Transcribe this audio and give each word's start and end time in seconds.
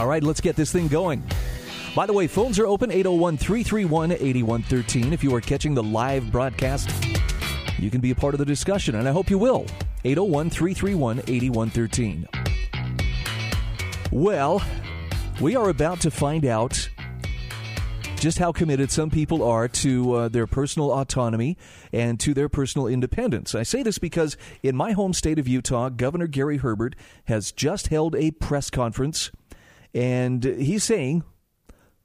All 0.00 0.06
right, 0.06 0.22
let's 0.22 0.40
get 0.40 0.56
this 0.56 0.72
thing 0.72 0.88
going. 0.88 1.22
By 1.94 2.06
the 2.06 2.14
way, 2.14 2.26
phones 2.26 2.58
are 2.58 2.66
open 2.66 2.90
801 2.90 3.36
331 3.36 4.12
8113. 4.12 5.12
If 5.12 5.22
you 5.22 5.34
are 5.34 5.42
catching 5.42 5.74
the 5.74 5.82
live 5.82 6.32
broadcast, 6.32 6.88
you 7.78 7.90
can 7.90 8.00
be 8.00 8.10
a 8.10 8.14
part 8.14 8.32
of 8.32 8.38
the 8.38 8.46
discussion, 8.46 8.94
and 8.94 9.06
I 9.06 9.12
hope 9.12 9.28
you 9.28 9.36
will. 9.36 9.66
801 10.04 10.48
331 10.48 11.18
8113. 11.26 12.26
Well, 14.10 14.62
we 15.38 15.54
are 15.54 15.68
about 15.68 16.00
to 16.00 16.10
find 16.10 16.46
out 16.46 16.88
just 18.16 18.38
how 18.38 18.52
committed 18.52 18.90
some 18.90 19.10
people 19.10 19.42
are 19.42 19.68
to 19.68 20.14
uh, 20.14 20.28
their 20.28 20.46
personal 20.46 20.92
autonomy 20.92 21.58
and 21.92 22.18
to 22.20 22.32
their 22.32 22.48
personal 22.48 22.86
independence. 22.86 23.54
I 23.54 23.64
say 23.64 23.82
this 23.82 23.98
because 23.98 24.38
in 24.62 24.74
my 24.76 24.92
home 24.92 25.12
state 25.12 25.38
of 25.38 25.46
Utah, 25.46 25.90
Governor 25.90 26.26
Gary 26.26 26.56
Herbert 26.56 26.96
has 27.26 27.52
just 27.52 27.88
held 27.88 28.16
a 28.16 28.30
press 28.30 28.70
conference 28.70 29.30
and 29.94 30.44
he's 30.44 30.84
saying 30.84 31.24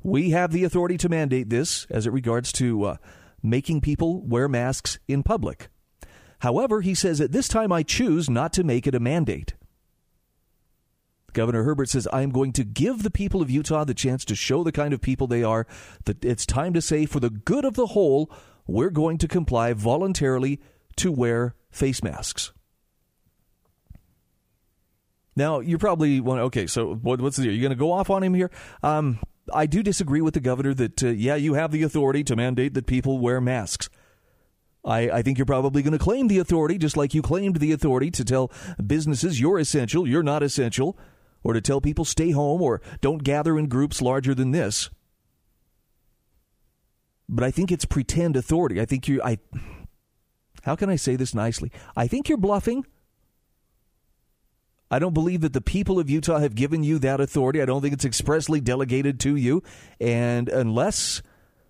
we 0.04 0.32
have 0.32 0.52
the 0.52 0.64
authority 0.64 0.98
to 0.98 1.10
mandate 1.10 1.50
this 1.50 1.86
as 1.90 2.06
it 2.06 2.14
regards 2.14 2.52
to 2.54 2.84
uh, 2.84 2.98
making 3.42 3.82
people 3.82 4.22
wear 4.22 4.48
masks 4.48 5.00
in 5.08 5.24
public. 5.24 5.70
However, 6.40 6.82
he 6.82 6.94
says 6.94 7.22
at 7.22 7.32
this 7.32 7.48
time 7.48 7.72
I 7.72 7.84
choose 7.84 8.30
not 8.30 8.54
to 8.54 8.64
make 8.64 8.86
it 8.88 8.96
a 8.96 9.00
mandate. 9.00 9.56
Governor 11.34 11.64
Herbert 11.64 11.90
says, 11.90 12.08
I 12.14 12.22
am 12.22 12.30
going 12.30 12.54
to 12.54 12.64
give 12.64 13.04
the 13.04 13.12
people 13.12 13.42
of 13.42 13.50
Utah 13.52 13.84
the 13.84 13.94
chance 13.94 14.24
to 14.26 14.36
show 14.36 14.64
the 14.64 14.72
kind 14.72 14.94
of 14.94 15.02
people 15.02 15.28
they 15.28 15.44
are. 15.44 15.68
That 16.06 16.24
it's 16.24 16.46
time 16.46 16.74
to 16.74 16.82
say, 16.82 17.06
for 17.06 17.20
the 17.20 17.30
good 17.30 17.66
of 17.66 17.74
the 17.74 17.88
whole, 17.88 18.32
we're 18.66 18.90
going 18.90 19.18
to 19.18 19.28
comply 19.28 19.74
voluntarily 19.74 20.62
to 20.96 21.12
wear 21.12 21.56
face 21.72 22.02
masks. 22.02 22.54
Now, 25.36 25.60
you're 25.60 25.80
probably 25.80 26.22
wondering, 26.22 26.48
okay, 26.48 26.68
so 26.68 26.96
what, 26.96 27.20
what's 27.20 27.38
the 27.38 27.44
deal? 27.44 27.52
You're 27.52 27.62
going 27.62 27.72
to 27.72 27.76
go 27.76 27.92
off 27.92 28.10
on 28.10 28.24
him 28.24 28.34
here? 28.34 28.50
Um, 28.84 29.20
I 29.54 29.66
do 29.66 29.84
disagree 29.84 30.22
with 30.22 30.34
the 30.34 30.40
governor 30.40 30.74
that, 30.74 31.04
uh, 31.04 31.08
yeah, 31.08 31.36
you 31.36 31.56
have 31.56 31.72
the 31.72 31.84
authority 31.84 32.24
to 32.24 32.36
mandate 32.36 32.74
that 32.74 32.88
people 32.88 33.20
wear 33.20 33.42
masks. 33.42 33.90
I, 34.86 35.10
I 35.10 35.22
think 35.22 35.38
you're 35.38 35.46
probably 35.46 35.82
going 35.82 35.98
to 35.98 36.00
claim 36.00 36.28
the 36.28 36.40
authority, 36.40 36.78
just 36.78 36.96
like 36.96 37.14
you 37.14 37.22
claimed 37.22 37.58
the 37.58 37.72
authority 37.72 38.12
to 38.12 38.24
tell 38.24 38.52
businesses 38.86 39.40
you're 39.40 39.60
essential, 39.60 40.08
you're 40.08 40.24
not 40.24 40.44
essential, 40.44 40.98
or 41.44 41.54
to 41.54 41.62
tell 41.62 41.82
people 41.82 42.06
stay 42.06 42.32
home 42.32 42.62
or 42.62 42.82
don't 43.02 43.24
gather 43.24 43.58
in 43.58 43.68
groups 43.68 44.02
larger 44.02 44.34
than 44.34 44.52
this. 44.52 44.90
But 47.28 47.44
I 47.44 47.52
think 47.52 47.72
it's 47.72 47.86
pretend 47.86 48.38
authority. 48.38 48.80
I 48.80 48.86
think 48.86 49.08
you 49.08 49.22
I 49.24 49.40
how 50.64 50.76
can 50.76 50.90
I 50.90 50.96
say 50.96 51.16
this 51.16 51.34
nicely? 51.34 51.72
I 51.96 52.08
think 52.08 52.30
you're 52.30 52.38
bluffing. 52.38 52.86
I 54.92 55.00
don't 55.00 55.14
believe 55.14 55.42
that 55.42 55.54
the 55.54 55.62
people 55.62 56.00
of 56.00 56.10
Utah 56.10 56.40
have 56.40 56.56
given 56.56 56.84
you 56.84 57.00
that 57.00 57.20
authority. 57.20 57.62
I 57.62 57.66
don't 57.66 57.82
think 57.82 57.94
it's 57.94 58.06
expressly 58.06 58.62
delegated 58.62 59.20
to 59.22 59.36
you. 59.36 59.64
And 60.00 60.48
unless 60.48 61.22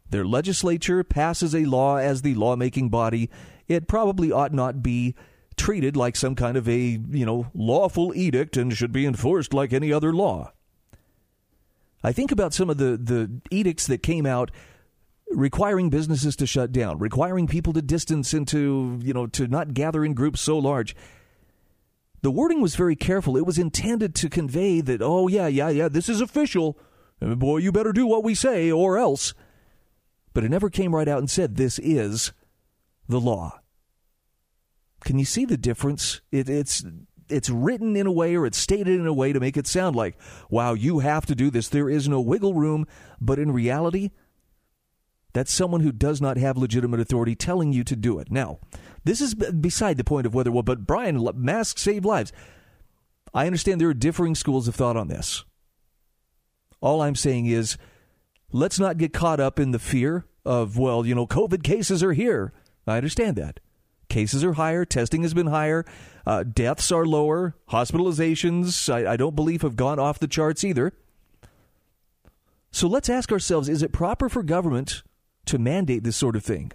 their 0.10 0.26
legislature 0.26 1.04
passes 1.04 1.56
a 1.56 1.66
law 1.66 1.98
as 1.98 2.22
the 2.22 2.36
lawmaking 2.36 2.90
body, 2.90 3.30
it 3.68 3.88
probably 3.88 4.32
ought 4.32 4.54
not 4.54 4.84
be 4.84 5.16
treated 5.58 5.96
like 5.96 6.16
some 6.16 6.36
kind 6.36 6.58
of 6.58 6.68
a, 6.68 7.00
you 7.10 7.26
know, 7.26 7.48
lawful 7.54 8.14
edict 8.16 8.58
and 8.58 8.76
should 8.76 8.92
be 8.92 9.06
enforced 9.06 9.54
like 9.54 9.72
any 9.72 9.92
other 9.92 10.14
law. 10.14 10.52
I 12.04 12.12
think 12.12 12.32
about 12.32 12.54
some 12.54 12.70
of 12.70 12.78
the, 12.78 12.98
the 12.98 13.32
edicts 13.50 13.88
that 13.88 14.04
came 14.04 14.26
out 14.26 14.52
requiring 15.32 15.90
businesses 15.90 16.36
to 16.36 16.46
shut 16.46 16.72
down, 16.72 17.00
requiring 17.00 17.48
people 17.48 17.74
to 17.74 17.82
distance 17.82 18.34
into, 18.34 19.00
you 19.02 19.14
know, 19.14 19.28
to 19.28 19.48
not 19.48 19.74
gather 19.74 20.06
in 20.06 20.14
groups 20.14 20.42
so 20.42 20.58
large. 20.58 20.96
The 22.26 22.32
wording 22.32 22.60
was 22.60 22.76
very 22.76 22.96
careful. 22.96 23.38
It 23.38 23.46
was 23.46 23.60
intended 23.60 24.16
to 24.16 24.32
convey 24.32 24.82
that, 24.82 25.00
oh, 25.00 25.28
yeah, 25.28 25.46
yeah, 25.46 25.70
yeah, 25.70 25.88
this 25.88 26.10
is 26.10 26.22
official. 26.22 26.76
Boy, 27.22 27.58
you 27.58 27.72
better 27.72 27.94
do 27.94 28.08
what 28.08 28.24
we 28.24 28.34
say 28.34 28.72
or 28.72 28.98
else. 28.98 29.36
But 30.34 30.44
it 30.44 30.50
never 30.50 30.72
came 30.72 30.96
right 30.96 31.08
out 31.08 31.20
and 31.20 31.30
said, 31.30 31.56
this 31.56 31.78
is 31.78 32.34
the 33.08 33.20
law. 33.20 33.60
Can 35.04 35.20
you 35.20 35.26
see 35.26 35.46
the 35.46 35.56
difference? 35.56 36.22
It, 36.32 36.50
it's 36.50 36.84
it's 37.30 37.52
written 37.52 37.96
in 37.96 38.08
a 38.08 38.12
way 38.12 38.36
or 38.36 38.48
it's 38.48 38.58
stated 38.58 39.00
in 39.00 39.06
a 39.06 39.14
way 39.14 39.32
to 39.32 39.40
make 39.40 39.56
it 39.56 39.68
sound 39.68 39.96
like, 39.96 40.18
wow, 40.50 40.74
you 40.74 41.00
have 41.02 41.28
to 41.28 41.36
do 41.36 41.52
this. 41.52 41.70
There 41.70 41.92
is 41.92 42.10
no 42.10 42.22
wiggle 42.22 42.56
room. 42.56 42.88
But 43.22 43.38
in 43.38 43.52
reality, 43.52 44.10
that's 45.36 45.54
someone 45.54 45.82
who 45.82 45.92
does 45.92 46.22
not 46.22 46.38
have 46.38 46.56
legitimate 46.58 47.02
authority 47.02 47.36
telling 47.36 47.74
you 47.74 47.84
to 47.84 47.96
do 47.98 48.20
it. 48.20 48.32
Now, 48.32 48.60
this 49.04 49.20
is 49.20 49.36
beside 49.36 49.98
the 49.98 50.04
point 50.06 50.26
of 50.26 50.34
whether, 50.34 50.50
well, 50.50 50.64
but 50.64 50.88
Brian, 50.88 51.28
masks 51.36 51.82
save 51.82 52.06
lives. 52.06 52.32
I 53.34 53.46
understand 53.46 53.82
there 53.82 53.90
are 53.90 53.94
differing 53.94 54.34
schools 54.34 54.70
of 54.70 54.76
thought 54.76 54.96
on 54.96 55.10
this. 55.10 55.44
All 56.80 57.02
I'm 57.02 57.16
saying 57.16 57.48
is, 57.48 57.78
let's 58.54 58.80
not 58.80 58.98
get 58.98 59.12
caught 59.12 59.42
up 59.42 59.60
in 59.60 59.72
the 59.72 59.80
fear 59.80 60.26
of, 60.46 60.78
well, 60.78 61.06
you 61.06 61.14
know, 61.14 61.28
COVID 61.28 61.64
cases 61.64 62.02
are 62.02 62.14
here. 62.14 62.54
I 62.88 62.96
understand 62.96 63.36
that. 63.36 63.60
Cases 64.08 64.42
are 64.42 64.54
higher, 64.54 64.86
testing 64.86 65.24
has 65.24 65.34
been 65.34 65.48
higher, 65.48 65.84
uh, 66.26 66.44
deaths 66.44 66.94
are 66.94 67.06
lower, 67.06 67.56
hospitalizations, 67.72 68.90
I, 68.94 69.12
I 69.14 69.18
don't 69.18 69.36
believe, 69.36 69.64
have 69.64 69.76
gone 69.76 70.00
off 70.00 70.18
the 70.18 70.30
charts 70.30 70.64
either. 70.64 70.94
So 72.72 72.88
let's 72.88 73.10
ask 73.10 73.34
ourselves 73.34 73.68
is 73.68 73.84
it 73.84 73.92
proper 73.92 74.30
for 74.30 74.42
government 74.42 75.04
to 75.46 75.58
mandate 75.58 76.04
this 76.04 76.18
sort 76.18 76.36
of 76.36 76.44
thing? 76.44 76.72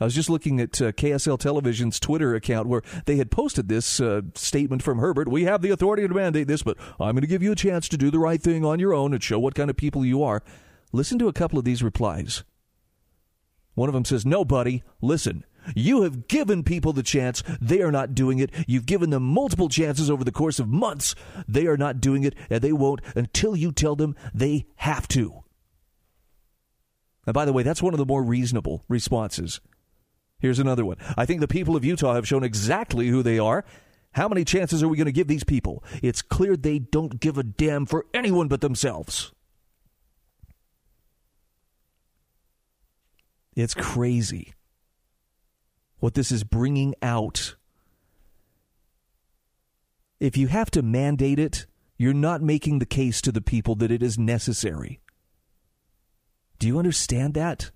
I 0.00 0.04
was 0.04 0.14
just 0.14 0.30
looking 0.30 0.60
at 0.60 0.80
uh, 0.80 0.92
KSL 0.92 1.38
Television's 1.38 2.00
Twitter 2.00 2.34
account 2.34 2.68
where 2.68 2.80
they 3.04 3.16
had 3.16 3.30
posted 3.30 3.68
this 3.68 4.00
uh, 4.00 4.22
statement 4.34 4.82
from 4.82 4.98
Herbert. 4.98 5.28
We 5.28 5.44
have 5.44 5.60
the 5.60 5.70
authority 5.70 6.08
to 6.08 6.14
mandate 6.14 6.48
this, 6.48 6.62
but 6.62 6.78
I'm 6.98 7.12
going 7.12 7.20
to 7.20 7.26
give 7.26 7.42
you 7.42 7.52
a 7.52 7.56
chance 7.56 7.86
to 7.90 7.98
do 7.98 8.10
the 8.10 8.18
right 8.18 8.40
thing 8.40 8.64
on 8.64 8.80
your 8.80 8.94
own 8.94 9.12
and 9.12 9.22
show 9.22 9.38
what 9.38 9.54
kind 9.54 9.68
of 9.68 9.76
people 9.76 10.04
you 10.04 10.22
are. 10.22 10.42
Listen 10.92 11.18
to 11.18 11.28
a 11.28 11.34
couple 11.34 11.58
of 11.58 11.66
these 11.66 11.82
replies. 11.82 12.44
One 13.74 13.90
of 13.90 13.94
them 13.94 14.06
says, 14.06 14.24
No, 14.24 14.42
buddy, 14.44 14.82
listen. 15.02 15.44
You 15.74 16.02
have 16.02 16.26
given 16.26 16.64
people 16.64 16.94
the 16.94 17.02
chance. 17.02 17.42
They 17.60 17.82
are 17.82 17.92
not 17.92 18.14
doing 18.14 18.38
it. 18.38 18.50
You've 18.66 18.86
given 18.86 19.10
them 19.10 19.22
multiple 19.22 19.68
chances 19.68 20.10
over 20.10 20.24
the 20.24 20.32
course 20.32 20.58
of 20.58 20.68
months. 20.68 21.14
They 21.46 21.66
are 21.66 21.76
not 21.76 22.00
doing 22.00 22.24
it, 22.24 22.34
and 22.48 22.62
they 22.62 22.72
won't 22.72 23.02
until 23.14 23.54
you 23.54 23.70
tell 23.70 23.94
them 23.94 24.16
they 24.32 24.64
have 24.76 25.06
to. 25.08 25.44
And 27.30 27.34
by 27.36 27.44
the 27.44 27.52
way, 27.52 27.62
that's 27.62 27.80
one 27.80 27.94
of 27.94 27.98
the 27.98 28.04
more 28.04 28.24
reasonable 28.24 28.82
responses. 28.88 29.60
Here's 30.40 30.58
another 30.58 30.84
one. 30.84 30.96
I 31.16 31.26
think 31.26 31.38
the 31.38 31.46
people 31.46 31.76
of 31.76 31.84
Utah 31.84 32.14
have 32.14 32.26
shown 32.26 32.42
exactly 32.42 33.06
who 33.06 33.22
they 33.22 33.38
are. 33.38 33.64
How 34.14 34.26
many 34.26 34.44
chances 34.44 34.82
are 34.82 34.88
we 34.88 34.96
going 34.96 35.06
to 35.06 35.12
give 35.12 35.28
these 35.28 35.44
people? 35.44 35.84
It's 36.02 36.22
clear 36.22 36.56
they 36.56 36.80
don't 36.80 37.20
give 37.20 37.38
a 37.38 37.44
damn 37.44 37.86
for 37.86 38.04
anyone 38.12 38.48
but 38.48 38.62
themselves. 38.62 39.30
It's 43.54 43.74
crazy 43.74 44.54
what 46.00 46.14
this 46.14 46.32
is 46.32 46.42
bringing 46.42 46.96
out. 47.00 47.54
If 50.18 50.36
you 50.36 50.48
have 50.48 50.72
to 50.72 50.82
mandate 50.82 51.38
it, 51.38 51.66
you're 51.96 52.12
not 52.12 52.42
making 52.42 52.80
the 52.80 52.86
case 52.86 53.20
to 53.20 53.30
the 53.30 53.40
people 53.40 53.76
that 53.76 53.92
it 53.92 54.02
is 54.02 54.18
necessary. 54.18 54.98
Do 56.60 56.68
you 56.68 56.78
understand 56.78 57.34
that? 57.34 57.70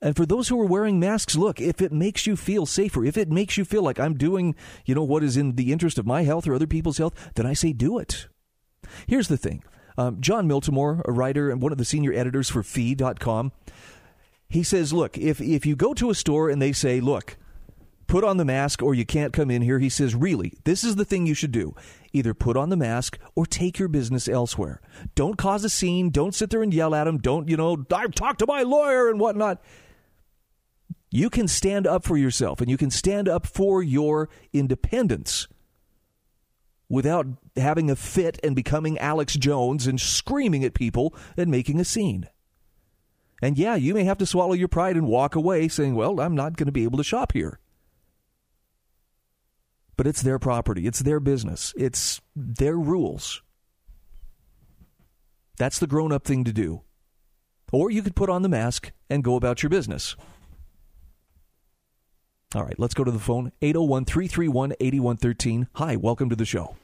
And 0.00 0.14
for 0.16 0.24
those 0.24 0.48
who 0.48 0.60
are 0.60 0.66
wearing 0.66 1.00
masks, 1.00 1.34
look, 1.34 1.60
if 1.60 1.82
it 1.82 1.92
makes 1.92 2.26
you 2.26 2.36
feel 2.36 2.66
safer, 2.66 3.04
if 3.04 3.16
it 3.16 3.30
makes 3.30 3.56
you 3.56 3.64
feel 3.64 3.82
like 3.82 3.98
I'm 3.98 4.14
doing, 4.14 4.54
you 4.84 4.94
know, 4.94 5.02
what 5.02 5.24
is 5.24 5.36
in 5.36 5.56
the 5.56 5.72
interest 5.72 5.98
of 5.98 6.06
my 6.06 6.22
health 6.22 6.46
or 6.46 6.54
other 6.54 6.66
people's 6.66 6.98
health, 6.98 7.32
then 7.34 7.46
I 7.46 7.52
say 7.52 7.72
do 7.72 7.98
it. 7.98 8.28
Here's 9.06 9.28
the 9.28 9.36
thing. 9.36 9.64
Um, 9.98 10.20
Jon 10.20 10.48
Miltimore, 10.48 11.02
a 11.04 11.12
writer 11.12 11.50
and 11.50 11.60
one 11.60 11.72
of 11.72 11.78
the 11.78 11.84
senior 11.84 12.12
editors 12.12 12.48
for 12.48 12.62
Fee.com, 12.62 13.52
he 14.48 14.62
says, 14.62 14.92
look, 14.92 15.18
if, 15.18 15.40
if 15.40 15.66
you 15.66 15.74
go 15.74 15.94
to 15.94 16.10
a 16.10 16.14
store 16.14 16.48
and 16.48 16.60
they 16.60 16.72
say, 16.72 17.00
look, 17.00 17.36
put 18.06 18.24
on 18.24 18.36
the 18.36 18.44
mask 18.44 18.82
or 18.82 18.94
you 18.94 19.04
can't 19.04 19.32
come 19.32 19.50
in 19.50 19.62
here, 19.62 19.78
he 19.78 19.88
says, 19.88 20.14
really, 20.14 20.52
this 20.64 20.84
is 20.84 20.96
the 20.96 21.04
thing 21.04 21.26
you 21.26 21.34
should 21.34 21.52
do. 21.52 21.74
Either 22.14 22.32
put 22.32 22.56
on 22.56 22.70
the 22.70 22.76
mask 22.76 23.18
or 23.34 23.44
take 23.44 23.78
your 23.78 23.88
business 23.88 24.28
elsewhere. 24.28 24.80
Don't 25.14 25.36
cause 25.36 25.64
a 25.64 25.68
scene. 25.68 26.10
Don't 26.10 26.34
sit 26.34 26.48
there 26.48 26.62
and 26.62 26.72
yell 26.72 26.94
at 26.94 27.08
him. 27.08 27.18
Don't, 27.18 27.48
you 27.48 27.56
know, 27.56 27.84
I've 27.92 28.14
talked 28.14 28.38
to 28.38 28.46
my 28.46 28.62
lawyer 28.62 29.10
and 29.10 29.18
whatnot. 29.18 29.60
You 31.10 31.28
can 31.28 31.48
stand 31.48 31.86
up 31.86 32.04
for 32.04 32.16
yourself 32.16 32.60
and 32.60 32.70
you 32.70 32.76
can 32.76 32.90
stand 32.90 33.28
up 33.28 33.46
for 33.46 33.82
your 33.82 34.28
independence 34.52 35.48
without 36.88 37.26
having 37.56 37.90
a 37.90 37.96
fit 37.96 38.38
and 38.44 38.54
becoming 38.54 38.98
Alex 38.98 39.34
Jones 39.34 39.86
and 39.86 40.00
screaming 40.00 40.64
at 40.64 40.74
people 40.74 41.14
and 41.36 41.50
making 41.50 41.80
a 41.80 41.84
scene. 41.84 42.28
And 43.42 43.58
yeah, 43.58 43.74
you 43.74 43.92
may 43.94 44.04
have 44.04 44.18
to 44.18 44.26
swallow 44.26 44.52
your 44.52 44.68
pride 44.68 44.96
and 44.96 45.06
walk 45.06 45.34
away 45.34 45.68
saying, 45.68 45.96
well, 45.96 46.20
I'm 46.20 46.34
not 46.34 46.56
going 46.56 46.66
to 46.66 46.72
be 46.72 46.84
able 46.84 46.98
to 46.98 47.04
shop 47.04 47.32
here. 47.32 47.58
But 49.96 50.06
it's 50.06 50.22
their 50.22 50.38
property, 50.38 50.86
it's 50.86 51.00
their 51.00 51.20
business, 51.20 51.72
it's 51.76 52.20
their 52.34 52.76
rules. 52.76 53.42
That's 55.56 55.78
the 55.78 55.86
grown 55.86 56.12
up 56.12 56.24
thing 56.24 56.44
to 56.44 56.52
do. 56.52 56.82
Or 57.72 57.90
you 57.90 58.02
could 58.02 58.16
put 58.16 58.30
on 58.30 58.42
the 58.42 58.48
mask 58.48 58.92
and 59.08 59.22
go 59.22 59.36
about 59.36 59.62
your 59.62 59.70
business. 59.70 60.16
All 62.54 62.62
right, 62.62 62.78
let's 62.78 62.94
go 62.94 63.02
to 63.02 63.10
the 63.10 63.18
phone. 63.18 63.50
801 63.62 64.04
331 64.04 64.74
8113. 64.78 65.68
Hi, 65.74 65.96
welcome 65.96 66.30
to 66.30 66.36
the 66.36 66.44
show. 66.44 66.76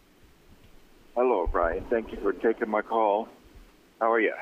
Hello, 1.15 1.49
Brian. 1.51 1.85
Thank 1.91 2.11
you 2.11 2.19
for 2.21 2.33
taking 2.33 2.69
my 2.69 2.83
call. 2.83 3.29
How 4.01 4.11
are 4.11 4.21
you? 4.21 4.35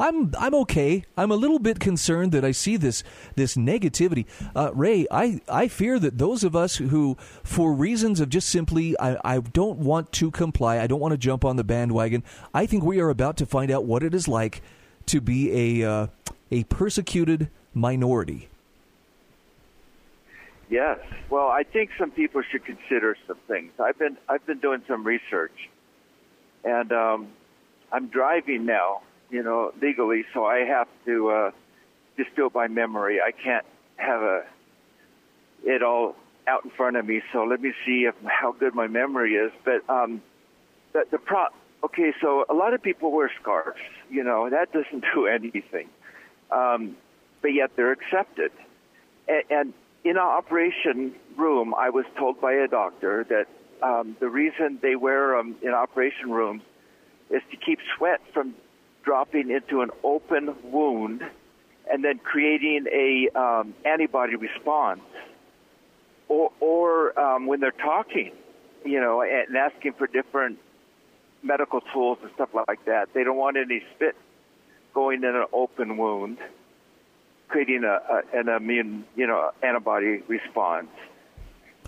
I'm 0.00 0.32
I'm 0.38 0.54
okay. 0.54 1.04
I'm 1.16 1.30
a 1.30 1.36
little 1.36 1.58
bit 1.58 1.78
concerned 1.78 2.32
that 2.32 2.44
I 2.44 2.52
see 2.52 2.76
this 2.78 3.04
this 3.36 3.54
negativity. 3.54 4.24
Uh, 4.56 4.70
Ray, 4.74 5.06
I, 5.10 5.40
I 5.46 5.68
fear 5.68 5.98
that 5.98 6.16
those 6.16 6.42
of 6.42 6.56
us 6.56 6.76
who, 6.76 7.18
for 7.44 7.74
reasons 7.74 8.18
of 8.18 8.30
just 8.30 8.48
simply, 8.48 8.98
I, 8.98 9.18
I 9.22 9.40
don't 9.40 9.78
want 9.78 10.10
to 10.12 10.30
comply, 10.30 10.80
I 10.80 10.86
don't 10.86 11.00
want 11.00 11.12
to 11.12 11.18
jump 11.18 11.44
on 11.44 11.56
the 11.56 11.64
bandwagon. 11.64 12.24
I 12.54 12.64
think 12.64 12.82
we 12.82 12.98
are 12.98 13.10
about 13.10 13.36
to 13.38 13.46
find 13.46 13.70
out 13.70 13.84
what 13.84 14.02
it 14.02 14.14
is 14.14 14.26
like 14.26 14.62
to 15.06 15.20
be 15.20 15.82
a 15.82 15.90
uh, 15.90 16.06
a 16.50 16.64
persecuted 16.64 17.50
minority. 17.74 18.48
Yes. 20.70 21.00
Well, 21.28 21.48
I 21.48 21.64
think 21.64 21.90
some 21.98 22.10
people 22.10 22.42
should 22.50 22.64
consider 22.64 23.16
some 23.26 23.38
things. 23.48 23.72
I've 23.78 23.98
been 23.98 24.16
I've 24.28 24.46
been 24.46 24.60
doing 24.60 24.82
some 24.88 25.04
research, 25.04 25.68
and 26.64 26.90
um, 26.90 27.28
I'm 27.92 28.08
driving 28.08 28.66
now, 28.66 29.02
you 29.30 29.42
know, 29.42 29.72
legally, 29.80 30.24
so 30.34 30.44
I 30.44 30.60
have 30.60 30.88
to 31.06 31.30
uh, 31.30 31.50
just 32.16 32.34
do 32.36 32.46
it 32.46 32.52
by 32.52 32.68
memory. 32.68 33.20
I 33.20 33.32
can't 33.32 33.66
have 33.96 34.22
a 34.22 34.44
it 35.64 35.82
all 35.82 36.16
out 36.46 36.64
in 36.64 36.70
front 36.70 36.96
of 36.96 37.06
me. 37.06 37.22
So 37.32 37.44
let 37.44 37.60
me 37.60 37.72
see 37.86 38.04
if 38.08 38.14
how 38.24 38.52
good 38.52 38.74
my 38.74 38.86
memory 38.86 39.34
is. 39.34 39.52
But 39.64 39.88
um, 39.88 40.22
the 40.92 41.04
the 41.10 41.18
pro. 41.18 41.46
Okay, 41.82 42.12
so 42.20 42.44
a 42.48 42.54
lot 42.54 42.74
of 42.74 42.82
people 42.82 43.10
wear 43.10 43.30
scarves. 43.40 43.80
You 44.10 44.24
know, 44.24 44.50
that 44.50 44.72
doesn't 44.72 45.04
do 45.14 45.26
anything, 45.26 45.88
um, 46.50 46.96
but 47.42 47.48
yet 47.48 47.70
they're 47.76 47.92
accepted. 47.92 48.52
And, 49.28 49.42
and 49.50 49.74
in 50.04 50.12
an 50.12 50.18
operation 50.18 51.14
room, 51.36 51.74
I 51.74 51.90
was 51.90 52.04
told 52.18 52.40
by 52.40 52.54
a 52.54 52.68
doctor 52.68 53.24
that 53.28 53.46
um, 53.86 54.16
the 54.20 54.28
reason 54.28 54.78
they 54.82 54.96
wear 54.96 55.36
them 55.36 55.56
in 55.62 55.70
operation 55.70 56.30
rooms 56.30 56.62
is 57.30 57.42
to 57.50 57.56
keep 57.56 57.78
sweat 57.96 58.20
from 58.32 58.54
dropping 59.10 59.50
into 59.50 59.82
an 59.82 59.90
open 60.04 60.54
wound 60.62 61.20
and 61.90 62.04
then 62.04 62.20
creating 62.20 62.86
a 62.92 63.28
um, 63.36 63.74
antibody 63.84 64.36
response. 64.36 65.00
Or, 66.28 66.52
or 66.60 67.18
um, 67.18 67.46
when 67.46 67.58
they're 67.58 67.72
talking, 67.72 68.30
you 68.84 69.00
know, 69.00 69.20
and 69.20 69.56
asking 69.56 69.94
for 69.94 70.06
different 70.06 70.60
medical 71.42 71.80
tools 71.92 72.18
and 72.22 72.30
stuff 72.34 72.50
like 72.54 72.84
that, 72.84 73.08
they 73.12 73.24
don't 73.24 73.36
want 73.36 73.56
any 73.56 73.82
spit 73.96 74.14
going 74.94 75.24
in 75.24 75.34
an 75.34 75.46
open 75.52 75.96
wound 75.96 76.38
creating 77.48 77.82
a, 77.82 77.88
a, 77.88 78.38
an 78.38 78.48
immune, 78.48 79.04
you 79.16 79.26
know, 79.26 79.50
antibody 79.60 80.22
response. 80.28 80.86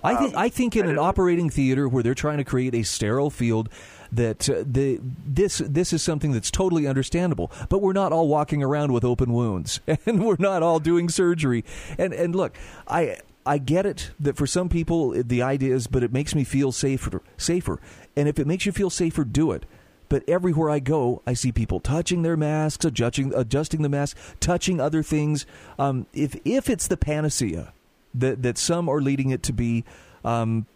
I 0.02 0.16
think 0.16 0.34
um, 0.34 0.40
I 0.40 0.48
think 0.48 0.74
in 0.74 0.88
an 0.88 0.98
operating 0.98 1.48
theater 1.50 1.88
where 1.88 2.02
they're 2.02 2.16
trying 2.16 2.38
to 2.38 2.44
create 2.44 2.74
a 2.74 2.82
sterile 2.82 3.30
field, 3.30 3.68
that 4.12 4.48
uh, 4.48 4.62
the 4.64 5.00
this 5.26 5.58
this 5.58 5.92
is 5.92 6.02
something 6.02 6.32
that's 6.32 6.50
totally 6.50 6.86
understandable. 6.86 7.50
But 7.68 7.80
we're 7.80 7.92
not 7.92 8.12
all 8.12 8.28
walking 8.28 8.62
around 8.62 8.92
with 8.92 9.04
open 9.04 9.32
wounds, 9.32 9.80
and 10.06 10.24
we're 10.24 10.36
not 10.38 10.62
all 10.62 10.78
doing 10.78 11.08
surgery. 11.08 11.64
And 11.98 12.12
and 12.12 12.36
look, 12.36 12.56
I 12.86 13.18
I 13.44 13.58
get 13.58 13.86
it 13.86 14.10
that 14.20 14.36
for 14.36 14.46
some 14.46 14.68
people 14.68 15.10
the 15.10 15.42
idea 15.42 15.74
is, 15.74 15.86
but 15.86 16.02
it 16.02 16.12
makes 16.12 16.34
me 16.34 16.44
feel 16.44 16.72
safer 16.72 17.22
safer. 17.36 17.80
And 18.14 18.28
if 18.28 18.38
it 18.38 18.46
makes 18.46 18.66
you 18.66 18.72
feel 18.72 18.90
safer, 18.90 19.24
do 19.24 19.52
it. 19.52 19.64
But 20.12 20.28
everywhere 20.28 20.68
I 20.68 20.78
go, 20.78 21.22
I 21.26 21.32
see 21.32 21.52
people 21.52 21.80
touching 21.80 22.20
their 22.20 22.36
masks, 22.36 22.84
adjusting, 22.84 23.32
adjusting 23.34 23.80
the 23.80 23.88
mask, 23.88 24.18
touching 24.40 24.78
other 24.78 25.02
things. 25.02 25.46
Um, 25.78 26.06
if 26.12 26.36
if 26.44 26.68
it's 26.68 26.86
the 26.86 26.98
panacea 26.98 27.72
that 28.14 28.42
that 28.42 28.58
some 28.58 28.90
are 28.90 29.00
leading 29.00 29.30
it 29.30 29.42
to 29.44 29.54
be, 29.54 29.84
um, 30.22 30.66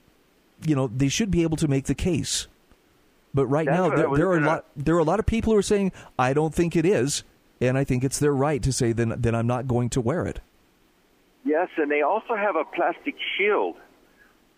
you 0.64 0.74
know, 0.74 0.86
they 0.86 1.08
should 1.08 1.30
be 1.30 1.42
able 1.42 1.58
to 1.58 1.68
make 1.68 1.84
the 1.84 1.94
case. 1.94 2.46
But 3.36 3.46
right 3.48 3.66
That's 3.66 3.78
now, 3.78 3.88
there, 3.90 4.16
there 4.16 4.28
are 4.30 4.38
a 4.38 4.40
lot 4.40 4.64
there 4.74 4.96
are 4.96 4.98
a 4.98 5.04
lot 5.04 5.20
of 5.20 5.26
people 5.26 5.52
who 5.52 5.58
are 5.58 5.62
saying, 5.62 5.92
"I 6.18 6.32
don't 6.32 6.54
think 6.54 6.74
it 6.74 6.86
is," 6.86 7.22
and 7.60 7.76
I 7.76 7.84
think 7.84 8.02
it's 8.02 8.18
their 8.18 8.32
right 8.32 8.62
to 8.62 8.72
say, 8.72 8.92
"Then 8.92 9.14
then 9.18 9.34
I'm 9.34 9.46
not 9.46 9.68
going 9.68 9.90
to 9.90 10.00
wear 10.00 10.24
it." 10.24 10.40
Yes, 11.44 11.68
and 11.76 11.90
they 11.90 12.00
also 12.00 12.34
have 12.34 12.56
a 12.56 12.64
plastic 12.64 13.14
shield 13.36 13.76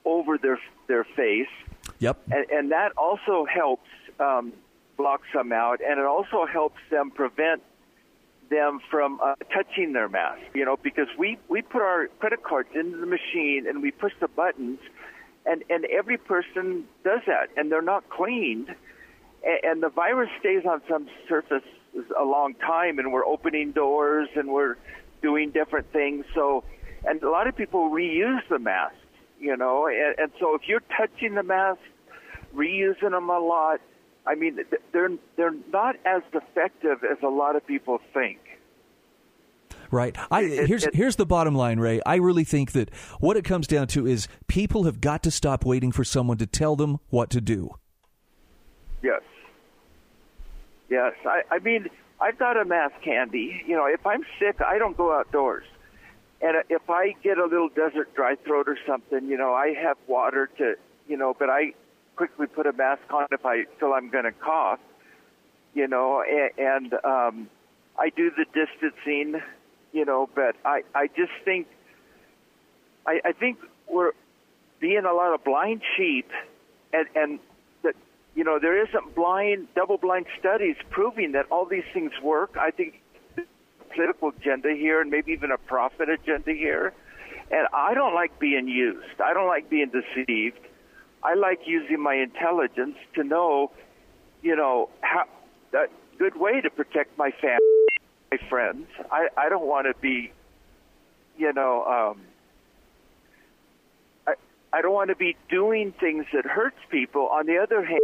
over 0.04 0.38
their 0.38 0.60
their 0.86 1.02
face. 1.02 1.48
Yep, 1.98 2.18
and, 2.30 2.46
and 2.50 2.70
that 2.70 2.92
also 2.96 3.44
helps 3.52 3.88
um, 4.20 4.52
blocks 4.96 5.26
some 5.34 5.50
out, 5.50 5.80
and 5.80 5.98
it 5.98 6.06
also 6.06 6.46
helps 6.46 6.78
them 6.88 7.10
prevent 7.10 7.62
them 8.48 8.78
from 8.88 9.20
uh, 9.20 9.34
touching 9.52 9.92
their 9.92 10.08
mask. 10.08 10.40
You 10.54 10.64
know, 10.64 10.76
because 10.76 11.08
we 11.18 11.36
we 11.48 11.62
put 11.62 11.82
our 11.82 12.06
credit 12.20 12.44
cards 12.44 12.68
into 12.76 12.96
the 12.96 13.06
machine 13.06 13.66
and 13.68 13.82
we 13.82 13.90
push 13.90 14.12
the 14.20 14.28
buttons, 14.28 14.78
and 15.48 15.64
and 15.70 15.84
every 15.86 16.18
person 16.18 16.84
does 17.04 17.20
that, 17.26 17.48
and 17.56 17.72
they're 17.72 17.82
not 17.82 18.08
cleaned, 18.10 18.68
and, 19.44 19.60
and 19.64 19.82
the 19.82 19.88
virus 19.88 20.30
stays 20.40 20.64
on 20.64 20.82
some 20.88 21.08
surface 21.28 21.64
a 22.18 22.24
long 22.24 22.54
time, 22.54 22.98
and 22.98 23.12
we're 23.12 23.24
opening 23.26 23.72
doors 23.72 24.28
and 24.36 24.48
we're 24.48 24.76
doing 25.22 25.50
different 25.50 25.90
things. 25.92 26.24
So, 26.34 26.64
and 27.04 27.22
a 27.22 27.30
lot 27.30 27.46
of 27.48 27.56
people 27.56 27.90
reuse 27.90 28.46
the 28.48 28.58
mask. 28.58 28.94
You 29.40 29.56
know, 29.56 29.86
and, 29.86 30.18
and 30.18 30.32
so 30.40 30.56
if 30.56 30.62
you're 30.66 30.82
touching 30.96 31.34
the 31.34 31.44
mask, 31.44 31.80
reusing 32.54 33.12
them 33.12 33.30
a 33.30 33.38
lot, 33.38 33.80
I 34.26 34.34
mean, 34.34 34.58
they're 34.92 35.10
they're 35.36 35.54
not 35.72 35.94
as 36.04 36.22
effective 36.32 37.04
as 37.04 37.18
a 37.22 37.28
lot 37.28 37.54
of 37.54 37.64
people 37.66 38.00
think. 38.12 38.38
Right. 39.90 40.16
I, 40.30 40.44
here's 40.44 40.86
here's 40.92 41.16
the 41.16 41.26
bottom 41.26 41.54
line, 41.54 41.80
Ray. 41.80 42.00
I 42.04 42.16
really 42.16 42.44
think 42.44 42.72
that 42.72 42.94
what 43.20 43.36
it 43.36 43.44
comes 43.44 43.66
down 43.66 43.86
to 43.88 44.06
is 44.06 44.28
people 44.46 44.84
have 44.84 45.00
got 45.00 45.22
to 45.22 45.30
stop 45.30 45.64
waiting 45.64 45.92
for 45.92 46.04
someone 46.04 46.36
to 46.38 46.46
tell 46.46 46.76
them 46.76 46.98
what 47.08 47.30
to 47.30 47.40
do. 47.40 47.70
Yes. 49.02 49.22
Yes. 50.90 51.14
I, 51.24 51.42
I 51.50 51.58
mean, 51.60 51.88
I've 52.20 52.38
got 52.38 52.56
a 52.56 52.64
mask 52.64 53.00
handy. 53.02 53.62
You 53.66 53.76
know, 53.76 53.86
if 53.86 54.04
I'm 54.06 54.24
sick, 54.38 54.60
I 54.60 54.78
don't 54.78 54.96
go 54.96 55.12
outdoors. 55.12 55.64
And 56.40 56.56
if 56.68 56.88
I 56.88 57.14
get 57.22 57.38
a 57.38 57.44
little 57.44 57.68
desert 57.68 58.14
dry 58.14 58.36
throat 58.44 58.68
or 58.68 58.78
something, 58.86 59.26
you 59.26 59.36
know, 59.36 59.54
I 59.54 59.74
have 59.74 59.96
water 60.06 60.48
to, 60.58 60.74
you 61.08 61.16
know, 61.16 61.34
but 61.36 61.50
I 61.50 61.72
quickly 62.16 62.46
put 62.46 62.66
a 62.66 62.72
mask 62.72 63.02
on 63.10 63.26
if 63.32 63.44
I 63.44 63.64
feel 63.80 63.92
I'm 63.92 64.10
going 64.10 64.24
to 64.24 64.32
cough, 64.32 64.80
you 65.74 65.88
know, 65.88 66.22
and, 66.22 66.50
and 66.58 66.94
um, 67.04 67.48
I 67.98 68.10
do 68.10 68.30
the 68.30 68.44
distancing, 68.54 69.40
you 69.92 70.04
know, 70.04 70.28
but 70.34 70.56
I, 70.64 70.82
I 70.94 71.08
just 71.08 71.32
think, 71.44 71.66
I, 73.06 73.20
I 73.24 73.32
think 73.32 73.58
we're 73.88 74.12
being 74.80 75.04
a 75.04 75.12
lot 75.12 75.34
of 75.34 75.44
blind 75.44 75.82
sheep 75.96 76.30
and, 76.92 77.06
and 77.14 77.38
that, 77.82 77.94
you 78.34 78.44
know, 78.44 78.58
there 78.60 78.80
isn't 78.86 79.14
blind, 79.14 79.68
double 79.74 79.98
blind 79.98 80.26
studies 80.38 80.76
proving 80.90 81.32
that 81.32 81.46
all 81.50 81.64
these 81.64 81.84
things 81.92 82.12
work. 82.22 82.56
I 82.58 82.70
think 82.70 83.00
political 83.94 84.28
agenda 84.28 84.74
here 84.74 85.00
and 85.00 85.10
maybe 85.10 85.32
even 85.32 85.50
a 85.50 85.58
profit 85.58 86.08
agenda 86.08 86.52
here. 86.52 86.92
And 87.50 87.66
I 87.72 87.94
don't 87.94 88.14
like 88.14 88.38
being 88.38 88.68
used. 88.68 89.20
I 89.24 89.32
don't 89.32 89.46
like 89.46 89.70
being 89.70 89.90
deceived. 89.90 90.58
I 91.22 91.34
like 91.34 91.60
using 91.66 92.00
my 92.00 92.14
intelligence 92.14 92.96
to 93.14 93.24
know, 93.24 93.72
you 94.42 94.54
know, 94.54 94.90
how 95.00 95.24
a 95.72 95.86
good 96.18 96.36
way 96.36 96.60
to 96.60 96.70
protect 96.70 97.16
my 97.18 97.30
family, 97.30 97.58
my 98.30 98.38
friends. 98.48 98.86
I 99.10 99.28
I 99.36 99.48
don't 99.48 99.66
want 99.66 99.86
to 99.86 100.00
be, 100.00 100.32
you 101.36 101.52
know, 101.52 101.84
um, 101.84 102.20
I 104.26 104.34
I 104.72 104.82
don't 104.82 104.94
want 104.94 105.10
to 105.10 105.16
be 105.16 105.36
doing 105.48 105.92
things 105.92 106.26
that 106.32 106.44
hurts 106.44 106.78
people. 106.90 107.28
On 107.28 107.46
the 107.46 107.58
other 107.58 107.84
hand. 107.84 108.00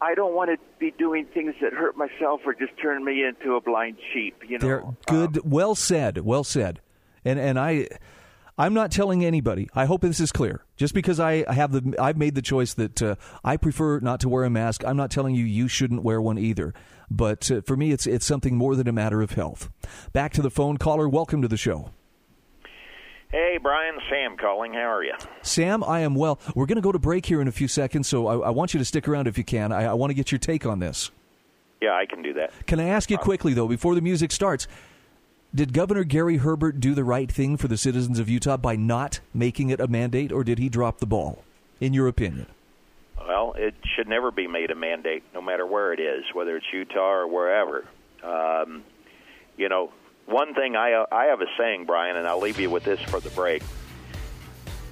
I 0.00 0.14
don't 0.14 0.34
want 0.34 0.50
to 0.50 0.58
be 0.78 0.90
doing 0.90 1.24
things 1.24 1.54
that 1.62 1.72
hurt 1.72 1.96
myself 1.96 2.42
or 2.44 2.52
just 2.52 2.76
turn 2.76 3.04
me 3.04 3.24
into 3.24 3.54
a 3.54 3.60
blind 3.62 3.96
sheep. 4.12 4.42
You 4.46 4.58
know, 4.58 4.66
They're 4.66 4.84
good. 5.06 5.38
Um, 5.38 5.42
well 5.46 5.74
said. 5.74 6.18
Well 6.18 6.44
said. 6.44 6.80
And 7.24 7.38
and 7.38 7.58
I 7.58 7.88
I'm 8.56 8.72
not 8.72 8.92
telling 8.92 9.24
anybody. 9.24 9.68
I 9.74 9.86
hope 9.86 10.02
this 10.02 10.20
is 10.20 10.30
clear. 10.30 10.64
Just 10.76 10.94
because 10.94 11.18
I 11.18 11.50
have 11.52 11.72
the, 11.72 11.94
I've 11.98 12.16
made 12.16 12.36
the 12.36 12.42
choice 12.42 12.72
that 12.74 13.02
uh, 13.02 13.16
I 13.42 13.56
prefer 13.56 13.98
not 13.98 14.20
to 14.20 14.28
wear 14.28 14.44
a 14.44 14.50
mask. 14.50 14.84
I'm 14.84 14.96
not 14.96 15.10
telling 15.10 15.34
you 15.34 15.44
you 15.44 15.66
shouldn't 15.66 16.04
wear 16.04 16.20
one 16.20 16.38
either. 16.38 16.72
But 17.10 17.50
uh, 17.50 17.62
for 17.62 17.76
me, 17.76 17.90
it's 17.90 18.06
it's 18.06 18.24
something 18.24 18.56
more 18.56 18.76
than 18.76 18.86
a 18.86 18.92
matter 18.92 19.22
of 19.22 19.32
health. 19.32 19.70
Back 20.12 20.32
to 20.34 20.42
the 20.42 20.50
phone 20.50 20.76
caller. 20.76 21.08
Welcome 21.08 21.42
to 21.42 21.48
the 21.48 21.56
show. 21.56 21.90
Hey, 23.32 23.58
Brian, 23.60 23.96
Sam 24.08 24.36
calling. 24.36 24.74
How 24.74 24.92
are 24.92 25.02
you? 25.02 25.14
Sam, 25.42 25.82
I 25.82 26.00
am 26.00 26.14
well. 26.14 26.38
We're 26.54 26.66
going 26.66 26.76
to 26.76 26.82
go 26.82 26.92
to 26.92 27.00
break 27.00 27.26
here 27.26 27.40
in 27.40 27.48
a 27.48 27.52
few 27.52 27.66
seconds, 27.66 28.06
so 28.06 28.28
I, 28.28 28.46
I 28.46 28.50
want 28.50 28.72
you 28.72 28.78
to 28.78 28.84
stick 28.84 29.08
around 29.08 29.26
if 29.26 29.36
you 29.36 29.42
can. 29.42 29.72
I, 29.72 29.86
I 29.86 29.92
want 29.94 30.10
to 30.10 30.14
get 30.14 30.30
your 30.30 30.38
take 30.38 30.64
on 30.64 30.78
this. 30.78 31.10
Yeah, 31.82 31.94
I 31.94 32.06
can 32.06 32.22
do 32.22 32.32
that. 32.34 32.52
Can 32.66 32.78
I 32.78 32.84
ask 32.84 33.10
you 33.10 33.18
quickly, 33.18 33.52
though, 33.52 33.66
before 33.66 33.96
the 33.96 34.00
music 34.00 34.30
starts? 34.30 34.68
Did 35.54 35.72
Governor 35.72 36.02
Gary 36.02 36.38
Herbert 36.38 36.80
do 36.80 36.94
the 36.94 37.04
right 37.04 37.30
thing 37.30 37.56
for 37.56 37.68
the 37.68 37.76
citizens 37.76 38.18
of 38.18 38.28
Utah 38.28 38.56
by 38.56 38.74
not 38.74 39.20
making 39.32 39.70
it 39.70 39.78
a 39.78 39.86
mandate, 39.86 40.32
or 40.32 40.42
did 40.42 40.58
he 40.58 40.68
drop 40.68 40.98
the 40.98 41.06
ball, 41.06 41.44
in 41.80 41.94
your 41.94 42.08
opinion? 42.08 42.46
Well, 43.16 43.54
it 43.56 43.74
should 43.94 44.08
never 44.08 44.32
be 44.32 44.48
made 44.48 44.72
a 44.72 44.74
mandate, 44.74 45.22
no 45.32 45.40
matter 45.40 45.64
where 45.64 45.92
it 45.92 46.00
is, 46.00 46.24
whether 46.32 46.56
it's 46.56 46.66
Utah 46.72 47.12
or 47.12 47.28
wherever. 47.28 47.86
Um, 48.24 48.82
you 49.56 49.68
know, 49.68 49.92
one 50.26 50.54
thing 50.54 50.74
I 50.74 51.04
I 51.12 51.26
have 51.26 51.40
a 51.40 51.46
saying, 51.56 51.84
Brian, 51.84 52.16
and 52.16 52.26
I'll 52.26 52.40
leave 52.40 52.58
you 52.58 52.68
with 52.68 52.82
this 52.82 53.00
for 53.02 53.20
the 53.20 53.30
break. 53.30 53.62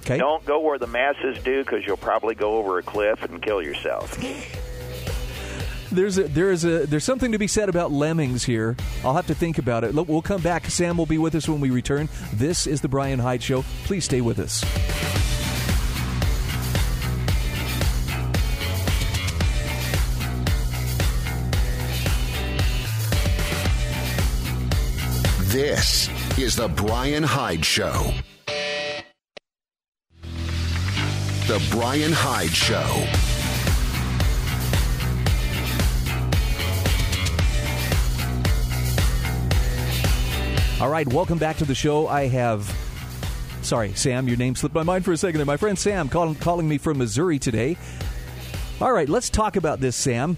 Okay. 0.05 0.17
Don't 0.17 0.45
go 0.45 0.61
where 0.61 0.79
the 0.79 0.87
masses 0.87 1.43
do, 1.43 1.61
because 1.61 1.85
you'll 1.85 1.97
probably 1.97 2.35
go 2.35 2.55
over 2.55 2.77
a 2.77 2.83
cliff 2.83 3.21
and 3.23 3.41
kill 3.41 3.61
yourself. 3.61 4.17
There's 5.93 6.17
a, 6.17 6.23
there 6.23 6.51
is 6.51 6.65
a 6.65 6.87
there's 6.87 7.03
something 7.03 7.31
to 7.33 7.37
be 7.37 7.47
said 7.47 7.69
about 7.69 7.91
lemmings 7.91 8.43
here. 8.43 8.75
I'll 9.05 9.13
have 9.13 9.27
to 9.27 9.35
think 9.35 9.59
about 9.59 9.83
it. 9.83 9.93
We'll 9.93 10.23
come 10.23 10.41
back. 10.41 10.65
Sam 10.65 10.97
will 10.97 11.05
be 11.05 11.19
with 11.19 11.35
us 11.35 11.47
when 11.47 11.61
we 11.61 11.69
return. 11.69 12.09
This 12.33 12.65
is 12.65 12.81
the 12.81 12.87
Brian 12.87 13.19
Hyde 13.19 13.43
Show. 13.43 13.63
Please 13.85 14.03
stay 14.03 14.19
with 14.19 14.39
us. 14.39 14.63
This 25.51 26.09
is 26.39 26.55
the 26.55 26.67
Brian 26.69 27.21
Hyde 27.21 27.63
Show. 27.63 28.11
The 31.45 31.63
Brian 31.69 32.11
Hyde 32.11 32.49
Show. 32.49 33.22
All 40.83 40.89
right, 40.89 41.07
welcome 41.07 41.37
back 41.37 41.55
to 41.59 41.63
the 41.63 41.73
show. 41.73 42.09
I 42.09 42.27
have, 42.27 42.69
sorry, 43.61 43.93
Sam, 43.93 44.27
your 44.27 44.35
name 44.35 44.53
slipped 44.53 44.75
my 44.75 44.83
mind 44.83 45.05
for 45.05 45.13
a 45.13 45.17
second 45.17 45.37
there. 45.37 45.45
My 45.45 45.55
friend 45.55 45.79
Sam 45.79 46.09
call, 46.09 46.35
calling 46.35 46.67
me 46.67 46.77
from 46.77 46.97
Missouri 46.97 47.39
today. 47.39 47.77
All 48.81 48.91
right, 48.91 49.07
let's 49.07 49.29
talk 49.29 49.55
about 49.55 49.79
this, 49.79 49.95
Sam. 49.95 50.35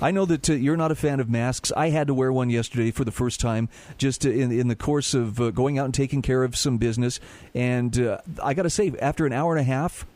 I 0.00 0.12
know 0.12 0.26
that 0.26 0.48
uh, 0.48 0.52
you're 0.52 0.76
not 0.76 0.92
a 0.92 0.94
fan 0.94 1.18
of 1.18 1.28
masks. 1.28 1.72
I 1.76 1.88
had 1.88 2.06
to 2.06 2.14
wear 2.14 2.32
one 2.32 2.50
yesterday 2.50 2.92
for 2.92 3.04
the 3.04 3.10
first 3.10 3.40
time, 3.40 3.68
just 3.98 4.24
uh, 4.24 4.30
in 4.30 4.52
in 4.52 4.68
the 4.68 4.76
course 4.76 5.12
of 5.12 5.40
uh, 5.40 5.50
going 5.50 5.76
out 5.76 5.86
and 5.86 5.94
taking 5.94 6.22
care 6.22 6.44
of 6.44 6.56
some 6.56 6.78
business. 6.78 7.18
And 7.52 7.98
uh, 7.98 8.20
I 8.40 8.54
got 8.54 8.62
to 8.62 8.70
say, 8.70 8.92
after 9.02 9.26
an 9.26 9.32
hour 9.32 9.56
and 9.56 9.60
a 9.60 9.64
half, 9.64 10.06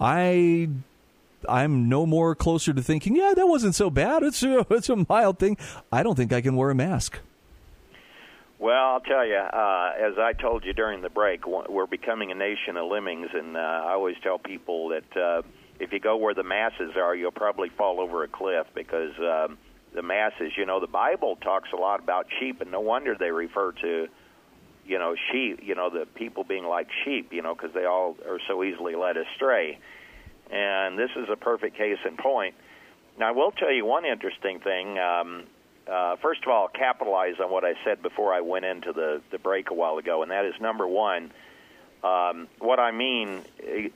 I 0.00 0.68
I'm 1.48 1.88
no 1.88 2.06
more 2.06 2.34
closer 2.34 2.72
to 2.72 2.82
thinking, 2.82 3.14
yeah, 3.14 3.34
that 3.36 3.46
wasn't 3.46 3.76
so 3.76 3.88
bad. 3.88 4.24
It's 4.24 4.42
a, 4.42 4.66
it's 4.70 4.88
a 4.88 5.06
mild 5.08 5.38
thing. 5.38 5.58
I 5.92 6.02
don't 6.02 6.16
think 6.16 6.32
I 6.32 6.40
can 6.40 6.56
wear 6.56 6.70
a 6.70 6.74
mask. 6.74 7.20
Well, 8.66 8.84
I'll 8.94 9.00
tell 9.00 9.24
you, 9.24 9.36
uh, 9.36 9.92
as 9.96 10.18
I 10.18 10.32
told 10.32 10.64
you 10.64 10.72
during 10.72 11.00
the 11.00 11.08
break, 11.08 11.46
we're 11.46 11.86
becoming 11.86 12.32
a 12.32 12.34
nation 12.34 12.76
of 12.76 12.90
lemmings, 12.90 13.28
and 13.32 13.56
uh, 13.56 13.60
I 13.60 13.92
always 13.92 14.16
tell 14.24 14.40
people 14.40 14.88
that 14.88 15.16
uh, 15.16 15.42
if 15.78 15.92
you 15.92 16.00
go 16.00 16.16
where 16.16 16.34
the 16.34 16.42
masses 16.42 16.96
are, 16.96 17.14
you'll 17.14 17.30
probably 17.30 17.68
fall 17.68 18.00
over 18.00 18.24
a 18.24 18.26
cliff 18.26 18.66
because 18.74 19.12
um, 19.20 19.56
the 19.94 20.02
masses, 20.02 20.50
you 20.56 20.66
know, 20.66 20.80
the 20.80 20.88
Bible 20.88 21.36
talks 21.36 21.68
a 21.72 21.76
lot 21.76 22.00
about 22.00 22.26
sheep, 22.40 22.60
and 22.60 22.72
no 22.72 22.80
wonder 22.80 23.14
they 23.16 23.30
refer 23.30 23.70
to, 23.70 24.08
you 24.84 24.98
know, 24.98 25.14
sheep, 25.30 25.60
you 25.62 25.76
know, 25.76 25.88
the 25.88 26.04
people 26.16 26.42
being 26.42 26.64
like 26.64 26.88
sheep, 27.04 27.28
you 27.32 27.42
know, 27.42 27.54
because 27.54 27.72
they 27.72 27.84
all 27.84 28.16
are 28.28 28.40
so 28.48 28.64
easily 28.64 28.96
led 28.96 29.16
astray. 29.16 29.78
And 30.50 30.98
this 30.98 31.10
is 31.14 31.28
a 31.32 31.36
perfect 31.36 31.78
case 31.78 31.98
in 32.04 32.16
point. 32.16 32.56
Now, 33.16 33.28
I 33.28 33.30
will 33.30 33.52
tell 33.52 33.72
you 33.72 33.86
one 33.86 34.04
interesting 34.04 34.58
thing. 34.58 34.98
Um, 34.98 35.44
uh, 35.90 36.16
first 36.16 36.42
of 36.42 36.48
all, 36.48 36.68
capitalize 36.68 37.34
on 37.40 37.50
what 37.50 37.64
I 37.64 37.74
said 37.84 38.02
before 38.02 38.34
I 38.34 38.40
went 38.40 38.64
into 38.64 38.92
the, 38.92 39.22
the 39.30 39.38
break 39.38 39.70
a 39.70 39.74
while 39.74 39.98
ago, 39.98 40.22
and 40.22 40.30
that 40.30 40.44
is 40.44 40.54
number 40.60 40.86
one. 40.86 41.30
Um, 42.02 42.48
what 42.58 42.78
I 42.78 42.90
mean 42.90 43.42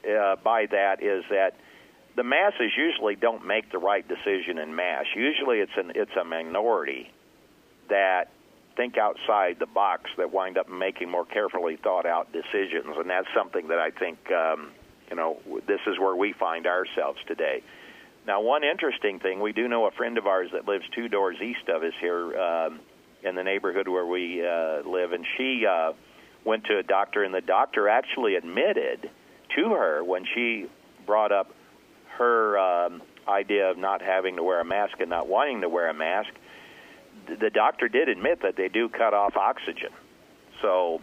uh, 0.09 0.37
by 0.37 0.67
that 0.67 1.03
is 1.03 1.25
that 1.31 1.55
the 2.17 2.25
masses 2.25 2.73
usually 2.77 3.17
don't 3.17 3.47
make 3.47 3.71
the 3.71 3.79
right 3.79 4.07
decision 4.07 4.59
in 4.59 4.75
mass. 4.75 5.05
Usually, 5.15 5.59
it's 5.59 5.77
an 5.77 5.93
it's 5.95 6.15
a 6.21 6.25
minority 6.25 7.11
that 7.89 8.31
think 8.77 8.97
outside 8.97 9.59
the 9.59 9.67
box 9.67 10.11
that 10.17 10.33
wind 10.33 10.59
up 10.59 10.69
making 10.69 11.11
more 11.11 11.25
carefully 11.25 11.77
thought 11.77 12.07
out 12.07 12.33
decisions, 12.33 12.97
and 12.97 13.11
that's 13.11 13.29
something 13.35 13.69
that 13.69 13.79
I 13.79 13.91
think 13.91 14.19
um, 14.31 14.71
you 15.11 15.17
know 15.17 15.39
this 15.67 15.81
is 15.87 15.99
where 15.99 16.17
we 16.17 16.33
find 16.33 16.67
ourselves 16.67 17.19
today. 17.27 17.63
Now, 18.27 18.41
one 18.43 18.65
interesting 18.65 19.19
thing, 19.19 19.41
we 19.41 19.53
do 19.53 19.67
know 19.67 19.87
a 19.87 19.91
friend 19.91 20.19
of 20.19 20.27
ours 20.27 20.51
that 20.53 20.69
lives 20.69 20.85
two 20.95 21.09
doors 21.09 21.37
east 21.43 21.69
of 21.69 21.83
us 21.83 21.95
here 22.01 22.39
um, 22.39 22.81
in 23.23 23.35
the 23.35 23.43
neighborhood 23.43 23.89
where 23.89 24.07
we 24.07 24.47
uh, 24.47 24.89
live, 24.89 25.13
and 25.13 25.25
she 25.37 25.65
uh, 25.67 25.93
went 26.45 26.65
to 26.65 26.79
a 26.79 26.83
doctor, 26.83 27.25
and 27.25 27.35
the 27.35 27.41
doctor 27.41 27.89
actually 27.89 28.35
admitted 28.35 29.11
to 29.57 29.71
her 29.71 30.05
when 30.05 30.25
she 30.35 30.67
brought 31.07 31.33
up 31.33 31.51
her 32.19 32.59
um, 32.59 33.03
idea 33.27 33.71
of 33.71 33.79
not 33.79 34.03
having 34.03 34.37
to 34.37 34.43
wear 34.43 34.61
a 34.61 34.65
mask 34.65 35.01
and 35.01 35.09
not 35.09 35.27
wanting 35.27 35.63
to 35.63 35.69
wear 35.69 35.89
a 35.89 35.95
mask. 35.95 36.31
The 37.27 37.51
doctor 37.51 37.89
did 37.89 38.09
admit 38.09 38.43
that 38.43 38.57
they 38.57 38.69
do 38.69 38.89
cut 38.89 39.15
off 39.15 39.37
oxygen. 39.37 39.91
So 40.63 41.01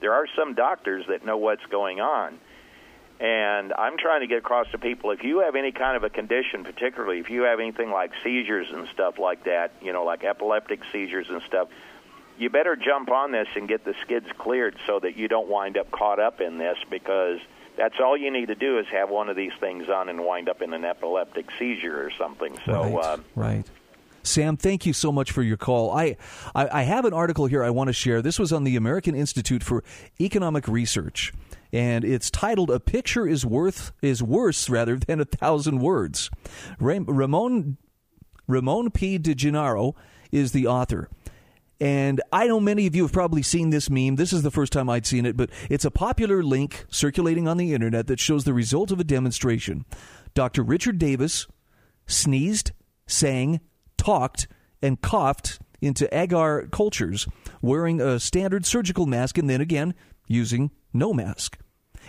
there 0.00 0.12
are 0.12 0.26
some 0.36 0.54
doctors 0.54 1.04
that 1.08 1.24
know 1.24 1.36
what's 1.36 1.64
going 1.70 2.00
on. 2.00 2.38
And 3.20 3.74
I'm 3.74 3.98
trying 3.98 4.22
to 4.22 4.26
get 4.26 4.38
across 4.38 4.70
to 4.70 4.78
people 4.78 5.10
if 5.10 5.22
you 5.22 5.40
have 5.40 5.54
any 5.54 5.72
kind 5.72 5.94
of 5.94 6.04
a 6.04 6.08
condition, 6.08 6.64
particularly 6.64 7.18
if 7.18 7.28
you 7.28 7.42
have 7.42 7.60
anything 7.60 7.90
like 7.90 8.12
seizures 8.24 8.68
and 8.72 8.88
stuff 8.88 9.18
like 9.18 9.44
that, 9.44 9.74
you 9.82 9.92
know, 9.92 10.04
like 10.04 10.24
epileptic 10.24 10.80
seizures 10.90 11.26
and 11.28 11.42
stuff, 11.42 11.68
you 12.38 12.48
better 12.48 12.76
jump 12.76 13.10
on 13.10 13.30
this 13.30 13.46
and 13.54 13.68
get 13.68 13.84
the 13.84 13.94
skids 14.02 14.26
cleared 14.38 14.74
so 14.86 14.98
that 15.00 15.18
you 15.18 15.28
don't 15.28 15.48
wind 15.48 15.76
up 15.76 15.90
caught 15.90 16.18
up 16.18 16.40
in 16.40 16.56
this 16.56 16.78
because 16.88 17.40
that's 17.76 17.96
all 18.00 18.16
you 18.16 18.30
need 18.30 18.46
to 18.46 18.54
do 18.54 18.78
is 18.78 18.86
have 18.86 19.10
one 19.10 19.28
of 19.28 19.36
these 19.36 19.52
things 19.60 19.90
on 19.90 20.08
and 20.08 20.24
wind 20.24 20.48
up 20.48 20.62
in 20.62 20.72
an 20.72 20.86
epileptic 20.86 21.50
seizure 21.58 22.02
or 22.02 22.10
something. 22.16 22.58
So, 22.64 22.84
right. 22.84 23.04
Uh, 23.04 23.16
right. 23.34 23.66
Sam, 24.22 24.56
thank 24.56 24.86
you 24.86 24.94
so 24.94 25.12
much 25.12 25.30
for 25.30 25.42
your 25.42 25.56
call. 25.58 25.90
I, 25.90 26.16
I, 26.54 26.80
I 26.80 26.82
have 26.82 27.04
an 27.04 27.12
article 27.12 27.46
here 27.46 27.62
I 27.62 27.70
want 27.70 27.88
to 27.88 27.92
share. 27.94 28.22
This 28.22 28.38
was 28.38 28.52
on 28.52 28.64
the 28.64 28.76
American 28.76 29.14
Institute 29.14 29.62
for 29.62 29.84
Economic 30.18 30.68
Research 30.68 31.32
and 31.72 32.04
it's 32.04 32.30
titled 32.30 32.70
"A 32.70 32.80
Picture 32.80 33.26
Is 33.26 33.44
Worth 33.44 33.92
Is 34.02 34.22
Worse 34.22 34.68
Rather 34.68 34.96
Than 34.96 35.20
a 35.20 35.24
Thousand 35.24 35.80
Words." 35.80 36.30
Ramon 36.78 37.76
Ramon 38.46 38.90
P. 38.90 39.18
DeGennaro 39.18 39.94
is 40.32 40.52
the 40.52 40.66
author. 40.66 41.08
And 41.80 42.20
I 42.30 42.46
know 42.46 42.60
many 42.60 42.86
of 42.86 42.94
you 42.94 43.04
have 43.04 43.12
probably 43.12 43.42
seen 43.42 43.70
this 43.70 43.88
meme. 43.88 44.16
This 44.16 44.34
is 44.34 44.42
the 44.42 44.50
first 44.50 44.72
time 44.72 44.90
I'd 44.90 45.06
seen 45.06 45.24
it, 45.24 45.36
but 45.36 45.48
it's 45.70 45.86
a 45.86 45.90
popular 45.90 46.42
link 46.42 46.84
circulating 46.90 47.48
on 47.48 47.56
the 47.56 47.72
internet 47.72 48.06
that 48.08 48.20
shows 48.20 48.44
the 48.44 48.52
result 48.52 48.90
of 48.90 49.00
a 49.00 49.04
demonstration. 49.04 49.86
Dr. 50.34 50.62
Richard 50.62 50.98
Davis 50.98 51.46
sneezed, 52.06 52.72
sang, 53.06 53.60
talked, 53.96 54.46
and 54.82 55.00
coughed 55.00 55.58
into 55.80 56.06
agar 56.14 56.68
cultures 56.70 57.26
wearing 57.62 58.00
a 58.00 58.20
standard 58.20 58.66
surgical 58.66 59.06
mask 59.06 59.38
and 59.38 59.48
then 59.48 59.62
again 59.62 59.94
using 60.26 60.70
no 60.92 61.14
mask. 61.14 61.58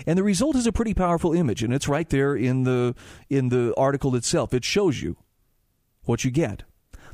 And 0.06 0.18
the 0.18 0.24
result 0.24 0.56
is 0.56 0.68
a 0.68 0.72
pretty 0.72 0.94
powerful 0.94 1.34
image, 1.34 1.64
and 1.64 1.74
it's 1.74 1.88
right 1.88 2.10
there 2.10 2.36
in 2.36 2.64
the 2.64 2.96
in 3.30 3.50
the 3.50 3.74
article 3.78 4.16
itself. 4.16 4.54
It 4.54 4.64
shows 4.64 5.02
you 5.02 5.18
what 6.04 6.24
you 6.24 6.32
get. 6.32 6.64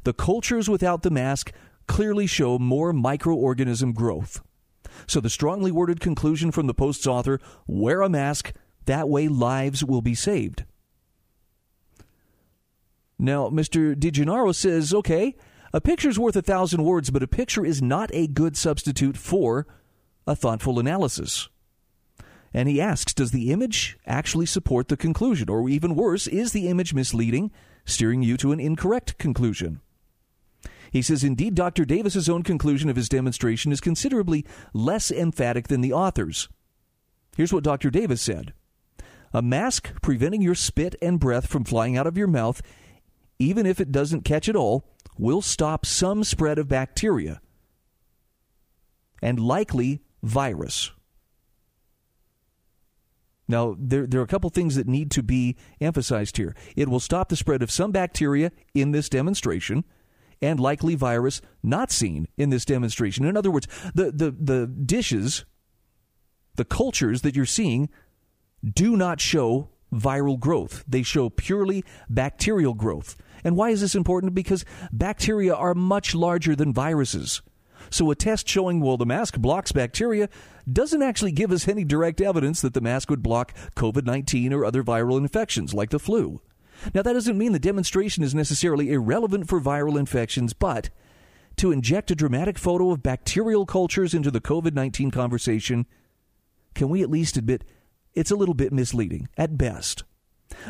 The 0.04 0.14
cultures 0.14 0.70
without 0.70 1.02
the 1.02 1.10
mask 1.10 1.52
clearly 1.88 2.28
show 2.28 2.60
more 2.60 2.94
microorganism 2.94 3.94
growth. 3.94 4.42
So 5.06 5.20
the 5.20 5.30
strongly 5.30 5.72
worded 5.72 6.00
conclusion 6.00 6.52
from 6.52 6.68
the 6.68 6.74
post's 6.74 7.08
author, 7.08 7.40
wear 7.66 8.02
a 8.02 8.10
mask, 8.10 8.54
that 8.86 9.10
way 9.10 9.28
lives 9.28 9.84
will 9.84 10.02
be 10.02 10.16
saved. 10.16 10.64
Now, 13.20 13.50
Mr. 13.50 13.96
DeGennaro 13.96 14.54
says, 14.54 14.94
okay, 14.94 15.36
a 15.74 15.82
picture's 15.82 16.20
worth 16.20 16.36
a 16.36 16.42
thousand 16.42 16.84
words, 16.84 17.10
but 17.10 17.24
a 17.24 17.28
picture 17.28 17.66
is 17.66 17.82
not 17.82 18.10
a 18.14 18.28
good 18.28 18.56
substitute 18.56 19.18
for 19.18 19.68
a 20.26 20.36
thoughtful 20.36 20.80
analysis. 20.80 21.50
And 22.58 22.68
he 22.68 22.82
asks 22.82 23.14
Does 23.14 23.30
the 23.30 23.52
image 23.52 24.00
actually 24.08 24.48
support 24.48 24.88
the 24.88 24.98
conclusion? 24.98 25.48
Or 25.48 25.70
even 25.70 25.96
worse, 25.96 26.26
is 26.26 26.54
the 26.54 26.70
image 26.70 26.92
misleading, 26.92 27.52
steering 27.86 28.24
you 28.24 28.36
to 28.38 28.52
an 28.52 28.60
incorrect 28.60 29.20
conclusion? 29.20 29.80
He 30.92 31.04
says, 31.04 31.24
Indeed, 31.24 31.54
Dr. 31.54 31.86
Davis's 31.86 32.28
own 32.28 32.42
conclusion 32.42 32.90
of 32.90 32.96
his 32.96 33.10
demonstration 33.10 33.72
is 33.72 33.80
considerably 33.80 34.44
less 34.74 35.12
emphatic 35.12 35.68
than 35.68 35.82
the 35.82 35.94
author's. 35.94 36.50
Here's 37.36 37.54
what 37.54 37.64
Dr. 37.64 37.92
Davis 37.92 38.24
said 38.24 38.54
A 39.36 39.44
mask 39.44 39.94
preventing 40.02 40.42
your 40.42 40.56
spit 40.56 40.96
and 41.00 41.20
breath 41.20 41.46
from 41.46 41.64
flying 41.64 41.96
out 41.96 42.08
of 42.08 42.18
your 42.18 42.26
mouth, 42.26 42.64
even 43.38 43.68
if 43.68 43.80
it 43.80 43.92
doesn't 43.92 44.26
catch 44.26 44.50
it 44.50 44.56
all, 44.56 44.84
will 45.16 45.44
stop 45.44 45.86
some 45.86 46.24
spread 46.24 46.58
of 46.58 46.68
bacteria 46.68 47.40
and 49.22 49.40
likely 49.40 50.02
virus. 50.24 50.90
Now, 53.48 53.76
there, 53.80 54.06
there 54.06 54.20
are 54.20 54.26
a 54.26 54.28
couple 54.28 54.50
things 54.50 54.76
that 54.76 54.88
need 54.88 55.10
to 55.12 55.24
be 55.24 55.56
emphasized 55.80 56.38
here. 56.38 56.56
It 56.76 56.90
will 56.90 57.00
stop 57.00 57.30
the 57.30 57.36
spread 57.36 57.64
of 57.64 57.72
some 57.72 57.92
bacteria 57.92 58.52
in 58.74 58.92
this 58.92 59.10
demonstration 59.10 59.86
and 60.42 60.60
likely 60.60 60.96
virus 60.96 61.42
not 61.64 61.92
seen 61.92 62.28
in 62.38 62.50
this 62.50 62.66
demonstration. 62.66 63.26
In 63.26 63.38
other 63.38 63.52
words, 63.52 63.68
the, 63.96 64.12
the, 64.12 64.32
the 64.32 64.68
dishes, 64.68 65.46
the 66.56 66.66
cultures 66.66 67.22
that 67.22 67.36
you're 67.36 67.46
seeing, 67.46 67.90
do 68.64 68.98
not 68.98 69.22
show 69.22 69.70
viral 69.94 70.40
growth. 70.40 70.84
They 70.88 71.04
show 71.04 71.30
purely 71.30 71.84
bacterial 72.10 72.74
growth. 72.74 73.16
And 73.44 73.56
why 73.56 73.70
is 73.70 73.82
this 73.82 73.96
important? 73.96 74.36
Because 74.36 74.66
bacteria 74.92 75.54
are 75.54 75.74
much 75.74 76.14
larger 76.14 76.56
than 76.56 76.74
viruses. 76.74 77.42
So 77.90 78.12
a 78.12 78.16
test 78.16 78.48
showing, 78.48 78.80
well, 78.80 78.98
the 78.98 79.06
mask 79.06 79.38
blocks 79.38 79.72
bacteria 79.72 80.30
doesn't 80.72 81.02
actually 81.02 81.32
give 81.32 81.52
us 81.52 81.68
any 81.68 81.84
direct 81.84 82.22
evidence 82.22 82.62
that 82.62 82.74
the 82.74 82.82
mask 82.82 83.10
would 83.10 83.24
block 83.24 83.54
COVID 83.76 84.06
19 84.06 84.54
or 84.54 84.66
other 84.66 84.84
viral 84.84 85.18
infections 85.18 85.74
like 85.74 85.90
the 85.90 86.00
flu. 86.00 86.42
Now, 86.94 87.02
that 87.02 87.14
doesn't 87.14 87.38
mean 87.38 87.54
the 87.54 87.60
demonstration 87.60 88.24
is 88.24 88.36
necessarily 88.36 88.92
irrelevant 88.92 89.48
for 89.48 89.60
viral 89.60 89.98
infections, 89.98 90.54
but 90.54 90.90
to 91.58 91.72
inject 91.72 92.12
a 92.12 92.16
dramatic 92.16 92.58
photo 92.58 92.92
of 92.92 93.02
bacterial 93.02 93.66
cultures 93.66 94.14
into 94.14 94.30
the 94.30 94.42
COVID 94.42 94.74
19 94.74 95.12
conversation, 95.12 95.86
can 96.76 96.90
we 96.90 97.02
at 97.02 97.10
least 97.10 97.38
admit 97.38 97.64
it's 98.14 98.32
a 98.32 98.36
little 98.36 98.54
bit 98.54 98.72
misleading 98.72 99.28
at 99.38 99.58
best? 99.58 100.04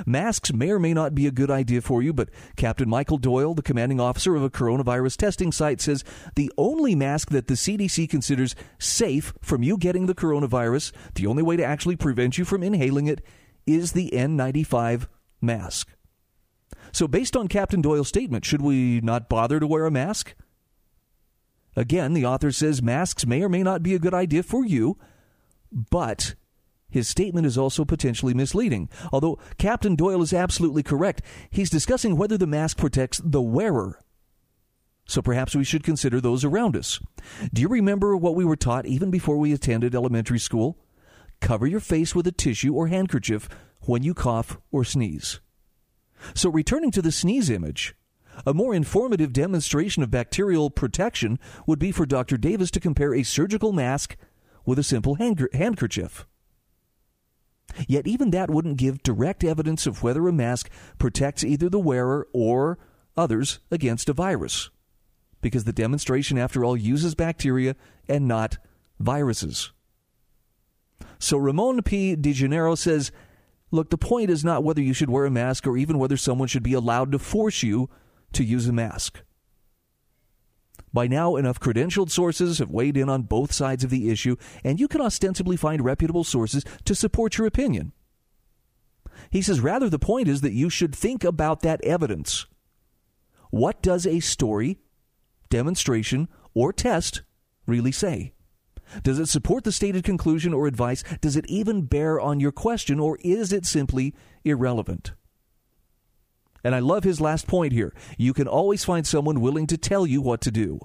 Masks 0.05 0.53
may 0.53 0.69
or 0.72 0.79
may 0.79 0.93
not 0.93 1.15
be 1.15 1.27
a 1.27 1.31
good 1.31 1.51
idea 1.51 1.81
for 1.81 2.01
you, 2.01 2.13
but 2.13 2.29
Captain 2.55 2.89
Michael 2.89 3.17
Doyle, 3.17 3.53
the 3.53 3.62
commanding 3.62 4.00
officer 4.00 4.36
of 4.36 4.43
a 4.43 4.50
coronavirus 4.50 5.17
testing 5.17 5.51
site, 5.51 5.81
says 5.81 6.03
the 6.36 6.51
only 6.57 6.96
mask 6.96 7.29
that 7.29 7.48
the 7.48 7.53
CDC 7.53 8.10
considers 8.10 8.55
safe 8.79 9.34
from 9.41 9.63
you 9.63 9.77
getting 9.77 10.05
the 10.05 10.15
coronavirus, 10.15 10.91
the 11.15 11.27
only 11.27 11.43
way 11.43 11.55
to 11.55 11.63
actually 11.63 11.96
prevent 11.96 12.38
you 12.38 12.46
from 12.46 12.63
inhaling 12.63 13.07
it, 13.07 13.22
is 13.65 13.91
the 13.91 14.10
N95 14.12 15.07
mask. 15.41 15.89
So, 16.91 17.07
based 17.07 17.36
on 17.36 17.48
Captain 17.48 17.81
Doyle's 17.81 18.07
statement, 18.07 18.46
should 18.46 18.62
we 18.62 19.01
not 19.01 19.29
bother 19.29 19.60
to 19.60 19.67
wear 19.67 19.86
a 19.86 19.91
mask? 19.91 20.36
Again, 21.75 22.13
the 22.13 22.25
author 22.25 22.51
says 22.51 22.81
masks 22.81 23.25
may 23.25 23.43
or 23.43 23.50
may 23.50 23.62
not 23.62 23.84
be 23.84 23.93
a 23.93 24.00
good 24.00 24.13
idea 24.13 24.41
for 24.41 24.65
you, 24.65 24.98
but 25.72 26.34
his 26.89 27.08
statement 27.08 27.46
is 27.46 27.58
also 27.58 27.86
potentially 27.86 28.34
misleading. 28.34 28.89
Although 29.12 29.39
Captain 29.58 29.96
Doyle 29.96 30.22
is 30.22 30.34
absolutely 30.34 30.84
correct, 30.84 31.22
he's 31.50 31.70
discussing 31.70 32.17
whether 32.17 32.38
the 32.38 32.48
mask 32.48 32.77
protects 32.77 33.22
the 33.24 33.41
wearer. 33.41 34.00
So 35.06 35.22
perhaps 35.22 35.56
we 35.56 35.63
should 35.63 35.84
consider 35.84 36.20
those 36.20 36.44
around 36.44 36.75
us. 36.75 37.00
Do 37.53 37.62
you 37.62 37.70
remember 37.70 38.15
what 38.15 38.36
we 38.36 38.46
were 38.46 38.58
taught 38.58 38.86
even 38.86 39.10
before 39.10 39.38
we 39.38 39.53
attended 39.53 39.96
elementary 39.96 40.39
school? 40.39 40.77
Cover 41.39 41.67
your 41.67 41.79
face 41.79 42.13
with 42.13 42.27
a 42.27 42.32
tissue 42.32 42.74
or 42.74 42.88
handkerchief 42.88 43.48
when 43.82 44.03
you 44.03 44.13
cough 44.13 44.58
or 44.72 44.84
sneeze. 44.84 45.39
So, 46.34 46.50
returning 46.50 46.91
to 46.91 47.01
the 47.01 47.12
sneeze 47.12 47.50
image, 47.50 47.96
a 48.46 48.53
more 48.53 48.74
informative 48.74 49.34
demonstration 49.34 50.03
of 50.03 50.12
bacterial 50.12 50.70
protection 50.70 51.39
would 51.65 51.79
be 51.79 51.91
for 51.91 52.06
Dr. 52.06 52.38
Davis 52.38 52.72
to 52.72 52.79
compare 52.79 53.13
a 53.13 53.24
surgical 53.24 53.72
mask 53.72 54.17
with 54.65 54.79
a 54.79 54.84
simple 54.84 55.15
handkerchief. 55.15 56.25
Yet 57.88 58.07
even 58.07 58.31
that 58.31 58.50
wouldn't 58.50 58.77
give 58.77 59.03
direct 59.03 59.43
evidence 59.43 59.86
of 59.86 60.03
whether 60.03 60.27
a 60.27 60.33
mask 60.33 60.69
protects 60.97 61.43
either 61.43 61.69
the 61.69 61.79
wearer 61.79 62.27
or 62.33 62.79
others 63.15 63.59
against 63.71 64.09
a 64.09 64.13
virus. 64.13 64.69
Because 65.41 65.65
the 65.65 65.74
demonstration, 65.74 66.38
after 66.38 66.63
all, 66.63 66.75
uses 66.75 67.13
bacteria 67.13 67.75
and 68.07 68.27
not 68.27 68.57
viruses. 69.00 69.71
So 71.19 71.38
Ramon 71.38 71.81
P. 71.83 72.15
DeGennaro 72.15 72.77
says, 72.77 73.12
look, 73.71 73.89
the 73.89 73.97
point 73.97 74.29
is 74.29 74.45
not 74.45 74.63
whether 74.63 74.81
you 74.81 74.93
should 74.93 75.09
wear 75.09 75.25
a 75.25 75.31
mask 75.31 75.67
or 75.67 75.77
even 75.77 76.00
whether 76.00 76.17
someone 76.17 76.47
should 76.47 76.63
be 76.63 76.73
allowed 76.73 77.12
to 77.12 77.19
force 77.19 77.63
you 77.63 77.89
to 78.34 78.43
use 78.43 78.67
a 78.67 78.73
mask. 78.73 79.21
By 80.97 81.05
now, 81.05 81.36
enough 81.36 81.60
credentialed 81.60 82.10
sources 82.10 82.57
have 82.57 82.71
weighed 82.71 82.97
in 82.97 83.07
on 83.07 83.21
both 83.21 83.53
sides 83.53 83.83
of 83.83 83.91
the 83.91 84.10
issue, 84.10 84.36
and 84.63 84.79
you 84.79 84.88
can 84.88 84.99
ostensibly 84.99 85.55
find 85.55 85.86
reputable 85.86 86.23
sources 86.23 86.63
to 86.86 86.95
support 86.95 87.38
your 87.38 87.45
opinion. 87.45 87.91
He 89.29 89.43
says, 89.43 89.60
rather, 89.60 89.91
the 89.91 89.99
point 89.99 90.27
is 90.27 90.41
that 90.41 90.53
you 90.53 90.71
should 90.71 90.95
think 90.95 91.23
about 91.23 91.62
that 91.62 91.83
evidence. 91.83 92.47
What 93.51 93.83
does 93.83 94.07
a 94.07 94.21
story, 94.21 94.79
demonstration, 95.51 96.29
or 96.55 96.73
test 96.73 97.21
really 97.67 97.91
say? 97.91 98.33
Does 99.03 99.19
it 99.19 99.27
support 99.27 99.65
the 99.65 99.71
stated 99.71 100.03
conclusion 100.03 100.51
or 100.51 100.65
advice? 100.65 101.03
Does 101.21 101.36
it 101.36 101.45
even 101.47 101.83
bear 101.83 102.19
on 102.19 102.39
your 102.39 102.51
question, 102.51 102.99
or 102.99 103.19
is 103.21 103.53
it 103.53 103.67
simply 103.67 104.15
irrelevant? 104.43 105.12
And 106.67 106.75
I 106.75 106.80
love 106.80 107.06
his 107.06 107.21
last 107.21 107.47
point 107.47 107.71
here. 107.71 107.93
You 108.17 108.34
can 108.34 108.45
always 108.45 108.84
find 108.84 109.08
someone 109.08 109.39
willing 109.39 109.67
to 109.67 109.77
tell 109.77 110.06
you 110.06 110.21
what 110.21 110.41
to 110.41 110.51
do. 110.51 110.82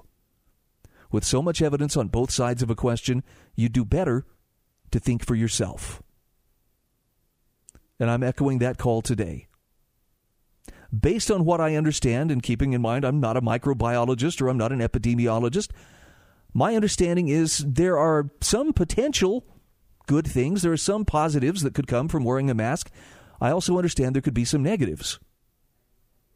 With 1.11 1.25
so 1.25 1.41
much 1.41 1.61
evidence 1.61 1.97
on 1.97 2.07
both 2.07 2.31
sides 2.31 2.63
of 2.63 2.69
a 2.69 2.75
question, 2.75 3.21
you 3.53 3.67
do 3.67 3.83
better 3.83 4.25
to 4.91 4.99
think 5.01 5.25
for 5.25 5.35
yourself. 5.35 6.01
And 7.99 8.09
I'm 8.09 8.23
echoing 8.23 8.59
that 8.59 8.77
call 8.77 9.01
today. 9.01 9.49
Based 10.97 11.29
on 11.29 11.43
what 11.43 11.59
I 11.59 11.75
understand, 11.75 12.31
and 12.31 12.41
keeping 12.41 12.71
in 12.71 12.81
mind 12.81 13.03
I'm 13.03 13.19
not 13.19 13.35
a 13.35 13.41
microbiologist 13.41 14.41
or 14.41 14.47
I'm 14.47 14.57
not 14.57 14.71
an 14.71 14.79
epidemiologist, 14.79 15.71
my 16.53 16.77
understanding 16.77 17.27
is 17.27 17.57
there 17.57 17.97
are 17.97 18.29
some 18.39 18.71
potential 18.71 19.43
good 20.07 20.25
things, 20.25 20.61
there 20.61 20.71
are 20.71 20.77
some 20.77 21.03
positives 21.03 21.61
that 21.61 21.73
could 21.73 21.87
come 21.87 22.07
from 22.07 22.23
wearing 22.23 22.49
a 22.49 22.53
mask. 22.53 22.89
I 23.41 23.51
also 23.51 23.75
understand 23.75 24.15
there 24.15 24.21
could 24.21 24.33
be 24.33 24.45
some 24.45 24.63
negatives. 24.63 25.19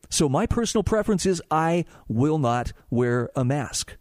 So 0.10 0.30
my 0.30 0.46
personal 0.46 0.84
preference 0.84 1.26
is 1.26 1.42
I 1.52 1.86
will 2.08 2.38
not 2.38 2.72
wear 2.90 3.30
a 3.36 3.44
mask 3.44 3.98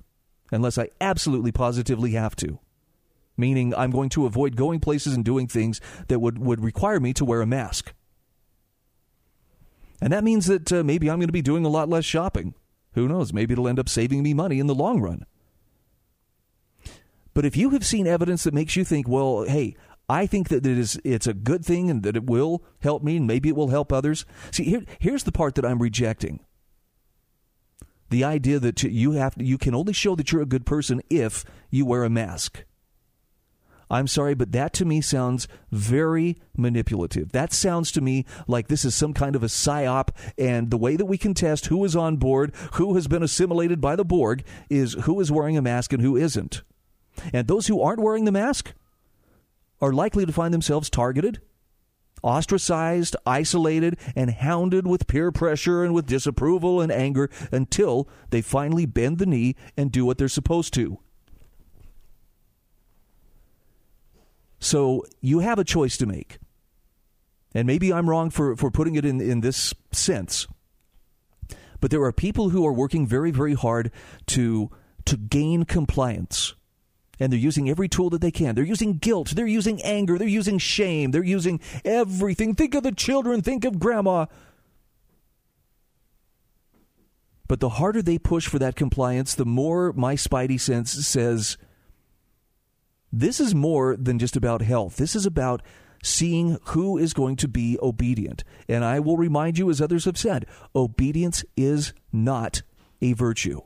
unless 0.53 0.79
I 0.79 0.89
absolutely 1.01 1.53
positively 1.53 2.13
have 2.13 2.37
to. 2.37 2.59
Meaning 3.37 3.75
I'm 3.75 3.91
going 3.91 4.09
to 4.11 4.25
avoid 4.25 4.57
going 4.57 4.81
places 4.81 5.15
and 5.15 5.25
doing 5.25 5.47
things 5.47 5.81
that 6.09 6.21
would, 6.21 6.39
would 6.39 6.63
require 6.63 7.01
me 7.01 7.13
to 7.15 7.25
wear 7.25 7.43
a 7.43 7.47
mask. 7.47 7.93
And 10.01 10.13
that 10.13 10.25
means 10.25 10.47
that 10.47 10.73
uh, 10.73 10.85
maybe 10.85 11.11
I'm 11.11 11.19
going 11.19 11.29
to 11.29 11.33
be 11.33 11.43
doing 11.43 11.65
a 11.65 11.71
lot 11.71 11.89
less 11.89 12.05
shopping. 12.05 12.55
Who 12.95 13.09
knows? 13.09 13.33
Maybe 13.33 13.53
it'll 13.53 13.69
end 13.69 13.79
up 13.79 13.89
saving 13.89 14.23
me 14.23 14.33
money 14.33 14.59
in 14.59 14.67
the 14.67 14.75
long 14.75 15.01
run. 15.01 15.27
But 17.35 17.45
if 17.45 17.57
you 17.57 17.71
have 17.71 17.85
seen 17.85 18.07
evidence 18.07 18.45
that 18.45 18.55
makes 18.55 18.77
you 18.77 18.85
think, 18.85 19.07
well, 19.07 19.45
hey, 19.45 19.77
I 20.09 20.27
think 20.27 20.49
that 20.49 20.67
it 20.67 20.79
is 20.79 21.01
it's 21.05 21.27
a 21.27 21.35
good 21.35 21.65
thing 21.65 21.91
and 21.91 22.03
that 22.05 22.17
it 22.17 22.27
will 22.27 22.65
help 22.81 23.03
me 23.03 23.17
and 23.17 23.27
maybe 23.27 23.49
it 23.49 23.57
will 23.57 23.69
help 23.69 23.93
others. 23.93 24.25
See, 24.53 24.65
here, 24.65 24.85
here's 25.01 25.25
the 25.25 25.33
part 25.33 25.57
that 25.57 25.67
I'm 25.67 25.83
rejecting. 25.83 26.41
The 28.11 28.23
idea 28.23 28.61
that 28.61 28.83
you 28.83 29.13
have 29.13 29.35
you 29.37 29.59
can 29.59 29.75
only 29.75 29.93
show 29.93 30.15
that 30.15 30.31
you're 30.31 30.43
a 30.43 30.47
good 30.47 30.65
person 30.65 31.03
if 31.11 31.45
you 31.71 31.85
wear 31.85 32.05
a 32.05 32.11
mask. 32.11 32.65
I'm 33.89 34.09
sorry, 34.09 34.35
but 34.35 34.53
that 34.53 34.73
to 34.75 34.85
me 34.85 35.01
sounds 35.01 35.47
very 35.71 36.37
manipulative. 36.57 37.31
That 37.31 37.53
sounds 37.53 37.93
to 37.93 38.01
me 38.01 38.25
like 38.49 38.67
this 38.67 38.85
is 38.85 38.97
some 38.97 39.15
kind 39.15 39.37
of 39.37 39.45
a 39.45 39.47
psyop, 39.47 40.09
and 40.37 40.71
the 40.71 40.77
way 40.77 40.97
that 40.97 41.07
we 41.07 41.19
can 41.19 41.35
test 41.35 41.67
who 41.67 41.85
is 41.85 41.95
on 41.95 42.17
board, 42.17 42.53
who 42.73 42.95
has 42.95 43.07
been 43.07 43.23
assimilated 43.23 43.81
by 43.81 43.95
the 43.95 44.05
Borg, 44.05 44.45
is 44.69 44.95
who 45.05 45.21
is 45.21 45.31
wearing 45.31 45.57
a 45.57 45.63
mask 45.63 45.93
and 45.93 46.03
who 46.03 46.17
isn't. 46.17 46.63
And 47.33 47.47
those 47.47 47.69
who 47.69 47.81
aren't 47.81 48.03
wearing 48.03 48.25
the 48.25 48.33
mask, 48.33 48.75
are 49.81 49.93
likely 49.93 50.27
to 50.27 50.33
find 50.33 50.53
themselves 50.53 50.91
targeted, 50.91 51.41
ostracized, 52.23 53.17
isolated, 53.27 53.99
and 54.15 54.31
hounded 54.31 54.87
with 54.87 55.07
peer 55.07 55.31
pressure 55.31 55.85
and 55.85 55.95
with 55.95 56.07
disapproval 56.07 56.81
and 56.81 56.91
anger 56.91 57.31
until 57.53 58.09
they 58.31 58.41
finally 58.41 58.87
bend 58.87 59.19
the 59.19 59.27
knee 59.27 59.55
and 59.77 59.93
do 59.93 60.05
what 60.05 60.19
they're 60.19 60.29
supposed 60.29 60.73
to. 60.75 60.99
So 64.59 65.05
you 65.21 65.41
have 65.41 65.59
a 65.59 65.65
choice 65.65 65.97
to 65.99 66.07
make. 66.07 66.39
And 67.55 67.67
maybe 67.67 67.93
I'm 67.93 68.11
wrong 68.11 68.31
for, 68.31 68.57
for 68.57 68.71
putting 68.71 68.97
it 68.97 69.05
in, 69.05 69.21
in 69.21 69.41
this 69.41 69.73
sense. 69.93 70.47
But 71.81 71.91
there 71.91 72.03
are 72.03 72.13
people 72.13 72.51
who 72.51 72.67
are 72.67 72.73
working 72.73 73.07
very, 73.07 73.31
very 73.31 73.55
hard 73.55 73.91
to, 74.27 74.71
to 75.05 75.17
gain 75.17 75.65
compliance 75.65 76.55
and 77.19 77.33
they're 77.33 77.39
using 77.39 77.69
every 77.69 77.89
tool 77.89 78.11
that 78.11 78.21
they 78.21 78.31
can. 78.31 78.55
They're 78.55 78.65
using 78.65 78.99
guilt. 78.99 79.33
They're 79.35 79.47
using 79.47 79.81
anger. 79.83 80.19
They're 80.19 80.29
using 80.29 80.59
shame. 80.59 81.11
They're 81.11 81.25
using 81.25 81.61
everything. 81.85 82.55
Think 82.55 82.75
of 82.75 82.83
the 82.83 82.93
children. 82.93 83.43
Think 83.43 83.65
of 83.65 83.79
grandma. 83.79 84.27
But 87.49 87.61
the 87.61 87.71
harder 87.71 88.03
they 88.03 88.19
push 88.19 88.49
for 88.49 88.59
that 88.59 88.77
compliance, 88.77 89.35
the 89.35 89.47
more 89.47 89.93
my 89.93 90.15
spidey 90.15 90.61
sense 90.61 90.93
says 90.93 91.57
this 93.13 93.41
is 93.41 93.55
more 93.55 93.97
than 93.97 94.19
just 94.19 94.37
about 94.37 94.63
health. 94.63 94.97
This 94.97 95.15
is 95.15 95.27
about 95.27 95.63
seeing 96.03 96.59
who 96.67 96.99
is 96.99 97.15
going 97.15 97.37
to 97.37 97.49
be 97.49 97.79
obedient. 97.81 98.45
And 98.69 98.85
I 98.85 99.01
will 99.01 99.17
remind 99.17 99.59
you, 99.59 99.71
as 99.71 99.81
others 99.81 100.05
have 100.05 100.19
said, 100.19 100.47
obedience 100.75 101.45
is 101.57 101.95
not 102.13 102.63
a 103.01 103.13
virtue 103.13 103.63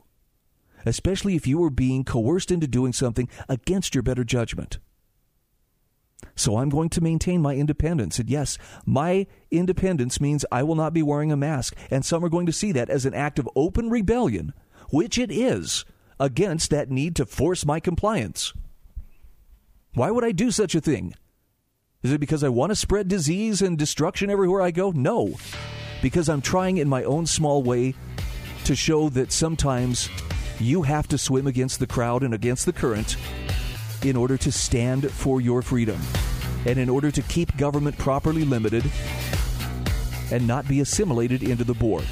especially 0.85 1.35
if 1.35 1.47
you 1.47 1.57
were 1.57 1.69
being 1.69 2.03
coerced 2.03 2.51
into 2.51 2.67
doing 2.67 2.93
something 2.93 3.27
against 3.47 3.95
your 3.95 4.01
better 4.01 4.23
judgment. 4.23 4.79
So 6.35 6.57
I'm 6.57 6.69
going 6.69 6.89
to 6.89 7.01
maintain 7.01 7.41
my 7.41 7.55
independence. 7.55 8.19
And 8.19 8.29
yes, 8.29 8.57
my 8.85 9.27
independence 9.49 10.21
means 10.21 10.45
I 10.51 10.63
will 10.63 10.75
not 10.75 10.93
be 10.93 11.03
wearing 11.03 11.31
a 11.31 11.37
mask. 11.37 11.75
And 11.89 12.05
some 12.05 12.23
are 12.23 12.29
going 12.29 12.45
to 12.45 12.53
see 12.53 12.71
that 12.71 12.89
as 12.89 13.05
an 13.05 13.13
act 13.13 13.39
of 13.39 13.49
open 13.55 13.89
rebellion, 13.89 14.53
which 14.89 15.17
it 15.17 15.31
is, 15.31 15.85
against 16.19 16.69
that 16.69 16.91
need 16.91 17.15
to 17.15 17.25
force 17.25 17.65
my 17.65 17.79
compliance. 17.79 18.53
Why 19.93 20.11
would 20.11 20.23
I 20.23 20.31
do 20.31 20.51
such 20.51 20.75
a 20.75 20.81
thing? 20.81 21.15
Is 22.03 22.11
it 22.11 22.19
because 22.19 22.43
I 22.43 22.49
want 22.49 22.71
to 22.71 22.75
spread 22.75 23.07
disease 23.07 23.61
and 23.61 23.77
destruction 23.77 24.29
everywhere 24.29 24.61
I 24.61 24.71
go? 24.71 24.91
No. 24.91 25.35
Because 26.01 26.29
I'm 26.29 26.41
trying 26.41 26.77
in 26.77 26.89
my 26.89 27.03
own 27.03 27.25
small 27.25 27.61
way 27.61 27.93
to 28.63 28.75
show 28.75 29.09
that 29.09 29.31
sometimes 29.31 30.09
you 30.61 30.83
have 30.83 31.07
to 31.07 31.17
swim 31.17 31.47
against 31.47 31.79
the 31.79 31.87
crowd 31.87 32.23
and 32.23 32.33
against 32.33 32.65
the 32.65 32.73
current 32.73 33.17
in 34.03 34.15
order 34.15 34.37
to 34.37 34.51
stand 34.51 35.11
for 35.11 35.41
your 35.41 35.61
freedom 35.61 35.99
and 36.65 36.77
in 36.77 36.89
order 36.89 37.11
to 37.11 37.21
keep 37.23 37.55
government 37.57 37.97
properly 37.97 38.45
limited 38.45 38.83
and 40.31 40.47
not 40.47 40.67
be 40.67 40.79
assimilated 40.79 41.43
into 41.43 41.63
the 41.63 41.73
Borg. 41.73 42.05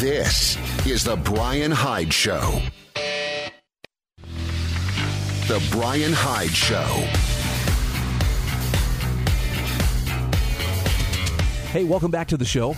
This 0.00 0.56
is 0.86 1.04
The 1.04 1.16
Brian 1.16 1.70
Hyde 1.70 2.10
Show. 2.10 2.62
The 5.50 5.68
Brian 5.72 6.12
Hyde 6.12 6.50
Show. 6.50 6.86
Hey, 11.72 11.82
welcome 11.82 12.12
back 12.12 12.28
to 12.28 12.36
the 12.36 12.44
show. 12.44 12.76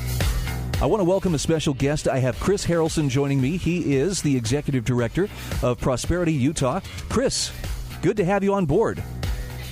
I 0.80 0.86
want 0.86 1.00
to 1.00 1.04
welcome 1.04 1.34
a 1.34 1.38
special 1.38 1.74
guest. 1.74 2.08
I 2.08 2.18
have 2.20 2.40
Chris 2.40 2.64
Harrelson 2.64 3.10
joining 3.10 3.42
me. 3.42 3.58
He 3.58 3.96
is 3.96 4.22
the 4.22 4.34
executive 4.34 4.86
director 4.86 5.28
of 5.62 5.82
Prosperity 5.82 6.32
Utah. 6.32 6.80
Chris, 7.10 7.52
good 8.00 8.16
to 8.16 8.24
have 8.24 8.42
you 8.42 8.54
on 8.54 8.64
board. 8.64 9.04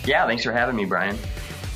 Yeah, 0.04 0.26
thanks 0.26 0.44
for 0.44 0.52
having 0.52 0.76
me, 0.76 0.84
Brian. 0.84 1.16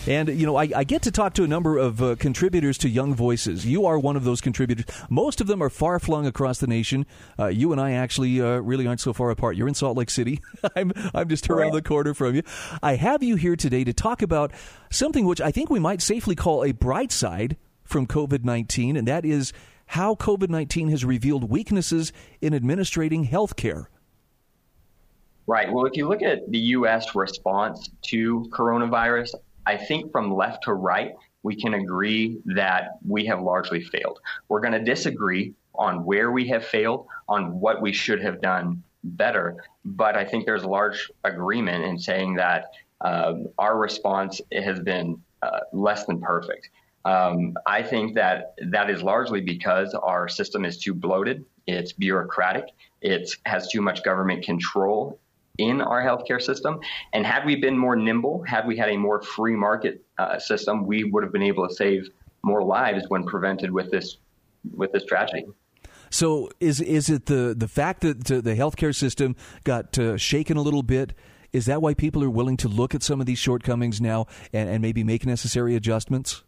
And, 0.06 0.28
you 0.28 0.44
know, 0.44 0.56
I, 0.56 0.68
I, 0.76 0.84
get 0.84 1.02
to 1.02 1.10
talk 1.10 1.32
to 1.34 1.44
a 1.44 1.46
number 1.46 1.78
of 1.78 2.02
uh, 2.02 2.16
contributors 2.16 2.76
to 2.78 2.90
Young 2.90 3.14
Voices. 3.14 3.64
You 3.64 3.86
are 3.86 3.98
one 3.98 4.16
of 4.16 4.24
those 4.24 4.42
contributors. 4.42 4.84
Most 5.08 5.40
of 5.40 5.46
them 5.46 5.62
are 5.62 5.70
far 5.70 5.98
flung 5.98 6.26
across 6.26 6.58
the 6.58 6.66
nation. 6.66 7.06
Uh, 7.38 7.46
you 7.46 7.72
and 7.72 7.80
I 7.80 7.92
actually 7.92 8.38
uh, 8.40 8.58
really 8.58 8.86
aren't 8.86 9.00
so 9.00 9.14
far 9.14 9.30
apart. 9.30 9.56
You're 9.56 9.68
in 9.68 9.74
Salt 9.74 9.96
Lake 9.96 10.10
City. 10.10 10.42
I'm, 10.76 10.92
I'm 11.14 11.28
just 11.28 11.48
around 11.48 11.72
the 11.72 11.80
corner 11.80 12.12
from 12.12 12.34
you. 12.34 12.42
I 12.82 12.96
have 12.96 13.22
you 13.22 13.36
here 13.36 13.56
today 13.56 13.82
to 13.84 13.94
talk 13.94 14.20
about 14.20 14.52
something 14.90 15.24
which 15.24 15.40
I 15.40 15.50
think 15.50 15.70
we 15.70 15.80
might 15.80 16.02
safely 16.02 16.34
call 16.34 16.64
a 16.64 16.72
bright 16.72 17.10
side 17.10 17.56
from 17.82 18.06
COVID 18.06 18.44
19, 18.44 18.96
and 18.96 19.08
that 19.08 19.24
is 19.24 19.54
how 19.86 20.14
COVID 20.16 20.50
19 20.50 20.88
has 20.88 21.04
revealed 21.04 21.48
weaknesses 21.48 22.12
in 22.42 22.52
administrating 22.52 23.24
health 23.24 23.56
care. 23.56 23.88
Right. 25.46 25.70
Well, 25.70 25.86
if 25.86 25.96
you 25.96 26.08
look 26.08 26.22
at 26.22 26.50
the 26.50 26.58
U.S. 26.58 27.14
response 27.14 27.90
to 28.06 28.46
coronavirus, 28.50 29.34
I 29.66 29.76
think 29.76 30.12
from 30.12 30.34
left 30.34 30.64
to 30.64 30.74
right, 30.74 31.14
we 31.42 31.54
can 31.56 31.74
agree 31.74 32.38
that 32.46 32.98
we 33.06 33.26
have 33.26 33.40
largely 33.40 33.82
failed. 33.82 34.20
We're 34.48 34.60
going 34.60 34.72
to 34.72 34.82
disagree 34.82 35.54
on 35.74 36.04
where 36.04 36.30
we 36.30 36.48
have 36.48 36.64
failed, 36.64 37.06
on 37.28 37.60
what 37.60 37.82
we 37.82 37.92
should 37.92 38.22
have 38.22 38.40
done 38.40 38.82
better. 39.02 39.56
But 39.84 40.16
I 40.16 40.24
think 40.24 40.46
there's 40.46 40.64
large 40.64 41.10
agreement 41.24 41.84
in 41.84 41.98
saying 41.98 42.36
that 42.36 42.72
uh, 43.00 43.34
our 43.58 43.76
response 43.76 44.40
has 44.52 44.80
been 44.80 45.20
uh, 45.42 45.60
less 45.72 46.06
than 46.06 46.20
perfect. 46.20 46.70
Um, 47.04 47.54
I 47.66 47.82
think 47.82 48.14
that 48.14 48.54
that 48.70 48.88
is 48.88 49.02
largely 49.02 49.42
because 49.42 49.92
our 49.94 50.26
system 50.26 50.64
is 50.64 50.78
too 50.78 50.94
bloated. 50.94 51.44
It's 51.66 51.92
bureaucratic. 51.92 52.64
It 53.02 53.30
has 53.44 53.68
too 53.68 53.82
much 53.82 54.02
government 54.02 54.42
control 54.42 55.18
in 55.58 55.80
our 55.80 56.02
healthcare 56.02 56.40
system. 56.40 56.80
And 57.12 57.24
had 57.26 57.44
we 57.44 57.56
been 57.56 57.78
more 57.78 57.96
nimble, 57.96 58.42
had 58.46 58.66
we 58.66 58.76
had 58.76 58.88
a 58.88 58.96
more 58.96 59.22
free 59.22 59.54
market 59.54 60.04
uh, 60.18 60.38
system, 60.38 60.86
we 60.86 61.04
would 61.04 61.22
have 61.22 61.32
been 61.32 61.42
able 61.42 61.68
to 61.68 61.74
save 61.74 62.08
more 62.42 62.62
lives 62.62 63.04
when 63.08 63.24
prevented 63.24 63.70
with 63.70 63.90
this 63.90 64.18
with 64.74 64.92
this 64.92 65.04
tragedy. 65.04 65.46
So 66.10 66.50
is 66.60 66.80
is 66.80 67.10
it 67.10 67.26
the 67.26 67.54
the 67.56 67.68
fact 67.68 68.02
that 68.02 68.24
the 68.24 68.54
healthcare 68.54 68.94
system 68.94 69.36
got 69.64 69.98
uh, 69.98 70.16
shaken 70.16 70.56
a 70.56 70.62
little 70.62 70.82
bit? 70.82 71.14
Is 71.52 71.66
that 71.66 71.80
why 71.80 71.94
people 71.94 72.24
are 72.24 72.30
willing 72.30 72.56
to 72.58 72.68
look 72.68 72.96
at 72.96 73.02
some 73.04 73.20
of 73.20 73.26
these 73.26 73.38
shortcomings 73.38 74.00
now 74.00 74.26
and, 74.52 74.68
and 74.68 74.82
maybe 74.82 75.04
make 75.04 75.24
necessary 75.24 75.76
adjustments? 75.76 76.42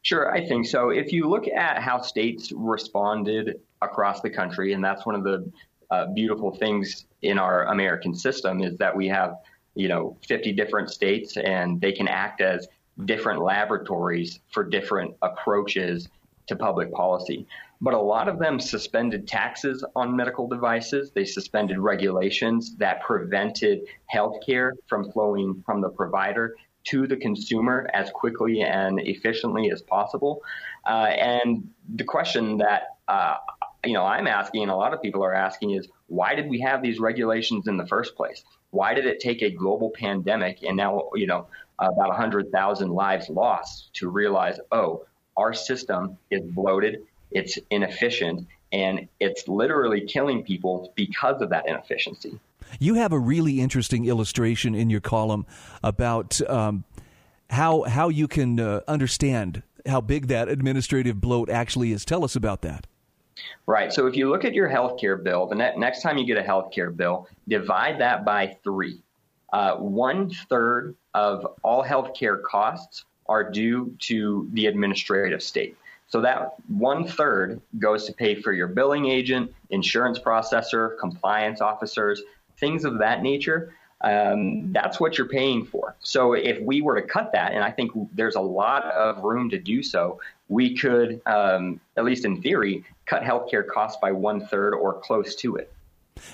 Sure, 0.00 0.32
I 0.32 0.46
think 0.46 0.66
so. 0.66 0.88
If 0.88 1.12
you 1.12 1.28
look 1.28 1.46
at 1.48 1.82
how 1.82 2.00
states 2.00 2.50
responded 2.56 3.60
across 3.82 4.22
the 4.22 4.30
country, 4.30 4.72
and 4.72 4.82
that's 4.82 5.04
one 5.04 5.14
of 5.14 5.22
the 5.22 5.52
uh, 5.90 6.06
beautiful 6.06 6.54
things 6.54 7.06
in 7.22 7.38
our 7.38 7.64
American 7.66 8.14
system 8.14 8.62
is 8.62 8.76
that 8.78 8.94
we 8.94 9.08
have, 9.08 9.36
you 9.74 9.88
know, 9.88 10.16
50 10.26 10.52
different 10.52 10.90
states 10.90 11.36
and 11.36 11.80
they 11.80 11.92
can 11.92 12.08
act 12.08 12.40
as 12.40 12.68
different 13.04 13.42
laboratories 13.42 14.40
for 14.52 14.64
different 14.64 15.14
approaches 15.22 16.08
to 16.46 16.56
public 16.56 16.92
policy. 16.92 17.46
But 17.80 17.94
a 17.94 18.00
lot 18.00 18.28
of 18.28 18.38
them 18.38 18.58
suspended 18.58 19.28
taxes 19.28 19.84
on 19.94 20.16
medical 20.16 20.48
devices. 20.48 21.10
They 21.10 21.24
suspended 21.24 21.78
regulations 21.78 22.74
that 22.76 23.02
prevented 23.02 23.80
healthcare 24.12 24.72
from 24.86 25.10
flowing 25.12 25.62
from 25.66 25.82
the 25.82 25.90
provider 25.90 26.56
to 26.84 27.06
the 27.06 27.16
consumer 27.16 27.88
as 27.92 28.10
quickly 28.10 28.62
and 28.62 29.00
efficiently 29.00 29.70
as 29.70 29.82
possible. 29.82 30.42
Uh, 30.86 31.08
and 31.18 31.68
the 31.96 32.04
question 32.04 32.56
that 32.58 32.96
uh, 33.08 33.36
you 33.86 33.94
know 33.94 34.04
I'm 34.04 34.26
asking, 34.26 34.62
and 34.62 34.70
a 34.70 34.76
lot 34.76 34.92
of 34.92 35.00
people 35.00 35.24
are 35.24 35.34
asking, 35.34 35.72
is 35.72 35.88
why 36.08 36.34
did 36.34 36.48
we 36.48 36.60
have 36.60 36.82
these 36.82 36.98
regulations 36.98 37.68
in 37.68 37.76
the 37.76 37.86
first 37.86 38.16
place? 38.16 38.42
Why 38.70 38.94
did 38.94 39.06
it 39.06 39.20
take 39.20 39.42
a 39.42 39.50
global 39.50 39.90
pandemic 39.90 40.62
and 40.62 40.76
now 40.76 41.10
you 41.14 41.26
know 41.26 41.46
about 41.78 42.08
100,000 42.08 42.90
lives 42.90 43.28
lost 43.28 43.90
to 43.94 44.08
realize, 44.08 44.58
oh, 44.72 45.04
our 45.36 45.52
system 45.52 46.16
is 46.30 46.40
bloated, 46.42 47.02
it's 47.30 47.58
inefficient, 47.70 48.46
and 48.72 49.08
it's 49.20 49.46
literally 49.46 50.06
killing 50.06 50.42
people 50.42 50.92
because 50.96 51.42
of 51.42 51.50
that 51.50 51.68
inefficiency. 51.68 52.40
You 52.80 52.94
have 52.94 53.12
a 53.12 53.18
really 53.18 53.60
interesting 53.60 54.06
illustration 54.06 54.74
in 54.74 54.90
your 54.90 55.00
column 55.00 55.46
about 55.82 56.40
um, 56.48 56.84
how 57.50 57.82
how 57.82 58.08
you 58.08 58.26
can 58.26 58.58
uh, 58.58 58.80
understand 58.88 59.62
how 59.86 60.00
big 60.00 60.26
that 60.28 60.48
administrative 60.48 61.20
bloat 61.20 61.48
actually 61.48 61.92
is. 61.92 62.04
Tell 62.04 62.24
us 62.24 62.34
about 62.34 62.62
that. 62.62 62.86
Right. 63.66 63.92
So 63.92 64.06
if 64.06 64.16
you 64.16 64.30
look 64.30 64.44
at 64.44 64.54
your 64.54 64.68
health 64.68 64.98
care 65.00 65.16
bill, 65.16 65.46
the 65.46 65.54
ne- 65.54 65.76
next 65.76 66.02
time 66.02 66.18
you 66.18 66.26
get 66.26 66.38
a 66.38 66.42
health 66.42 66.72
care 66.72 66.90
bill, 66.90 67.28
divide 67.48 68.00
that 68.00 68.24
by 68.24 68.56
three. 68.62 69.00
Uh, 69.52 69.76
one 69.76 70.30
third 70.48 70.96
of 71.14 71.46
all 71.62 71.82
health 71.82 72.14
care 72.14 72.38
costs 72.38 73.04
are 73.28 73.48
due 73.48 73.94
to 73.98 74.48
the 74.52 74.66
administrative 74.66 75.42
state. 75.42 75.76
So 76.08 76.20
that 76.20 76.54
one 76.68 77.06
third 77.06 77.60
goes 77.78 78.06
to 78.06 78.12
pay 78.12 78.40
for 78.40 78.52
your 78.52 78.68
billing 78.68 79.06
agent, 79.06 79.52
insurance 79.70 80.18
processor, 80.18 80.98
compliance 81.00 81.60
officers, 81.60 82.22
things 82.58 82.84
of 82.84 82.98
that 82.98 83.22
nature. 83.22 83.74
Um, 84.02 84.72
that's 84.72 85.00
what 85.00 85.18
you're 85.18 85.28
paying 85.28 85.64
for. 85.64 85.96
So 86.00 86.34
if 86.34 86.60
we 86.60 86.82
were 86.82 87.00
to 87.00 87.06
cut 87.06 87.32
that, 87.32 87.52
and 87.52 87.64
I 87.64 87.70
think 87.70 87.92
there's 88.12 88.36
a 88.36 88.40
lot 88.40 88.84
of 88.84 89.24
room 89.24 89.50
to 89.50 89.58
do 89.58 89.82
so, 89.82 90.20
we 90.48 90.76
could, 90.76 91.20
um, 91.26 91.80
at 91.96 92.04
least 92.04 92.24
in 92.24 92.40
theory, 92.40 92.84
cut 93.06 93.22
healthcare 93.22 93.66
costs 93.66 93.98
by 94.00 94.12
one 94.12 94.46
third 94.46 94.74
or 94.74 94.94
close 95.00 95.34
to 95.36 95.56
it. 95.56 95.72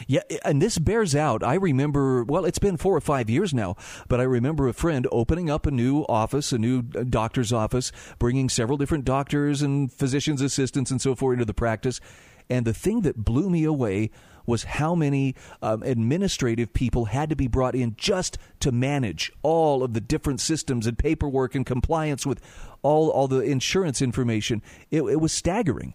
Yeah, 0.06 0.20
and 0.44 0.62
this 0.62 0.78
bears 0.78 1.14
out. 1.16 1.42
I 1.42 1.54
remember, 1.54 2.22
well, 2.22 2.44
it's 2.44 2.58
been 2.58 2.76
four 2.76 2.96
or 2.96 3.00
five 3.00 3.28
years 3.28 3.52
now, 3.52 3.76
but 4.08 4.20
I 4.20 4.24
remember 4.24 4.68
a 4.68 4.72
friend 4.72 5.08
opening 5.10 5.50
up 5.50 5.66
a 5.66 5.72
new 5.72 6.02
office, 6.02 6.52
a 6.52 6.58
new 6.58 6.84
uh, 6.94 7.02
doctor's 7.02 7.52
office, 7.52 7.90
bringing 8.18 8.48
several 8.48 8.78
different 8.78 9.04
doctors 9.04 9.60
and 9.60 9.92
physician's 9.92 10.40
assistants 10.40 10.90
and 10.90 11.00
so 11.00 11.14
forth 11.14 11.34
into 11.34 11.44
the 11.44 11.54
practice. 11.54 12.00
And 12.48 12.64
the 12.64 12.74
thing 12.74 13.00
that 13.00 13.24
blew 13.24 13.50
me 13.50 13.64
away 13.64 14.10
was 14.46 14.64
how 14.64 14.94
many 14.94 15.34
um, 15.60 15.82
administrative 15.82 16.72
people 16.72 17.06
had 17.06 17.30
to 17.30 17.36
be 17.36 17.46
brought 17.46 17.74
in 17.74 17.94
just 17.96 18.38
to 18.60 18.72
manage 18.72 19.32
all 19.42 19.82
of 19.82 19.94
the 19.94 20.00
different 20.00 20.40
systems 20.40 20.86
and 20.86 20.98
paperwork 20.98 21.54
and 21.54 21.66
compliance 21.66 22.26
with 22.26 22.40
all 22.82 23.10
all 23.10 23.28
the 23.28 23.40
insurance 23.40 24.02
information. 24.02 24.62
It, 24.90 25.02
it 25.02 25.20
was 25.20 25.32
staggering. 25.32 25.94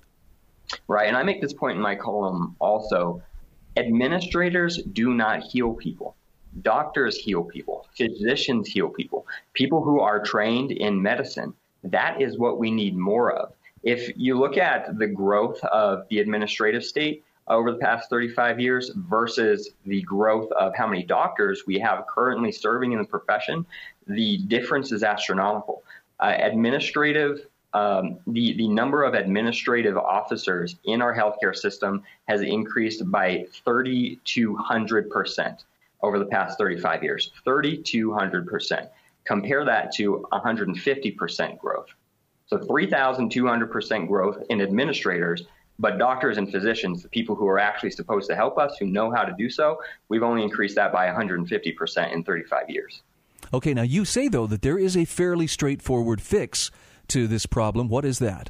Right, 0.88 1.08
and 1.08 1.16
I 1.16 1.24
make 1.24 1.42
this 1.42 1.54
point 1.54 1.78
in 1.78 1.82
my 1.82 1.96
column 1.96 2.56
also. 2.60 3.22
Administrators 3.78 4.82
do 4.82 5.14
not 5.14 5.44
heal 5.44 5.74
people. 5.74 6.16
Doctors 6.62 7.18
heal 7.18 7.44
people. 7.44 7.86
Physicians 7.96 8.68
heal 8.68 8.90
people. 8.90 9.28
People 9.54 9.84
who 9.84 10.00
are 10.00 10.24
trained 10.24 10.72
in 10.72 11.02
medicine. 11.02 11.54
That 11.84 12.22
is 12.22 12.38
what 12.38 12.58
we 12.58 12.72
need 12.72 12.98
more 12.98 13.32
of. 13.32 13.54
If 13.84 14.18
you 14.18 14.38
look 14.38 14.58
at 14.58 14.98
the 14.98 15.08
growth 15.08 15.64
of 15.64 16.08
the 16.10 16.20
administrative 16.20 16.84
state, 16.84 17.24
over 17.48 17.72
the 17.72 17.78
past 17.78 18.10
35 18.10 18.60
years 18.60 18.92
versus 18.96 19.70
the 19.86 20.02
growth 20.04 20.52
of 20.54 20.76
how 20.76 20.88
many 20.88 21.04
doctors 21.04 21.64
we 21.66 21.80
have 21.80 22.06
currently 22.08 22.52
serving 22.52 22.92
in 22.92 23.00
the 23.00 23.06
profession, 23.06 23.66
the 24.08 24.38
difference 24.48 24.92
is 24.92 25.04
astronomical. 25.04 25.84
Uh, 26.20 26.34
administrative 26.40 27.48
um, 27.74 28.18
the, 28.28 28.54
the 28.58 28.68
number 28.68 29.04
of 29.04 29.14
administrative 29.14 29.98
officers 29.98 30.78
in 30.86 31.02
our 31.02 31.14
healthcare 31.16 31.56
system 31.56 32.02
has 32.28 32.42
increased 32.42 33.10
by 33.12 33.46
3,200% 33.66 35.64
over 36.02 36.18
the 36.18 36.26
past 36.26 36.58
35 36.58 37.04
years. 37.04 37.32
3,200%. 37.46 38.90
Compare 39.26 39.66
that 39.66 39.92
to 39.94 40.26
150% 40.32 41.60
growth. 41.60 41.88
So 42.48 42.58
3,200% 42.58 44.08
growth 44.08 44.42
in 44.50 44.62
administrators, 44.62 45.44
but 45.80 45.98
doctors 45.98 46.38
and 46.38 46.52
physicians, 46.52 47.04
the 47.04 47.10
people 47.10 47.36
who 47.36 47.48
are 47.48 47.60
actually 47.60 47.92
supposed 47.92 48.30
to 48.30 48.36
help 48.36 48.58
us, 48.58 48.78
who 48.80 48.86
know 48.86 49.12
how 49.12 49.24
to 49.24 49.34
do 49.38 49.50
so, 49.50 49.80
we've 50.10 50.24
only 50.24 50.44
increased 50.44 50.76
that 50.76 50.92
by 50.92 51.08
150% 51.08 52.14
in 52.14 52.24
35 52.24 52.70
years. 52.70 53.02
Okay, 53.54 53.74
now 53.74 53.84
you 53.84 54.04
say, 54.04 54.28
though, 54.28 54.48
that 54.48 54.62
there 54.62 54.78
is 54.78 54.98
a 54.98 55.06
fairly 55.06 55.48
straightforward 55.48 56.22
fix 56.22 56.72
to 57.10 57.28
this 57.28 57.46
problem. 57.46 57.88
What 57.88 58.06
is 58.06 58.20
that? 58.20 58.50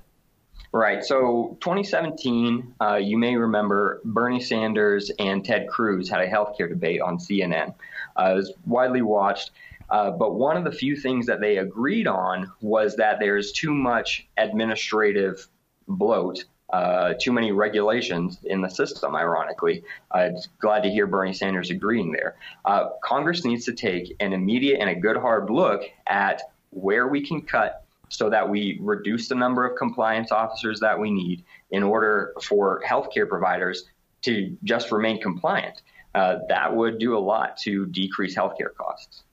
Right. 0.71 1.03
So 1.03 1.57
2017, 1.61 2.75
uh, 2.81 2.95
you 2.95 3.17
may 3.17 3.35
remember 3.35 4.01
Bernie 4.03 4.41
Sanders 4.41 5.11
and 5.17 5.43
Ted 5.43 5.67
Cruz 5.69 6.09
had 6.09 6.21
a 6.21 6.27
healthcare 6.27 6.67
debate 6.67 7.01
on 7.01 7.17
CNN. 7.17 7.73
Uh, 8.19 8.31
it 8.31 8.35
was 8.35 8.53
widely 8.65 9.01
watched. 9.01 9.51
Uh, 9.89 10.11
but 10.11 10.35
one 10.35 10.57
of 10.57 10.65
the 10.65 10.71
few 10.71 10.95
things 10.97 11.25
that 11.27 11.39
they 11.39 11.57
agreed 11.57 12.07
on 12.07 12.51
was 12.59 12.97
that 12.97 13.19
there's 13.19 13.53
too 13.53 13.73
much 13.73 14.27
administrative 14.37 15.47
bloat, 15.87 16.43
uh, 16.71 17.13
too 17.19 17.31
many 17.31 17.51
regulations 17.51 18.39
in 18.43 18.61
the 18.61 18.69
system, 18.69 19.15
ironically. 19.15 19.83
I'm 20.11 20.35
glad 20.59 20.83
to 20.83 20.89
hear 20.89 21.07
Bernie 21.07 21.33
Sanders 21.33 21.69
agreeing 21.69 22.11
there. 22.11 22.35
Uh, 22.65 22.89
Congress 23.03 23.45
needs 23.45 23.65
to 23.65 23.73
take 23.73 24.15
an 24.19 24.33
immediate 24.33 24.79
and 24.79 24.89
a 24.89 24.95
good 24.95 25.17
hard 25.17 25.49
look 25.49 25.83
at 26.07 26.41
where 26.71 27.07
we 27.07 27.25
can 27.25 27.41
cut 27.41 27.85
so 28.09 28.29
that 28.29 28.47
we 28.49 28.79
reduce 28.81 29.27
the 29.27 29.35
number 29.35 29.65
of 29.65 29.77
compliance 29.77 30.31
officers 30.31 30.79
that 30.79 30.99
we 30.99 31.11
need 31.11 31.43
in 31.71 31.83
order 31.83 32.33
for 32.41 32.81
healthcare 32.85 33.27
providers 33.27 33.85
to 34.21 34.57
just 34.63 34.91
remain 34.91 35.21
compliant. 35.21 35.81
Uh, 36.15 36.39
that 36.49 36.73
would 36.73 36.99
do 36.99 37.17
a 37.17 37.19
lot 37.19 37.57
to 37.57 37.85
decrease 37.87 38.35
healthcare 38.35 38.73
costs. 38.77 39.23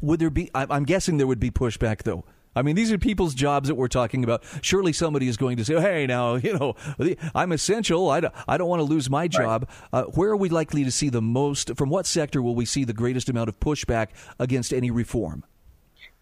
Would 0.00 0.20
there 0.20 0.30
be? 0.30 0.50
I'm 0.54 0.84
guessing 0.84 1.16
there 1.16 1.26
would 1.26 1.40
be 1.40 1.50
pushback, 1.50 2.02
though. 2.02 2.24
I 2.56 2.62
mean, 2.62 2.76
these 2.76 2.92
are 2.92 2.98
people's 2.98 3.34
jobs 3.34 3.68
that 3.68 3.74
we're 3.74 3.88
talking 3.88 4.24
about. 4.24 4.44
Surely 4.62 4.92
somebody 4.92 5.28
is 5.28 5.36
going 5.36 5.56
to 5.56 5.64
say, 5.64 5.80
"Hey, 5.80 6.06
now, 6.06 6.34
you 6.44 6.58
know, 6.58 6.74
I'm 7.34 7.52
essential. 7.52 8.10
I 8.10 8.20
don't, 8.20 8.34
I 8.46 8.56
don't 8.56 8.68
want 8.68 8.80
to 8.80 8.84
lose 8.84 9.10
my 9.10 9.28
job." 9.28 9.68
Right. 9.92 10.00
Uh, 10.00 10.04
where 10.10 10.30
are 10.30 10.36
we 10.36 10.48
likely 10.48 10.84
to 10.84 10.90
see 10.90 11.08
the 11.08 11.22
most? 11.22 11.76
From 11.76 11.90
what 11.90 12.06
sector 12.06 12.42
will 12.42 12.54
we 12.54 12.64
see 12.64 12.84
the 12.84 12.92
greatest 12.92 13.28
amount 13.28 13.48
of 13.48 13.58
pushback 13.60 14.08
against 14.38 14.72
any 14.72 14.90
reform? 14.90 15.44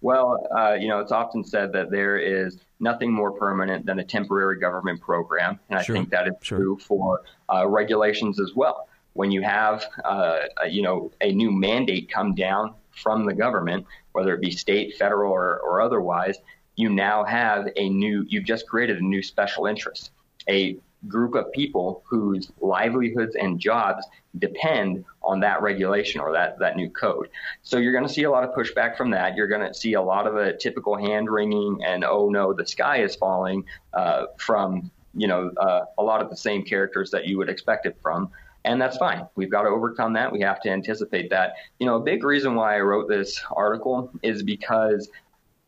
Well, 0.00 0.48
uh, 0.56 0.74
you 0.74 0.88
know, 0.88 0.98
it's 0.98 1.12
often 1.12 1.44
said 1.44 1.72
that 1.74 1.90
there 1.90 2.18
is 2.18 2.58
nothing 2.80 3.12
more 3.12 3.30
permanent 3.30 3.86
than 3.86 4.00
a 4.00 4.04
temporary 4.04 4.58
government 4.58 5.00
program, 5.00 5.60
and 5.70 5.78
I 5.78 5.82
sure. 5.82 5.94
think 5.94 6.10
that 6.10 6.26
is 6.26 6.34
sure. 6.42 6.58
true 6.58 6.78
for 6.78 7.22
uh, 7.52 7.68
regulations 7.68 8.40
as 8.40 8.52
well. 8.56 8.88
When 9.12 9.30
you 9.30 9.42
have, 9.42 9.86
uh, 10.04 10.40
you 10.68 10.82
know, 10.82 11.12
a 11.20 11.32
new 11.32 11.52
mandate 11.52 12.10
come 12.10 12.34
down 12.34 12.74
from 12.92 13.24
the 13.24 13.34
government, 13.34 13.86
whether 14.12 14.34
it 14.34 14.40
be 14.40 14.50
state, 14.50 14.96
federal, 14.96 15.32
or, 15.32 15.58
or 15.60 15.80
otherwise, 15.80 16.38
you 16.76 16.88
now 16.88 17.24
have 17.24 17.68
a 17.76 17.88
new, 17.88 18.24
you've 18.28 18.44
just 18.44 18.66
created 18.66 18.98
a 18.98 19.04
new 19.04 19.22
special 19.22 19.66
interest, 19.66 20.10
a 20.48 20.76
group 21.08 21.34
of 21.34 21.50
people 21.52 22.02
whose 22.06 22.50
livelihoods 22.60 23.34
and 23.34 23.58
jobs 23.58 24.06
depend 24.38 25.04
on 25.22 25.40
that 25.40 25.60
regulation 25.60 26.20
or 26.20 26.32
that, 26.32 26.58
that 26.58 26.76
new 26.76 26.88
code. 26.88 27.28
So 27.62 27.78
you're 27.78 27.92
going 27.92 28.06
to 28.06 28.12
see 28.12 28.22
a 28.22 28.30
lot 28.30 28.44
of 28.44 28.54
pushback 28.54 28.96
from 28.96 29.10
that. 29.10 29.36
You're 29.36 29.48
going 29.48 29.66
to 29.66 29.74
see 29.74 29.94
a 29.94 30.02
lot 30.02 30.26
of 30.26 30.36
a 30.36 30.56
typical 30.56 30.96
hand 30.96 31.28
wringing 31.30 31.80
and 31.84 32.04
oh 32.04 32.28
no, 32.28 32.52
the 32.52 32.66
sky 32.66 33.02
is 33.02 33.16
falling 33.16 33.64
uh, 33.92 34.26
from 34.38 34.90
you 35.14 35.26
know 35.28 35.50
uh, 35.56 35.84
a 35.98 36.02
lot 36.02 36.22
of 36.22 36.30
the 36.30 36.36
same 36.36 36.62
characters 36.64 37.10
that 37.10 37.26
you 37.26 37.38
would 37.38 37.48
expect 37.48 37.86
it 37.86 37.96
from. 38.00 38.30
And 38.64 38.80
that's 38.80 38.96
fine. 38.96 39.26
We've 39.34 39.50
got 39.50 39.62
to 39.62 39.68
overcome 39.68 40.12
that. 40.12 40.30
We 40.30 40.40
have 40.40 40.60
to 40.60 40.70
anticipate 40.70 41.30
that. 41.30 41.54
You 41.80 41.86
know, 41.86 41.96
a 41.96 42.00
big 42.00 42.24
reason 42.24 42.54
why 42.54 42.76
I 42.76 42.80
wrote 42.80 43.08
this 43.08 43.42
article 43.56 44.10
is 44.22 44.42
because 44.42 45.10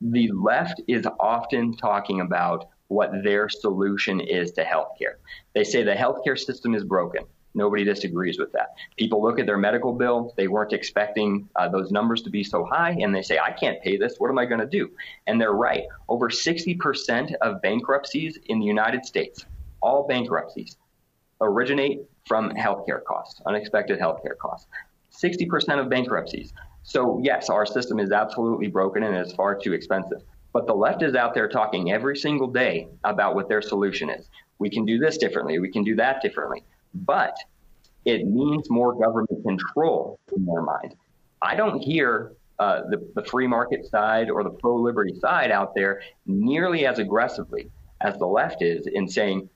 the 0.00 0.30
left 0.32 0.80
is 0.86 1.06
often 1.18 1.76
talking 1.76 2.20
about 2.20 2.68
what 2.88 3.10
their 3.24 3.48
solution 3.48 4.20
is 4.20 4.52
to 4.52 4.64
healthcare. 4.64 5.16
They 5.54 5.64
say 5.64 5.82
the 5.82 5.94
healthcare 5.94 6.38
system 6.38 6.74
is 6.74 6.84
broken. 6.84 7.24
Nobody 7.54 7.84
disagrees 7.84 8.38
with 8.38 8.50
that. 8.52 8.74
People 8.98 9.22
look 9.22 9.38
at 9.38 9.46
their 9.46 9.56
medical 9.56 9.92
bill. 9.92 10.34
They 10.36 10.48
weren't 10.48 10.72
expecting 10.72 11.48
uh, 11.54 11.68
those 11.68 11.92
numbers 11.92 12.22
to 12.22 12.30
be 12.30 12.42
so 12.42 12.64
high, 12.64 12.96
and 13.00 13.14
they 13.14 13.22
say, 13.22 13.38
I 13.38 13.52
can't 13.52 13.80
pay 13.80 13.96
this. 13.96 14.16
What 14.18 14.28
am 14.28 14.38
I 14.38 14.44
going 14.44 14.60
to 14.60 14.66
do? 14.66 14.90
And 15.28 15.40
they're 15.40 15.52
right. 15.52 15.84
Over 16.08 16.28
60% 16.28 17.34
of 17.40 17.62
bankruptcies 17.62 18.38
in 18.46 18.58
the 18.58 18.66
United 18.66 19.04
States, 19.04 19.46
all 19.80 20.06
bankruptcies, 20.08 20.76
originate 21.40 22.00
from 22.26 22.50
healthcare 22.50 23.04
costs, 23.04 23.40
unexpected 23.46 23.98
healthcare 23.98 24.36
costs. 24.38 24.68
60% 25.12 25.78
of 25.78 25.88
bankruptcies. 25.88 26.52
So, 26.82 27.20
yes, 27.22 27.48
our 27.50 27.66
system 27.66 27.98
is 27.98 28.12
absolutely 28.12 28.68
broken 28.68 29.02
and 29.02 29.16
it's 29.16 29.32
far 29.32 29.54
too 29.54 29.72
expensive. 29.72 30.22
But 30.52 30.66
the 30.66 30.74
left 30.74 31.02
is 31.02 31.14
out 31.14 31.34
there 31.34 31.48
talking 31.48 31.92
every 31.92 32.16
single 32.16 32.48
day 32.48 32.88
about 33.04 33.34
what 33.34 33.48
their 33.48 33.62
solution 33.62 34.10
is. 34.10 34.28
We 34.58 34.70
can 34.70 34.84
do 34.84 34.98
this 34.98 35.18
differently. 35.18 35.58
We 35.58 35.70
can 35.70 35.84
do 35.84 35.96
that 35.96 36.22
differently. 36.22 36.62
But 36.94 37.36
it 38.04 38.26
means 38.26 38.70
more 38.70 38.94
government 38.94 39.42
control 39.44 40.18
in 40.36 40.44
their 40.44 40.62
mind. 40.62 40.94
I 41.42 41.56
don't 41.56 41.80
hear 41.80 42.32
uh, 42.58 42.82
the, 42.88 43.10
the 43.14 43.24
free 43.24 43.46
market 43.46 43.86
side 43.86 44.30
or 44.30 44.44
the 44.44 44.50
pro 44.50 44.76
liberty 44.76 45.18
side 45.18 45.50
out 45.50 45.74
there 45.74 46.02
nearly 46.26 46.86
as 46.86 46.98
aggressively 46.98 47.70
as 48.00 48.16
the 48.18 48.26
left 48.26 48.62
is 48.62 48.86
in 48.86 49.08
saying, 49.08 49.48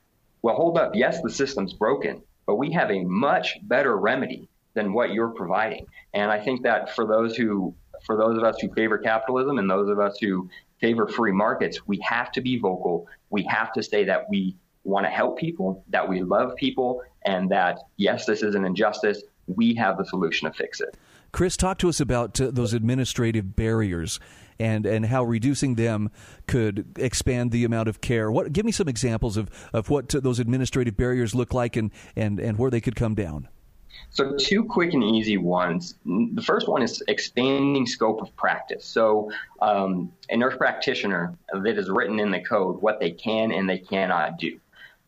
well, 0.43 0.57
hold 0.57 0.79
up. 0.79 0.93
Yes, 0.95 1.21
the 1.23 1.31
system's 1.31 1.73
broken, 1.73 2.23
but 2.49 2.57
we 2.57 2.73
have 2.73 2.91
a 2.91 3.05
much 3.05 3.59
better 3.65 3.95
remedy 3.99 4.49
than 4.73 4.95
what 4.95 5.13
you're 5.13 5.29
providing. 5.29 5.87
And 6.15 6.31
I 6.31 6.43
think 6.43 6.63
that 6.63 6.95
for 6.95 7.07
those 7.07 7.37
who, 7.37 7.75
for 8.07 8.17
those 8.17 8.39
of 8.39 8.43
us 8.43 8.57
who 8.59 8.73
favor 8.73 8.97
capitalism 8.97 9.59
and 9.59 9.71
those 9.71 9.91
of 9.91 10.01
us 10.01 10.17
who 10.19 10.49
favor 10.81 11.07
free 11.07 11.31
markets, 11.31 11.87
we 11.87 12.01
have 12.09 12.33
to 12.33 12.41
be 12.41 12.59
vocal. 12.59 13.07
We 13.29 13.43
have 13.43 13.71
to 13.75 13.83
say 13.83 14.05
that 14.05 14.31
we 14.31 14.57
want 14.85 15.05
to 15.05 15.11
help 15.11 15.39
people, 15.39 15.85
that 15.91 16.09
we 16.09 16.23
love 16.23 16.57
people, 16.57 17.03
and 17.27 17.51
that, 17.51 17.81
yes, 17.99 18.25
this 18.25 18.43
is 18.43 18.55
an 18.55 18.65
injustice. 18.65 19.23
We 19.47 19.75
have 19.75 19.99
the 19.99 20.07
solution 20.07 20.51
to 20.51 20.57
fix 20.57 20.81
it. 20.81 20.97
Chris, 21.33 21.55
talk 21.55 21.77
to 21.79 21.91
us 21.91 22.01
about 22.01 22.41
uh, 22.41 22.51
those 22.51 22.73
administrative 22.73 23.57
barriers 23.57 24.19
and, 24.59 24.87
and 24.87 25.07
how 25.07 25.25
reducing 25.25 25.75
them 25.75 26.11
could 26.47 26.99
expand 26.99 27.51
the 27.51 27.65
amount 27.65 27.89
of 27.89 28.01
care. 28.01 28.31
What, 28.31 28.53
give 28.53 28.65
me 28.65 28.73
some 28.73 28.89
examples 28.89 29.37
of, 29.37 29.51
of 29.73 29.91
what 29.91 30.09
those 30.09 30.39
administrative 30.39 30.97
barriers 30.97 31.35
look 31.35 31.55
like 31.55 31.77
and, 31.77 31.91
and, 32.17 32.41
and 32.41 32.59
where 32.59 32.71
they 32.71 32.81
could 32.81 32.97
come 32.97 33.15
down. 33.15 33.49
So, 34.11 34.37
two 34.37 34.65
quick 34.65 34.95
and 34.95 35.03
easy 35.03 35.39
ones. 35.39 35.97
The 36.05 36.43
first 36.43 36.69
one 36.69 36.83
is 36.83 37.03
expanding 37.09 37.87
scope 37.87 38.23
of 38.23 38.35
practice. 38.37 38.85
So, 38.85 39.31
um, 39.61 40.13
a 40.31 40.37
nurse 40.37 40.57
practitioner 40.57 41.35
that 41.53 41.79
is 41.79 41.91
written 41.91 42.21
in 42.21 42.31
the 42.31 42.41
code 42.41 42.81
what 42.81 43.01
they 43.01 43.11
can 43.11 43.51
and 43.53 43.69
they 43.69 43.79
cannot 43.79 44.39
do. 44.39 44.59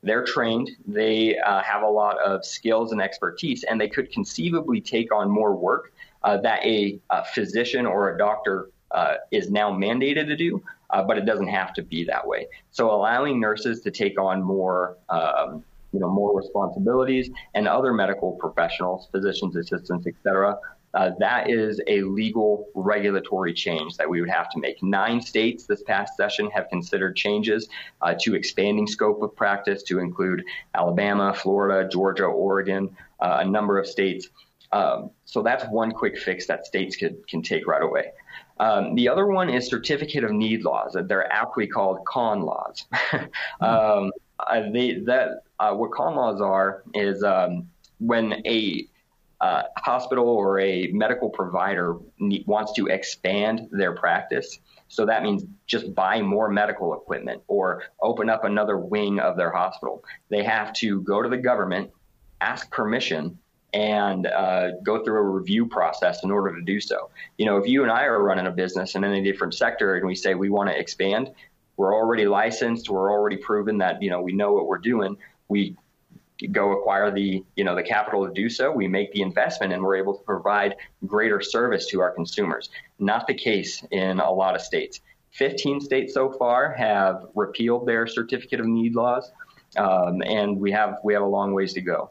They're 0.03 0.25
trained, 0.25 0.71
they 0.87 1.39
uh, 1.39 1.63
have 1.63 1.83
a 1.83 1.89
lot 1.89 2.19
of 2.21 2.45
skills 2.45 2.93
and 2.93 3.03
expertise, 3.03 3.65
and 3.65 3.81
they 3.81 3.89
could 3.89 4.11
conceivably 4.11 4.81
take 4.81 5.15
on 5.15 5.31
more 5.31 5.55
work 5.55 5.93
uh, 6.23 6.39
that 6.39 6.65
a, 6.65 6.99
a, 7.11 7.25
physician 7.25 7.87
or 7.87 8.15
a 8.15 8.19
doctor 8.19 8.71
uh, 8.91 9.15
is 9.31 9.51
now 9.51 9.71
mandated 9.71 10.27
to 10.27 10.37
do, 10.37 10.63
uh, 10.91 11.03
but 11.03 11.19
it 11.19 11.27
doesn't 11.27 11.49
have 11.49 11.73
to 11.75 11.83
be 11.83 12.05
that 12.05 12.27
way. 12.27 12.47
So, 12.71 12.91
allowing 12.91 13.41
nurses 13.41 13.81
to 13.83 13.91
take 13.91 14.21
on 14.21 14.43
more 14.43 14.97
um, 15.09 15.65
you 15.93 16.01
know, 16.01 16.09
more 16.09 16.37
responsibilities, 16.37 17.31
and 17.55 17.67
other 17.67 17.93
medical 17.93 18.33
professionals, 18.33 19.09
physicians, 19.11 19.57
assistants, 19.57 20.07
et 20.07 20.15
cetera. 20.23 20.57
Uh, 20.93 21.13
that 21.21 21.49
is 21.49 21.81
a 21.87 22.03
legal 22.03 22.67
regulatory 22.75 23.55
change 23.55 23.97
that 23.97 24.09
we 24.09 24.21
would 24.21 24.31
have 24.31 24.51
to 24.51 24.59
make. 24.59 24.83
Nine 24.83 25.21
states 25.21 25.67
this 25.67 25.83
past 25.85 26.17
session 26.17 26.51
have 26.51 26.69
considered 26.69 27.15
changes 27.15 27.69
uh, 28.03 28.15
to 28.21 28.35
expanding 28.35 28.89
scope 28.89 29.23
of 29.23 29.35
practice 29.37 29.85
to 29.85 30.01
include 30.01 30.43
Alabama, 30.75 31.33
Florida, 31.33 31.89
Georgia, 31.89 32.25
Oregon, 32.25 32.97
uh, 33.21 33.39
a 33.41 33.45
number 33.45 33.79
of 33.79 33.87
states. 33.87 34.29
Um, 34.73 35.11
so 35.25 35.43
that's 35.43 35.65
one 35.65 35.91
quick 35.93 36.19
fix 36.19 36.47
that 36.47 36.67
states 36.67 36.97
could, 36.97 37.27
can 37.29 37.43
take 37.43 37.67
right 37.67 37.83
away. 37.83 38.13
Um, 38.59 38.95
the 38.95 39.09
other 39.09 39.27
one 39.27 39.51
is 39.51 39.67
certificate 39.67 40.23
of 40.23 40.33
need 40.33 40.65
laws. 40.65 40.97
They're 41.07 41.33
aptly 41.33 41.67
called 41.67 42.05
CON 42.05 42.43
laws. 42.43 42.85
um, 43.61 44.13
uh, 44.39 44.63
they, 44.73 45.01
that 45.07 45.43
uh, 45.59 45.75
what 45.75 45.93
con 45.93 46.15
laws 46.15 46.41
are 46.41 46.83
is 46.95 47.23
um, 47.23 47.69
when 47.99 48.43
a 48.47 48.87
uh, 49.41 49.63
hospital 49.79 50.29
or 50.29 50.61
a 50.61 50.89
medical 50.89 51.31
provider 51.31 51.97
need, 52.19 52.47
wants 52.47 52.73
to 52.75 52.87
expand 52.89 53.69
their 53.71 53.95
practice. 53.95 54.59
So 54.89 55.07
that 55.07 55.23
means 55.23 55.45
just 55.67 55.95
buy 55.95 56.21
more 56.21 56.51
medical 56.51 56.95
equipment 56.95 57.43
or 57.47 57.85
open 58.03 58.29
up 58.29 58.45
another 58.45 58.77
wing 58.77 59.19
of 59.19 59.37
their 59.37 59.51
hospital. 59.51 60.05
They 60.29 60.45
have 60.45 60.73
to 60.75 61.01
go 61.03 61.23
to 61.23 61.29
the 61.29 61.39
government, 61.39 61.91
ask 62.41 62.71
permission, 62.71 63.39
and 63.73 64.27
uh, 64.27 64.73
go 64.83 65.05
through 65.05 65.19
a 65.19 65.23
review 65.23 65.67
process 65.67 66.25
in 66.25 66.31
order 66.31 66.55
to 66.55 66.63
do 66.63 66.81
so. 66.81 67.11
You 67.39 67.47
know, 67.47 67.57
if 67.57 67.67
you 67.67 67.83
and 67.83 67.91
I 67.91 68.05
are 68.05 68.23
running 68.23 68.47
a 68.47 68.51
business 68.51 68.95
in 68.95 69.05
any 69.05 69.23
different 69.23 69.55
sector 69.55 69.97
and 69.97 70.07
we 70.07 70.15
say 70.15 70.35
we 70.35 70.51
want 70.51 70.71
to 70.71 70.79
expand, 70.79 71.31
we're 71.77 71.95
already 71.95 72.27
licensed, 72.27 72.91
we're 72.91 73.11
already 73.11 73.37
proven 73.37 73.79
that 73.79 74.03
you 74.03 74.11
know 74.11 74.21
we 74.21 74.33
know 74.33 74.53
what 74.53 74.67
we're 74.67 74.79
doing. 74.79 75.17
We 75.49 75.77
go 76.53 76.73
acquire 76.73 77.11
the 77.11 77.45
you 77.57 77.65
know 77.65 77.75
the 77.75 77.83
capital 77.83 78.27
to 78.27 78.33
do 78.33 78.49
so 78.49 78.71
we 78.71 78.89
make 78.89 79.13
the 79.13 79.23
investment 79.23 79.73
and 79.73 79.83
we're 79.83 79.97
able 79.97 80.17
to 80.17 80.25
provide 80.25 80.77
greater 81.07 81.41
service 81.41 81.87
to 81.87 82.01
our 82.01 82.11
consumers 82.11 82.71
not 82.99 83.27
the 83.27 83.35
case 83.35 83.85
in 83.91 84.21
a 84.21 84.31
lot 84.31 84.55
of 84.55 84.61
states 84.61 85.01
15 85.33 85.81
states 85.81 86.15
so 86.15 86.33
far 86.33 86.73
have 86.73 87.27
repealed 87.35 87.87
their 87.87 88.07
certificate 88.07 88.61
of 88.61 88.67
need 88.67 88.95
laws 88.95 89.31
um, 89.77 90.23
and 90.25 90.59
we 90.59 90.73
have 90.73 90.97
we 91.05 91.13
have 91.13 91.23
a 91.23 91.27
long 91.27 91.53
ways 91.53 91.73
to 91.75 91.81
go 91.81 92.11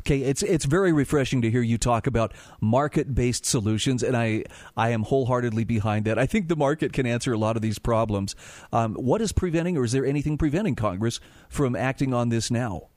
Okay, 0.00 0.22
it's 0.22 0.42
it's 0.42 0.64
very 0.64 0.92
refreshing 0.92 1.42
to 1.42 1.50
hear 1.50 1.62
you 1.62 1.78
talk 1.78 2.06
about 2.06 2.32
market-based 2.60 3.44
solutions, 3.44 4.02
and 4.02 4.16
I 4.16 4.44
I 4.76 4.90
am 4.90 5.02
wholeheartedly 5.02 5.64
behind 5.64 6.04
that. 6.06 6.18
I 6.18 6.26
think 6.26 6.48
the 6.48 6.56
market 6.56 6.92
can 6.92 7.06
answer 7.06 7.32
a 7.32 7.38
lot 7.38 7.56
of 7.56 7.62
these 7.62 7.78
problems. 7.78 8.34
Um, 8.72 8.94
what 8.94 9.20
is 9.20 9.32
preventing, 9.32 9.76
or 9.76 9.84
is 9.84 9.92
there 9.92 10.04
anything 10.04 10.38
preventing 10.38 10.74
Congress 10.74 11.20
from 11.48 11.76
acting 11.76 12.12
on 12.12 12.28
this 12.28 12.50
now? 12.50 12.88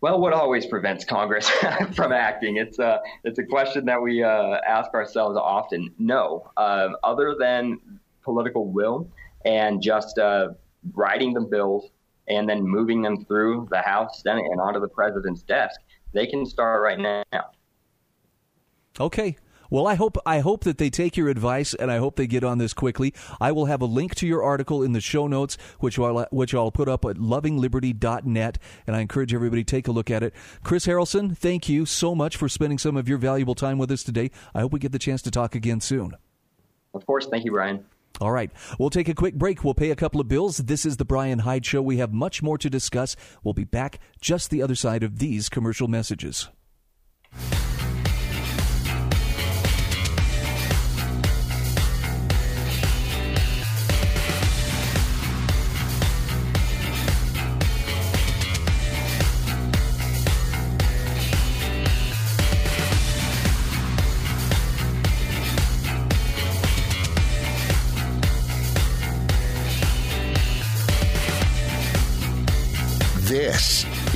Well, 0.00 0.20
what 0.20 0.32
always 0.32 0.64
prevents 0.64 1.04
Congress 1.04 1.50
from 1.94 2.12
acting? 2.12 2.56
It's 2.56 2.78
a 2.78 3.00
it's 3.24 3.38
a 3.38 3.44
question 3.44 3.84
that 3.86 4.00
we 4.00 4.22
uh, 4.22 4.58
ask 4.66 4.92
ourselves 4.94 5.36
often. 5.36 5.92
No, 5.98 6.50
um, 6.56 6.96
other 7.02 7.36
than 7.38 7.80
political 8.22 8.70
will 8.70 9.10
and 9.44 9.80
just 9.82 10.18
uh, 10.18 10.50
writing 10.92 11.32
the 11.32 11.40
bills 11.40 11.90
and 12.28 12.48
then 12.48 12.62
moving 12.62 13.02
them 13.02 13.24
through 13.24 13.68
the 13.70 13.80
House, 13.80 14.22
Senate, 14.22 14.44
and 14.50 14.60
onto 14.60 14.80
the 14.80 14.88
president's 14.88 15.42
desk, 15.42 15.80
they 16.12 16.26
can 16.26 16.46
start 16.46 16.82
right 16.82 16.98
now. 16.98 17.50
Okay. 19.00 19.36
Well, 19.70 19.86
I 19.86 19.96
hope 19.96 20.16
I 20.24 20.38
hope 20.38 20.64
that 20.64 20.78
they 20.78 20.88
take 20.88 21.16
your 21.18 21.28
advice, 21.28 21.74
and 21.74 21.90
I 21.90 21.98
hope 21.98 22.16
they 22.16 22.26
get 22.26 22.42
on 22.42 22.56
this 22.56 22.72
quickly. 22.72 23.12
I 23.38 23.52
will 23.52 23.66
have 23.66 23.82
a 23.82 23.86
link 23.86 24.14
to 24.16 24.26
your 24.26 24.42
article 24.42 24.82
in 24.82 24.92
the 24.92 25.00
show 25.00 25.26
notes, 25.26 25.58
which 25.78 25.98
I'll, 25.98 26.26
which 26.30 26.54
I'll 26.54 26.70
put 26.70 26.88
up 26.88 27.04
at 27.04 27.16
lovingliberty.net, 27.16 28.58
and 28.86 28.96
I 28.96 29.00
encourage 29.00 29.34
everybody 29.34 29.64
to 29.64 29.70
take 29.70 29.86
a 29.86 29.92
look 29.92 30.10
at 30.10 30.22
it. 30.22 30.32
Chris 30.62 30.86
Harrelson, 30.86 31.36
thank 31.36 31.68
you 31.68 31.84
so 31.84 32.14
much 32.14 32.36
for 32.36 32.48
spending 32.48 32.78
some 32.78 32.96
of 32.96 33.10
your 33.10 33.18
valuable 33.18 33.54
time 33.54 33.76
with 33.76 33.90
us 33.90 34.02
today. 34.02 34.30
I 34.54 34.60
hope 34.60 34.72
we 34.72 34.78
get 34.78 34.92
the 34.92 34.98
chance 34.98 35.20
to 35.22 35.30
talk 35.30 35.54
again 35.54 35.80
soon. 35.82 36.16
Of 36.94 37.04
course, 37.04 37.26
thank 37.26 37.44
you, 37.44 37.50
Brian. 37.50 37.84
All 38.20 38.32
right. 38.32 38.50
We'll 38.78 38.90
take 38.90 39.08
a 39.08 39.14
quick 39.14 39.34
break. 39.34 39.64
We'll 39.64 39.74
pay 39.74 39.90
a 39.90 39.96
couple 39.96 40.20
of 40.20 40.28
bills. 40.28 40.58
This 40.58 40.84
is 40.84 40.96
the 40.96 41.04
Brian 41.04 41.40
Hyde 41.40 41.64
Show. 41.64 41.82
We 41.82 41.98
have 41.98 42.12
much 42.12 42.42
more 42.42 42.58
to 42.58 42.68
discuss. 42.68 43.16
We'll 43.44 43.54
be 43.54 43.64
back 43.64 44.00
just 44.20 44.50
the 44.50 44.62
other 44.62 44.74
side 44.74 45.02
of 45.02 45.18
these 45.18 45.48
commercial 45.48 45.88
messages. 45.88 46.48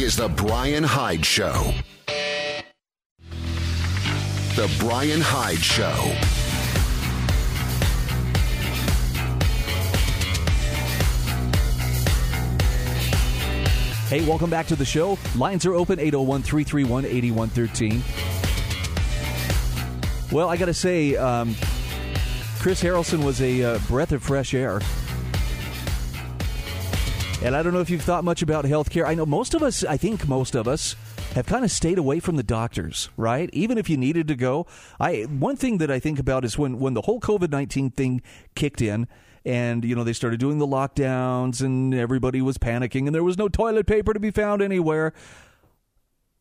Is 0.03 0.17
The 0.17 0.29
Brian 0.29 0.83
Hyde 0.83 1.25
Show. 1.25 1.73
The 4.57 4.77
Brian 4.81 5.21
Hyde 5.21 5.59
Show. 5.59 5.93
Hey, 14.09 14.27
welcome 14.27 14.51
back 14.51 14.67
to 14.67 14.75
the 14.75 14.85
show. 14.85 15.17
Lines 15.37 15.65
are 15.67 15.75
open 15.75 16.01
801 16.01 16.43
331 16.43 17.05
8113. 17.05 18.03
Well, 20.33 20.49
I 20.49 20.57
got 20.57 20.67
to 20.67 20.75
say, 20.75 21.15
um, 21.15 21.55
Chris 22.59 22.83
Harrelson 22.83 23.25
was 23.25 23.41
a 23.41 23.63
uh, 23.63 23.79
breath 23.87 24.11
of 24.11 24.25
fresh 24.25 24.53
air. 24.53 24.81
And 27.45 27.57
I 27.57 27.63
don't 27.65 27.73
know 27.73 27.81
if 27.81 27.91
you've 27.91 28.03
thought 28.03 28.23
much 28.23 28.41
about 28.41 28.65
healthcare. 28.67 29.05
I 29.05 29.15
know 29.15 29.27
most 29.27 29.53
of 29.53 29.65
us, 29.65 29.83
I 29.85 29.97
think 29.97 30.29
most 30.29 30.55
of 30.55 30.69
us, 30.69 30.95
have 31.35 31.45
kind 31.45 31.65
of 31.65 31.73
stayed 31.73 31.99
away 31.99 32.21
from 32.21 32.37
the 32.37 32.45
doctors, 32.45 33.09
right? 33.17 33.51
Even 33.53 33.79
if 33.79 33.91
you 33.91 33.97
needed 33.97 34.29
to 34.29 34.37
go. 34.37 34.65
I 35.01 35.23
one 35.23 35.57
thing 35.57 35.79
that 35.79 35.91
I 35.91 35.99
think 35.99 36.21
about 36.21 36.45
is 36.45 36.57
when 36.57 36.79
when 36.79 36.95
the 36.95 37.03
whole 37.03 37.19
COVID 37.19 37.51
nineteen 37.51 37.91
thing 37.91 38.23
kicked 38.55 38.81
in, 38.81 39.09
and 39.45 39.85
you 39.85 39.97
know 39.97 40.05
they 40.05 40.13
started 40.13 40.39
doing 40.39 40.59
the 40.59 40.69
lockdowns, 40.69 41.61
and 41.61 41.93
everybody 41.93 42.41
was 42.41 42.59
panicking, 42.59 43.07
and 43.07 43.15
there 43.15 43.25
was 43.25 43.37
no 43.37 43.49
toilet 43.49 43.89
paper 43.89 44.15
to 44.15 44.21
be 44.21 44.31
found 44.31 44.63
anywhere. 44.63 45.13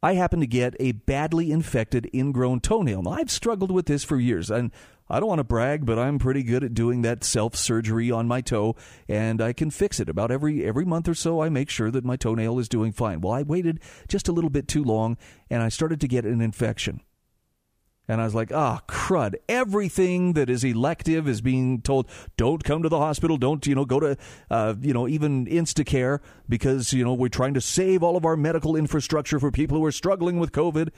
I 0.04 0.14
happened 0.14 0.44
to 0.44 0.48
get 0.48 0.76
a 0.80 0.92
badly 0.92 1.52
infected 1.52 2.10
ingrown 2.14 2.60
toenail. 2.60 3.02
Now, 3.04 3.12
I've 3.12 3.32
struggled 3.32 3.72
with 3.72 3.88
this 3.88 4.04
for 4.04 4.20
years, 4.20 4.52
and 4.52 4.72
I 5.12 5.20
don't 5.20 5.28
want 5.28 5.40
to 5.40 5.44
brag, 5.44 5.86
but 5.86 6.00
I'm 6.00 6.18
pretty 6.18 6.42
good 6.42 6.64
at 6.64 6.74
doing 6.74 7.02
that 7.02 7.24
self 7.24 7.56
surgery 7.56 8.10
on 8.10 8.28
my 8.28 8.42
toe, 8.42 8.76
and 9.10 9.42
I 9.42 9.54
can 9.54 9.70
fix 9.70 10.00
it. 10.00 10.08
About 10.08 10.32
every 10.32 10.66
every 10.66 10.86
month 10.86 11.10
or 11.10 11.14
so, 11.14 11.42
I 11.42 11.50
make 11.50 11.70
sure 11.70 11.92
that 11.92 12.06
my 12.06 12.16
toenail 12.16 12.58
is 12.60 12.70
doing 12.70 12.94
fine. 12.94 13.22
Well, 13.22 13.34
I 13.34 13.44
waited 13.44 13.80
just 14.08 14.28
a 14.28 14.32
little 14.32 14.50
bit 14.50 14.68
too 14.68 14.84
long, 14.84 15.18
and 15.50 15.62
I 15.62 15.70
started 15.70 16.00
to 16.02 16.08
get 16.08 16.26
an 16.26 16.42
infection. 16.42 17.02
And 18.08 18.20
I 18.20 18.26
was 18.26 18.36
like, 18.36 18.52
ah, 18.54 18.82
crud. 18.88 19.36
Everything 19.48 20.34
that 20.34 20.50
is 20.50 20.64
elective 20.64 21.30
is 21.30 21.40
being 21.40 21.82
told, 21.82 22.10
don't 22.36 22.64
come 22.64 22.84
to 22.84 22.90
the 22.90 22.98
hospital. 22.98 23.38
Don't, 23.38 23.66
you 23.66 23.76
know, 23.76 23.86
go 23.86 24.00
to, 24.02 24.18
uh, 24.50 24.76
you 24.82 24.94
know, 24.94 25.08
even 25.08 25.46
Instacare 25.46 26.20
because, 26.50 26.92
you 26.92 27.06
know, 27.06 27.14
we're 27.14 27.30
trying 27.30 27.54
to 27.54 27.62
save 27.62 28.04
all 28.04 28.18
of 28.18 28.26
our 28.26 28.36
medical 28.36 28.76
infrastructure 28.76 29.40
for 29.40 29.50
people 29.50 29.78
who 29.78 29.86
are 29.86 29.94
struggling 29.94 30.40
with 30.40 30.52
COVID. 30.52 30.90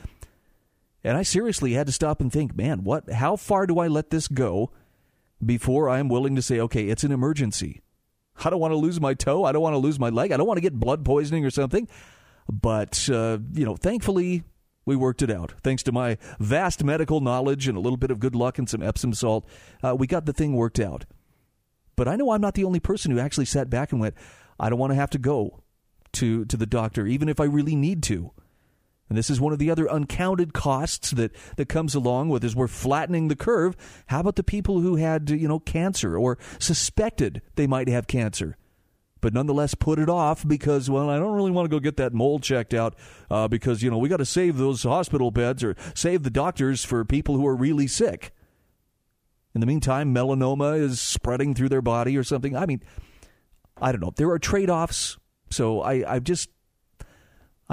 And 1.04 1.18
I 1.18 1.24
seriously 1.24 1.74
had 1.74 1.88
to 1.88 1.94
stop 1.94 2.22
and 2.22 2.32
think, 2.32 2.56
man, 2.56 2.84
what 2.84 3.12
how 3.12 3.36
far 3.36 3.68
do 3.68 3.80
I 3.80 3.88
let 3.88 4.10
this 4.10 4.28
go 4.28 4.72
before 5.46 5.90
I'm 5.90 6.08
willing 6.08 6.36
to 6.36 6.42
say, 6.42 6.60
okay, 6.60 6.88
it's 6.88 7.04
an 7.04 7.12
emergency. 7.12 7.82
I 8.44 8.50
don't 8.50 8.60
want 8.60 8.72
to 8.72 8.78
lose 8.78 9.00
my 9.00 9.14
toe. 9.14 9.44
I 9.44 9.52
don't 9.52 9.62
want 9.62 9.74
to 9.74 9.80
lose 9.80 10.00
my 10.00 10.10
leg. 10.10 10.32
I 10.32 10.38
don't 10.38 10.48
want 10.48 10.58
to 10.58 10.62
get 10.62 10.80
blood 10.80 11.04
poisoning 11.04 11.46
or 11.46 11.52
something. 11.52 11.88
But 12.50 13.10
uh, 13.10 13.40
you 13.54 13.66
know, 13.66 13.76
thankfully 13.76 14.44
we 14.86 14.96
worked 14.96 15.22
it 15.22 15.32
out. 15.32 15.54
Thanks 15.62 15.84
to 15.84 15.92
my 15.92 16.18
vast 16.40 16.84
medical 16.84 17.20
knowledge 17.20 17.68
and 17.68 17.78
a 17.78 17.82
little 17.82 17.98
bit 17.98 18.12
of 18.12 18.20
good 18.20 18.36
luck 18.36 18.58
and 18.58 18.70
some 18.70 18.82
Epsom 18.82 19.14
salt, 19.14 19.46
uh, 19.82 19.96
we 19.98 20.08
got 20.08 20.26
the 20.26 20.34
thing 20.34 20.56
worked 20.56 20.80
out. 20.80 21.06
But 21.96 22.08
I 22.08 22.16
know 22.16 22.32
I'm 22.32 22.42
not 22.42 22.56
the 22.56 22.64
only 22.64 22.80
person 22.80 23.12
who 23.12 23.20
actually 23.20 23.46
sat 23.46 23.70
back 23.70 23.92
and 23.92 24.02
went, 24.02 24.16
I 24.60 24.70
don't 24.70 24.80
want 24.80 24.92
to 24.92 24.96
have 24.96 25.12
to 25.12 25.20
go 25.20 25.62
to 26.14 26.46
to 26.46 26.58
the 26.58 26.66
doctor, 26.66 27.06
even 27.06 27.30
if 27.30 27.40
I 27.40 27.46
really 27.46 27.76
need 27.76 28.04
to. 28.04 28.32
And 29.10 29.18
this 29.18 29.30
is 29.30 29.40
one 29.40 29.54
of 29.54 29.60
the 29.60 29.70
other 29.70 29.90
uncounted 29.92 30.54
costs 30.54 31.12
that, 31.12 31.32
that 31.58 31.70
comes 31.70 31.94
along 31.94 32.30
with 32.30 32.44
as 32.44 32.56
we're 32.56 32.68
flattening 32.68 33.28
the 33.28 33.36
curve. 33.36 33.76
How 34.08 34.22
about 34.22 34.38
the 34.38 34.44
people 34.44 34.80
who 34.80 34.96
had, 34.96 35.30
you 35.30 35.48
know, 35.48 35.60
cancer 35.60 36.18
or 36.18 36.38
suspected 36.58 37.42
they 37.56 37.68
might 37.68 37.88
have 37.90 38.08
cancer? 38.08 38.58
But 39.24 39.34
nonetheless, 39.34 39.74
put 39.74 40.00
it 40.00 40.10
off 40.10 40.46
because, 40.46 40.90
well, 40.90 41.10
I 41.10 41.18
don't 41.18 41.36
really 41.36 41.52
want 41.52 41.66
to 41.66 41.70
go 41.70 41.80
get 41.80 41.96
that 41.96 42.14
mole 42.14 42.40
checked 42.40 42.74
out 42.74 42.96
uh, 43.32 43.48
because, 43.48 43.82
you 43.82 43.90
know, 43.90 43.98
we 43.98 44.10
got 44.10 44.18
to 44.18 44.26
save 44.26 44.58
those 44.58 44.84
hospital 44.84 45.32
beds 45.32 45.64
or 45.64 45.78
save 45.96 46.24
the 46.24 46.30
doctors 46.30 46.84
for 46.84 47.06
people 47.06 47.38
who 47.38 47.48
are 47.48 47.56
really 47.56 47.88
sick. 47.88 48.34
In 49.56 49.62
the 49.62 49.68
meantime, 49.68 50.14
melanoma 50.14 50.78
is 50.78 51.00
spreading 51.00 51.54
through 51.54 51.70
their 51.70 51.82
body 51.82 52.18
or 52.18 52.24
something. 52.24 52.56
I 52.56 52.66
mean, 52.66 52.82
I 53.82 53.92
don't 53.92 54.02
know. 54.02 54.12
There 54.16 54.30
are 54.32 54.40
trade 54.40 54.70
offs. 54.70 55.18
So 55.50 55.82
I, 55.82 56.16
I 56.16 56.20
just 56.20 56.50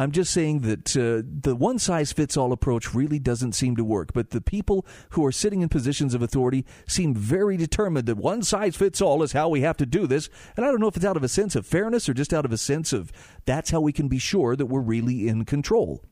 I'm 0.00 0.12
just 0.12 0.32
saying 0.32 0.60
that 0.60 0.96
uh, 0.96 1.20
the 1.26 1.54
one 1.54 1.78
size 1.78 2.10
fits 2.10 2.34
all 2.34 2.52
approach 2.52 2.94
really 2.94 3.18
doesn't 3.18 3.52
seem 3.52 3.76
to 3.76 3.84
work. 3.84 4.14
But 4.14 4.30
the 4.30 4.40
people 4.40 4.86
who 5.10 5.26
are 5.26 5.30
sitting 5.30 5.60
in 5.60 5.68
positions 5.68 6.14
of 6.14 6.22
authority 6.22 6.64
seem 6.88 7.14
very 7.14 7.58
determined 7.58 8.06
that 8.06 8.16
one 8.16 8.42
size 8.42 8.76
fits 8.76 9.02
all 9.02 9.22
is 9.22 9.32
how 9.32 9.50
we 9.50 9.60
have 9.60 9.76
to 9.76 9.84
do 9.84 10.06
this. 10.06 10.30
And 10.56 10.64
I 10.64 10.70
don't 10.70 10.80
know 10.80 10.88
if 10.88 10.96
it's 10.96 11.04
out 11.04 11.18
of 11.18 11.22
a 11.22 11.28
sense 11.28 11.54
of 11.54 11.66
fairness 11.66 12.08
or 12.08 12.14
just 12.14 12.32
out 12.32 12.46
of 12.46 12.52
a 12.52 12.56
sense 12.56 12.94
of 12.94 13.12
that's 13.44 13.72
how 13.72 13.82
we 13.82 13.92
can 13.92 14.08
be 14.08 14.18
sure 14.18 14.56
that 14.56 14.66
we're 14.66 14.80
really 14.80 15.28
in 15.28 15.44
control. 15.44 16.02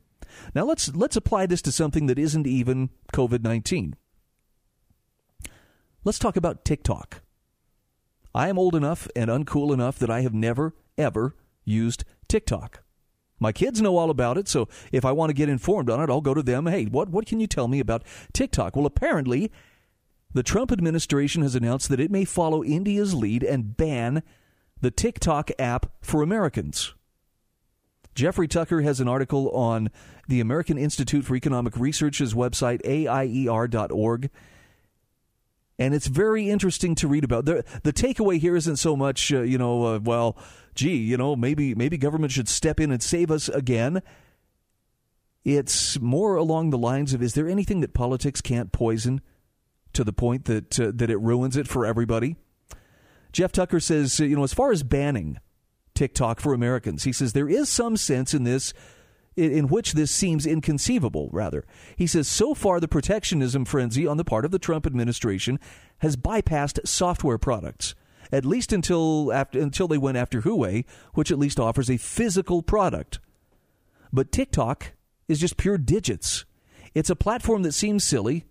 Now 0.54 0.66
let's 0.66 0.94
let's 0.94 1.16
apply 1.16 1.46
this 1.46 1.62
to 1.62 1.72
something 1.72 2.08
that 2.08 2.18
isn't 2.18 2.46
even 2.46 2.90
COVID-19. 3.14 3.94
Let's 6.04 6.18
talk 6.18 6.36
about 6.36 6.66
TikTok. 6.66 7.22
I 8.34 8.50
am 8.50 8.58
old 8.58 8.74
enough 8.74 9.08
and 9.16 9.30
uncool 9.30 9.72
enough 9.72 9.98
that 9.98 10.10
I 10.10 10.20
have 10.20 10.34
never 10.34 10.74
ever 10.98 11.34
used 11.64 12.04
TikTok. 12.28 12.82
My 13.40 13.52
kids 13.52 13.80
know 13.80 13.96
all 13.96 14.10
about 14.10 14.38
it, 14.38 14.48
so 14.48 14.68
if 14.92 15.04
I 15.04 15.12
want 15.12 15.30
to 15.30 15.34
get 15.34 15.48
informed 15.48 15.90
on 15.90 16.00
it, 16.00 16.10
I'll 16.10 16.20
go 16.20 16.34
to 16.34 16.42
them. 16.42 16.66
Hey, 16.66 16.86
what, 16.86 17.08
what 17.08 17.26
can 17.26 17.40
you 17.40 17.46
tell 17.46 17.68
me 17.68 17.80
about 17.80 18.02
TikTok? 18.32 18.74
Well, 18.74 18.86
apparently, 18.86 19.52
the 20.32 20.42
Trump 20.42 20.72
administration 20.72 21.42
has 21.42 21.54
announced 21.54 21.88
that 21.88 22.00
it 22.00 22.10
may 22.10 22.24
follow 22.24 22.64
India's 22.64 23.14
lead 23.14 23.42
and 23.42 23.76
ban 23.76 24.22
the 24.80 24.90
TikTok 24.90 25.50
app 25.58 25.90
for 26.00 26.22
Americans. 26.22 26.94
Jeffrey 28.14 28.48
Tucker 28.48 28.80
has 28.80 29.00
an 29.00 29.06
article 29.06 29.48
on 29.50 29.90
the 30.26 30.40
American 30.40 30.76
Institute 30.76 31.24
for 31.24 31.36
Economic 31.36 31.76
Research's 31.76 32.34
website, 32.34 32.80
AIER.org. 32.84 34.30
and 35.78 35.94
it's 35.94 36.06
very 36.06 36.50
interesting 36.50 36.94
to 36.96 37.08
read 37.08 37.24
about. 37.24 37.44
The 37.44 37.64
the 37.82 37.92
takeaway 37.92 38.38
here 38.38 38.56
isn't 38.56 38.76
so 38.76 38.96
much, 38.96 39.32
uh, 39.32 39.42
you 39.42 39.58
know, 39.58 39.84
uh, 39.84 39.98
well, 40.00 40.36
gee, 40.74 40.96
you 40.96 41.16
know, 41.16 41.36
maybe 41.36 41.74
maybe 41.74 41.96
government 41.96 42.32
should 42.32 42.48
step 42.48 42.80
in 42.80 42.90
and 42.90 43.02
save 43.02 43.30
us 43.30 43.48
again. 43.48 44.02
It's 45.44 45.98
more 46.00 46.36
along 46.36 46.70
the 46.70 46.78
lines 46.78 47.14
of: 47.14 47.22
Is 47.22 47.34
there 47.34 47.48
anything 47.48 47.80
that 47.80 47.94
politics 47.94 48.40
can't 48.40 48.72
poison 48.72 49.20
to 49.92 50.04
the 50.04 50.12
point 50.12 50.46
that 50.46 50.78
uh, 50.80 50.92
that 50.94 51.10
it 51.10 51.18
ruins 51.18 51.56
it 51.56 51.68
for 51.68 51.86
everybody? 51.86 52.36
Jeff 53.32 53.52
Tucker 53.52 53.78
says, 53.78 54.18
you 54.20 54.34
know, 54.34 54.42
as 54.42 54.54
far 54.54 54.72
as 54.72 54.82
banning 54.82 55.38
TikTok 55.94 56.40
for 56.40 56.54
Americans, 56.54 57.04
he 57.04 57.12
says 57.12 57.34
there 57.34 57.48
is 57.48 57.68
some 57.68 57.96
sense 57.96 58.32
in 58.32 58.44
this 58.44 58.72
in 59.38 59.68
which 59.68 59.92
this 59.92 60.10
seems 60.10 60.46
inconceivable, 60.46 61.28
rather. 61.32 61.64
He 61.96 62.06
says 62.06 62.26
so 62.26 62.54
far 62.54 62.80
the 62.80 62.88
protectionism 62.88 63.64
frenzy 63.64 64.06
on 64.06 64.16
the 64.16 64.24
part 64.24 64.44
of 64.44 64.50
the 64.50 64.58
Trump 64.58 64.86
administration 64.86 65.60
has 65.98 66.16
bypassed 66.16 66.86
software 66.86 67.38
products, 67.38 67.94
at 68.32 68.44
least 68.44 68.72
until, 68.72 69.32
after, 69.32 69.60
until 69.60 69.88
they 69.88 69.98
went 69.98 70.18
after 70.18 70.42
Huawei, 70.42 70.84
which 71.14 71.30
at 71.30 71.38
least 71.38 71.60
offers 71.60 71.88
a 71.88 71.96
physical 71.96 72.62
product. 72.62 73.20
But 74.12 74.32
TikTok 74.32 74.92
is 75.28 75.40
just 75.40 75.56
pure 75.56 75.78
digits. 75.78 76.44
It's 76.94 77.10
a 77.10 77.16
platform 77.16 77.62
that 77.62 77.72
seems 77.72 78.04
silly. 78.04 78.44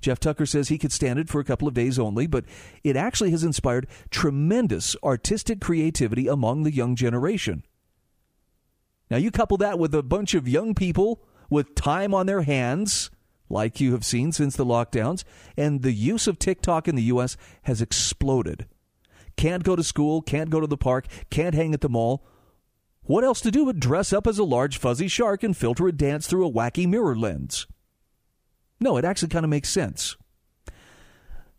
Jeff 0.00 0.18
Tucker 0.18 0.46
says 0.46 0.68
he 0.68 0.78
could 0.78 0.92
stand 0.92 1.18
it 1.18 1.28
for 1.28 1.40
a 1.40 1.44
couple 1.44 1.68
of 1.68 1.74
days 1.74 1.98
only, 1.98 2.26
but 2.26 2.44
it 2.84 2.96
actually 2.96 3.30
has 3.30 3.44
inspired 3.44 3.86
tremendous 4.10 4.96
artistic 5.02 5.60
creativity 5.60 6.26
among 6.26 6.62
the 6.62 6.72
young 6.72 6.96
generation. 6.96 7.64
Now, 9.10 9.16
you 9.18 9.30
couple 9.30 9.56
that 9.58 9.78
with 9.78 9.94
a 9.94 10.02
bunch 10.02 10.34
of 10.34 10.48
young 10.48 10.74
people 10.74 11.22
with 11.48 11.74
time 11.74 12.12
on 12.12 12.26
their 12.26 12.42
hands, 12.42 13.10
like 13.48 13.80
you 13.80 13.92
have 13.92 14.04
seen 14.04 14.32
since 14.32 14.56
the 14.56 14.64
lockdowns, 14.64 15.24
and 15.56 15.82
the 15.82 15.92
use 15.92 16.26
of 16.26 16.38
TikTok 16.38 16.88
in 16.88 16.96
the 16.96 17.04
U.S. 17.04 17.36
has 17.62 17.80
exploded. 17.80 18.66
Can't 19.36 19.62
go 19.62 19.76
to 19.76 19.84
school, 19.84 20.22
can't 20.22 20.50
go 20.50 20.60
to 20.60 20.66
the 20.66 20.76
park, 20.76 21.06
can't 21.30 21.54
hang 21.54 21.74
at 21.74 21.82
the 21.82 21.88
mall. 21.88 22.26
What 23.02 23.22
else 23.22 23.40
to 23.42 23.52
do 23.52 23.66
but 23.66 23.78
dress 23.78 24.12
up 24.12 24.26
as 24.26 24.38
a 24.38 24.44
large 24.44 24.78
fuzzy 24.78 25.06
shark 25.06 25.44
and 25.44 25.56
filter 25.56 25.86
a 25.86 25.92
dance 25.92 26.26
through 26.26 26.46
a 26.46 26.52
wacky 26.52 26.88
mirror 26.88 27.14
lens? 27.14 27.66
No, 28.80 28.96
it 28.96 29.04
actually 29.04 29.28
kind 29.28 29.44
of 29.44 29.50
makes 29.50 29.68
sense. 29.68 30.16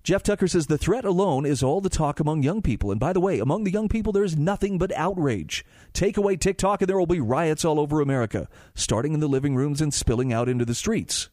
Jeff 0.08 0.24
Tucker 0.24 0.48
says 0.48 0.68
the 0.68 0.78
threat 0.78 1.04
alone 1.04 1.46
is 1.46 1.62
all 1.62 1.82
the 1.82 1.90
talk 1.90 2.22
among 2.22 2.42
young 2.42 2.62
people. 2.62 2.92
And 2.92 2.98
by 2.98 3.12
the 3.12 3.20
way, 3.20 3.40
among 3.40 3.66
the 3.66 3.74
young 3.74 3.90
people, 3.90 4.14
there 4.14 4.24
is 4.24 4.38
nothing 4.38 4.78
but 4.78 4.96
outrage. 4.96 5.66
Take 5.92 6.16
away 6.16 6.38
TikTok, 6.38 6.82
and 6.82 6.88
there 6.88 6.98
will 6.98 7.06
be 7.06 7.20
riots 7.20 7.66
all 7.66 7.78
over 7.78 8.00
America, 8.00 8.48
starting 8.74 9.14
in 9.14 9.20
the 9.20 9.28
living 9.28 9.54
rooms 9.54 9.82
and 9.82 9.94
spilling 9.94 10.32
out 10.32 10.48
into 10.48 10.64
the 10.64 10.74
streets. 10.74 11.28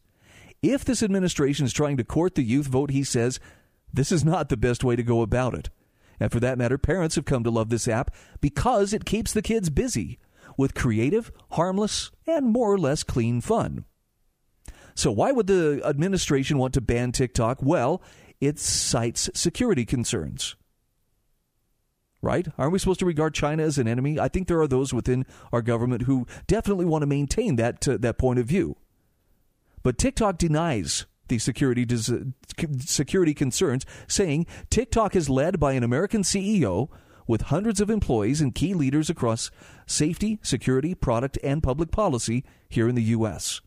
If 0.61 0.83
this 0.83 1.01
administration 1.01 1.65
is 1.65 1.71
trying 1.71 1.95
to 1.95 2.03
court 2.03 2.35
the 2.35 2.43
youth 2.43 2.67
vote, 2.67 2.91
he 2.91 3.05
says 3.05 3.39
this 3.93 4.11
is 4.11 4.25
not 4.25 4.49
the 4.49 4.57
best 4.57 4.83
way 4.83 4.97
to 4.97 5.03
go 5.03 5.21
about 5.21 5.53
it. 5.53 5.69
And 6.19 6.29
for 6.29 6.41
that 6.41 6.57
matter, 6.57 6.77
parents 6.77 7.15
have 7.15 7.23
come 7.23 7.45
to 7.45 7.49
love 7.49 7.69
this 7.69 7.87
app 7.87 8.13
because 8.41 8.91
it 8.91 9.05
keeps 9.05 9.31
the 9.31 9.41
kids 9.41 9.69
busy 9.69 10.19
with 10.57 10.75
creative, 10.75 11.31
harmless, 11.51 12.11
and 12.27 12.47
more 12.47 12.73
or 12.73 12.77
less 12.77 13.03
clean 13.03 13.39
fun. 13.39 13.85
So, 14.95 15.11
why 15.11 15.31
would 15.33 15.47
the 15.47 15.81
administration 15.83 16.57
want 16.57 16.73
to 16.73 16.81
ban 16.81 17.11
TikTok? 17.11 17.59
Well, 17.61 18.01
it 18.41 18.59
cites 18.59 19.29
security 19.33 19.85
concerns. 19.85 20.55
Right? 22.21 22.47
Aren't 22.57 22.73
we 22.73 22.79
supposed 22.79 23.01
to 23.01 23.05
regard 23.05 23.35
China 23.35 23.63
as 23.63 23.77
an 23.77 23.87
enemy? 23.87 24.19
I 24.19 24.29
think 24.29 24.47
there 24.47 24.59
are 24.59 24.67
those 24.67 24.93
within 24.93 25.25
our 25.53 25.61
government 25.61 26.03
who 26.03 26.25
definitely 26.47 26.85
want 26.85 27.03
to 27.03 27.07
maintain 27.07 27.55
that 27.57 27.87
uh, 27.87 27.97
that 27.99 28.17
point 28.17 28.39
of 28.39 28.47
view. 28.47 28.77
But 29.83 29.99
TikTok 29.99 30.39
denies 30.39 31.05
the 31.27 31.37
security 31.37 31.85
des- 31.85 32.33
security 32.79 33.33
concerns, 33.33 33.85
saying 34.07 34.47
TikTok 34.71 35.15
is 35.15 35.29
led 35.29 35.59
by 35.59 35.73
an 35.73 35.83
American 35.83 36.23
CEO 36.23 36.89
with 37.27 37.43
hundreds 37.43 37.81
of 37.81 37.89
employees 37.89 38.41
and 38.41 38.53
key 38.55 38.73
leaders 38.73 39.09
across 39.09 39.51
safety, 39.85 40.39
security, 40.41 40.95
product, 40.95 41.37
and 41.43 41.61
public 41.63 41.91
policy 41.91 42.43
here 42.69 42.87
in 42.87 42.95
the 42.95 43.03
U.S. 43.03 43.61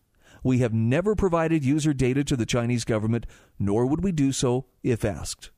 We 0.49 0.61
have 0.61 0.72
never 0.72 1.14
provided 1.14 1.62
user 1.62 1.92
data 1.92 2.24
to 2.24 2.34
the 2.34 2.46
Chinese 2.46 2.86
government, 2.86 3.26
nor 3.59 3.84
would 3.84 4.03
we 4.03 4.12
do 4.12 4.32
so 4.32 4.64
if 4.82 5.05
asked. 5.05 5.51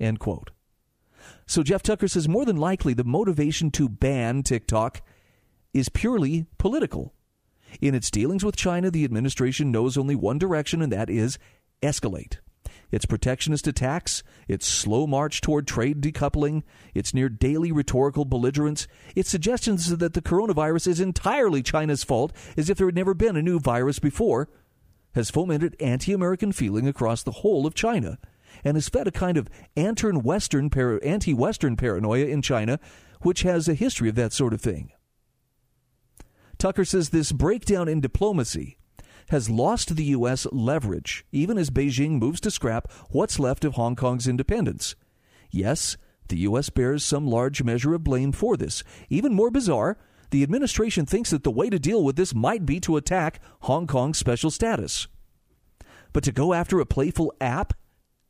End 0.00 0.20
quote. 0.20 0.52
So 1.44 1.62
Jeff 1.62 1.82
Tucker 1.82 2.08
says 2.08 2.30
more 2.30 2.46
than 2.46 2.56
likely 2.56 2.94
the 2.94 3.04
motivation 3.04 3.70
to 3.72 3.90
ban 3.90 4.42
TikTok 4.42 5.02
is 5.74 5.90
purely 5.90 6.46
political. 6.56 7.12
In 7.82 7.94
its 7.94 8.10
dealings 8.10 8.42
with 8.42 8.56
China, 8.56 8.90
the 8.90 9.04
administration 9.04 9.70
knows 9.70 9.98
only 9.98 10.14
one 10.16 10.38
direction, 10.38 10.80
and 10.80 10.90
that 10.92 11.10
is 11.10 11.38
escalate 11.82 12.38
its 12.90 13.04
protectionist 13.04 13.66
attacks, 13.66 14.22
its 14.46 14.66
slow 14.66 15.06
march 15.06 15.40
toward 15.40 15.66
trade 15.66 16.00
decoupling, 16.00 16.62
its 16.94 17.12
near 17.12 17.28
daily 17.28 17.70
rhetorical 17.70 18.24
belligerence, 18.24 18.88
its 19.14 19.28
suggestions 19.28 19.96
that 19.96 20.14
the 20.14 20.22
coronavirus 20.22 20.88
is 20.88 21.00
entirely 21.00 21.62
China's 21.62 22.04
fault, 22.04 22.32
as 22.56 22.70
if 22.70 22.78
there 22.78 22.86
had 22.86 22.94
never 22.94 23.14
been 23.14 23.36
a 23.36 23.42
new 23.42 23.58
virus 23.58 23.98
before, 23.98 24.48
has 25.14 25.30
fomented 25.30 25.76
anti 25.80 26.12
American 26.12 26.52
feeling 26.52 26.86
across 26.86 27.22
the 27.22 27.30
whole 27.32 27.66
of 27.66 27.74
China 27.74 28.18
and 28.64 28.76
has 28.76 28.88
fed 28.88 29.06
a 29.06 29.12
kind 29.12 29.36
of 29.36 29.48
anti-Western 29.76 30.70
paranoia 31.76 32.26
in 32.26 32.42
China, 32.42 32.80
which 33.20 33.42
has 33.42 33.68
a 33.68 33.74
history 33.74 34.08
of 34.08 34.14
that 34.14 34.32
sort 34.32 34.52
of 34.52 34.60
thing. 34.60 34.90
Tucker 36.58 36.84
says 36.84 37.10
this 37.10 37.30
breakdown 37.30 37.88
in 37.88 38.00
diplomacy 38.00 38.77
has 39.28 39.50
lost 39.50 39.96
the 39.96 40.04
U.S. 40.04 40.46
leverage, 40.52 41.24
even 41.32 41.58
as 41.58 41.70
Beijing 41.70 42.18
moves 42.18 42.40
to 42.40 42.50
scrap 42.50 42.90
what's 43.10 43.38
left 43.38 43.64
of 43.64 43.74
Hong 43.74 43.96
Kong's 43.96 44.28
independence. 44.28 44.94
Yes, 45.50 45.96
the 46.28 46.38
U.S. 46.38 46.70
bears 46.70 47.04
some 47.04 47.26
large 47.26 47.62
measure 47.62 47.94
of 47.94 48.04
blame 48.04 48.32
for 48.32 48.56
this. 48.56 48.82
Even 49.08 49.34
more 49.34 49.50
bizarre, 49.50 49.98
the 50.30 50.42
administration 50.42 51.06
thinks 51.06 51.30
that 51.30 51.42
the 51.44 51.50
way 51.50 51.70
to 51.70 51.78
deal 51.78 52.04
with 52.04 52.16
this 52.16 52.34
might 52.34 52.66
be 52.66 52.80
to 52.80 52.96
attack 52.96 53.40
Hong 53.60 53.86
Kong's 53.86 54.18
special 54.18 54.50
status. 54.50 55.08
But 56.12 56.24
to 56.24 56.32
go 56.32 56.52
after 56.52 56.80
a 56.80 56.86
playful 56.86 57.32
app 57.40 57.74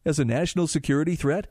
as 0.04 0.18
a 0.18 0.24
national 0.24 0.66
security 0.66 1.16
threat? 1.16 1.48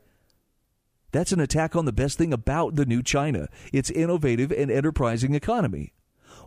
That's 1.12 1.32
an 1.32 1.40
attack 1.40 1.74
on 1.74 1.84
the 1.84 1.92
best 1.92 2.18
thing 2.18 2.32
about 2.32 2.76
the 2.76 2.84
new 2.86 3.02
China 3.02 3.48
its 3.72 3.90
innovative 3.90 4.52
and 4.52 4.70
enterprising 4.70 5.34
economy. 5.34 5.94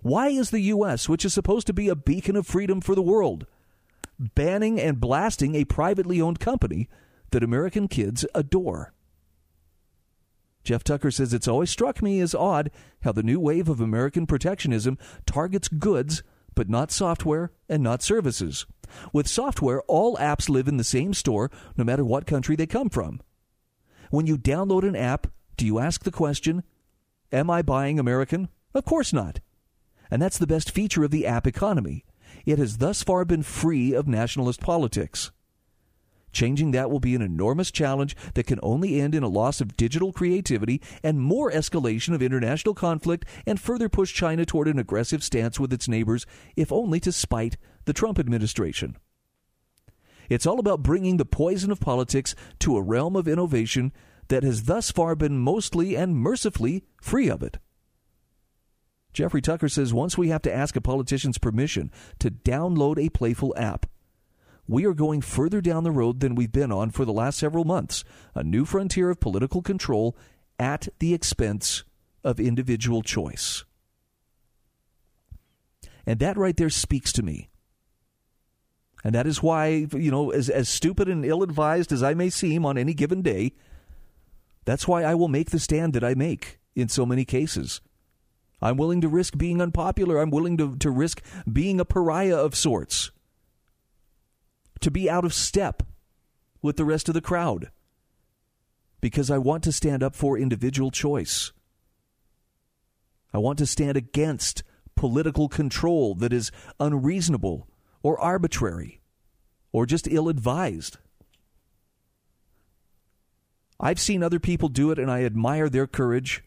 Why 0.02 0.30
is 0.30 0.50
the 0.50 0.62
U.S., 0.62 1.08
which 1.08 1.26
is 1.26 1.34
supposed 1.34 1.68
to 1.68 1.74
be 1.74 1.88
a 1.88 1.96
beacon 1.96 2.36
of 2.36 2.48
freedom 2.48 2.82
for 2.82 2.96
the 2.96 3.02
world, 3.02 3.46
banning 4.20 4.80
and 4.80 5.00
blasting 5.00 5.56
a 5.56 5.66
privately 5.66 6.20
owned 6.20 6.40
company 6.40 6.90
that 7.32 7.44
American 7.44 7.88
kids 7.88 8.26
adore? 8.34 8.94
Jeff 10.64 10.84
Tucker 10.84 11.12
says 11.12 11.34
it's 11.34 11.48
always 11.48 11.70
struck 11.70 12.02
me 12.02 12.20
as 12.20 12.36
odd 12.36 12.72
how 13.02 13.12
the 13.12 13.24
new 13.24 13.40
wave 13.40 13.70
of 13.70 13.82
American 13.82 14.28
protectionism 14.28 14.98
targets 15.26 15.68
goods 15.68 16.24
but 16.54 16.70
not 16.70 16.92
software 16.92 17.52
and 17.70 17.82
not 17.82 18.04
services. 18.04 18.66
With 19.14 19.28
software, 19.28 19.82
all 19.84 20.18
apps 20.18 20.50
live 20.50 20.68
in 20.68 20.78
the 20.78 20.84
same 20.84 21.14
store 21.14 21.50
no 21.78 21.84
matter 21.84 22.04
what 22.04 22.26
country 22.26 22.56
they 22.56 22.68
come 22.68 22.90
from. 22.90 23.22
When 24.10 24.28
you 24.28 24.38
download 24.38 24.88
an 24.88 24.96
app, 24.96 25.28
do 25.56 25.66
you 25.66 25.80
ask 25.80 26.04
the 26.04 26.12
question, 26.12 26.64
Am 27.32 27.50
I 27.50 27.62
buying 27.62 27.98
American? 27.98 28.50
Of 28.74 28.84
course 28.84 29.14
not. 29.14 29.40
And 30.12 30.22
that's 30.22 30.38
the 30.38 30.46
best 30.46 30.70
feature 30.70 31.04
of 31.04 31.12
the 31.12 31.26
app 31.26 31.48
economy. 31.48 32.06
It 32.46 32.60
has 32.60 32.78
thus 32.78 33.02
far 33.02 33.26
been 33.26 33.44
free 33.44 33.94
of 33.94 34.08
nationalist 34.08 34.60
politics. 34.60 35.32
Changing 36.34 36.72
that 36.72 36.90
will 36.90 37.00
be 37.00 37.16
an 37.16 37.22
enormous 37.22 37.72
challenge 37.72 38.16
that 38.36 38.46
can 38.48 38.60
only 38.64 39.02
end 39.02 39.16
in 39.16 39.24
a 39.24 39.28
loss 39.28 39.60
of 39.60 39.76
digital 39.76 40.14
creativity 40.14 40.82
and 41.04 41.20
more 41.20 41.52
escalation 41.52 42.14
of 42.14 42.22
international 42.22 42.74
conflict 42.74 43.26
and 43.46 43.60
further 43.60 43.90
push 43.90 44.14
China 44.14 44.46
toward 44.46 44.68
an 44.68 44.80
aggressive 44.80 45.24
stance 45.24 45.60
with 45.60 45.74
its 45.74 45.90
neighbors, 45.90 46.26
if 46.56 46.72
only 46.72 47.00
to 47.02 47.12
spite 47.12 47.58
the 47.86 47.94
Trump 47.94 48.18
administration. 48.18 48.98
It's 50.30 50.46
all 50.46 50.60
about 50.60 50.84
bringing 50.84 51.18
the 51.18 51.26
poison 51.26 51.72
of 51.72 51.82
politics 51.82 52.34
to 52.60 52.78
a 52.78 52.82
realm 52.82 53.18
of 53.18 53.28
innovation 53.28 53.92
that 54.30 54.44
has 54.44 54.64
thus 54.64 54.90
far 54.90 55.16
been 55.16 55.38
mostly 55.38 55.98
and 55.98 56.16
mercifully 56.16 56.86
free 57.02 57.30
of 57.30 57.44
it. 57.44 57.58
Jeffrey 59.14 59.42
Tucker 59.42 59.70
says 59.70 59.94
once 59.94 60.18
we 60.18 60.30
have 60.30 60.42
to 60.44 60.54
ask 60.54 60.76
a 60.76 60.82
politician's 60.82 61.38
permission 61.38 61.92
to 62.20 62.32
download 62.32 62.98
a 62.98 63.10
playful 63.10 63.54
app, 63.58 63.86
we 64.68 64.86
are 64.86 64.94
going 64.94 65.22
further 65.22 65.60
down 65.60 65.84
the 65.84 65.92
road 65.92 66.20
than 66.20 66.36
we've 66.36 66.52
been 66.52 66.72
on 66.72 66.92
for 66.92 67.04
the 67.04 67.12
last 67.12 67.38
several 67.38 67.66
months 67.66 68.04
a 68.34 68.44
new 68.44 68.64
frontier 68.64 69.10
of 69.10 69.20
political 69.20 69.62
control 69.62 70.16
at 70.58 70.88
the 71.00 71.14
expense 71.14 71.84
of 72.24 72.40
individual 72.40 73.02
choice. 73.02 73.66
And 76.06 76.20
that 76.20 76.38
right 76.38 76.56
there 76.56 76.70
speaks 76.70 77.12
to 77.14 77.24
me. 77.24 77.50
And 79.04 79.16
that 79.16 79.28
is 79.28 79.42
why, 79.42 79.88
you 79.94 80.12
know, 80.12 80.30
as, 80.30 80.50
as 80.50 80.70
stupid 80.70 81.10
and 81.10 81.26
ill 81.26 81.44
advised 81.44 81.92
as 81.92 82.04
I 82.04 82.14
may 82.14 82.30
seem 82.30 82.66
on 82.66 82.78
any 82.78 82.94
given 82.94 83.22
day, 83.22 83.54
that's 84.64 84.88
why 84.88 85.04
I 85.04 85.16
will 85.16 85.28
make 85.28 85.50
the 85.50 85.60
stand 85.60 85.94
that 85.94 86.04
I 86.04 86.14
make 86.14 86.60
in 86.76 86.88
so 86.88 87.06
many 87.06 87.26
cases. 87.26 87.82
I'm 88.62 88.78
willing 88.78 89.02
to 89.02 89.10
risk 89.10 89.38
being 89.38 89.62
unpopular. 89.62 90.20
I'm 90.20 90.30
willing 90.30 90.58
to, 90.58 90.76
to 90.78 90.92
risk 90.92 91.22
being 91.52 91.80
a 91.80 91.86
pariah 91.86 92.38
of 92.38 92.56
sorts, 92.56 93.12
to 94.82 94.92
be 94.92 95.10
out 95.10 95.26
of 95.26 95.34
step 95.34 95.84
with 96.62 96.78
the 96.78 96.86
rest 96.86 97.08
of 97.08 97.14
the 97.14 97.22
crowd 97.22 97.72
because 99.02 99.32
I 99.32 99.40
want 99.40 99.64
to 99.64 99.72
stand 99.72 100.04
up 100.04 100.16
for 100.16 100.38
individual 100.38 100.92
choice. 100.92 101.52
I 103.34 103.40
want 103.40 103.58
to 103.60 103.66
stand 103.66 103.98
against 103.98 104.64
political 104.96 105.50
control 105.50 106.14
that 106.16 106.32
is 106.32 106.52
unreasonable 106.80 107.68
or 108.04 108.20
arbitrary 108.20 109.02
or 109.72 109.86
just 109.86 110.08
ill 110.08 110.30
advised. 110.30 110.98
I've 113.80 114.00
seen 114.00 114.22
other 114.22 114.40
people 114.40 114.70
do 114.70 114.92
it 114.92 115.00
and 115.00 115.10
I 115.10 115.24
admire 115.24 115.68
their 115.68 115.88
courage. 115.88 116.44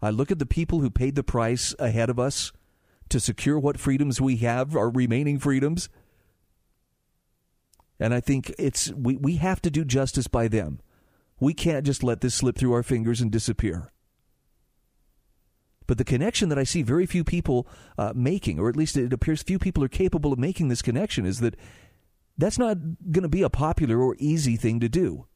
I 0.00 0.10
look 0.10 0.30
at 0.30 0.38
the 0.38 0.46
people 0.46 0.80
who 0.80 0.90
paid 0.90 1.14
the 1.14 1.24
price 1.24 1.74
ahead 1.78 2.10
of 2.10 2.18
us 2.18 2.52
to 3.08 3.20
secure 3.20 3.58
what 3.58 3.80
freedoms 3.80 4.20
we 4.20 4.36
have, 4.38 4.76
our 4.76 4.90
remaining 4.90 5.38
freedoms. 5.38 5.88
And 7.98 8.14
I 8.14 8.20
think 8.20 8.54
it's 8.58 8.92
we, 8.92 9.16
we 9.16 9.36
have 9.36 9.60
to 9.62 9.70
do 9.70 9.84
justice 9.84 10.28
by 10.28 10.46
them. 10.48 10.80
We 11.40 11.54
can't 11.54 11.86
just 11.86 12.02
let 12.02 12.20
this 12.20 12.34
slip 12.34 12.56
through 12.56 12.72
our 12.72 12.82
fingers 12.82 13.20
and 13.20 13.30
disappear. 13.30 13.92
But 15.86 15.98
the 15.98 16.04
connection 16.04 16.50
that 16.50 16.58
I 16.58 16.64
see 16.64 16.82
very 16.82 17.06
few 17.06 17.24
people 17.24 17.66
uh, 17.96 18.12
making, 18.14 18.60
or 18.60 18.68
at 18.68 18.76
least 18.76 18.96
it 18.96 19.12
appears 19.12 19.42
few 19.42 19.58
people 19.58 19.82
are 19.82 19.88
capable 19.88 20.32
of 20.32 20.38
making 20.38 20.68
this 20.68 20.82
connection, 20.82 21.24
is 21.24 21.40
that 21.40 21.56
that's 22.36 22.58
not 22.58 22.76
going 23.10 23.22
to 23.22 23.28
be 23.28 23.42
a 23.42 23.50
popular 23.50 24.00
or 24.00 24.14
easy 24.18 24.56
thing 24.56 24.80
to 24.80 24.88
do. 24.88 25.26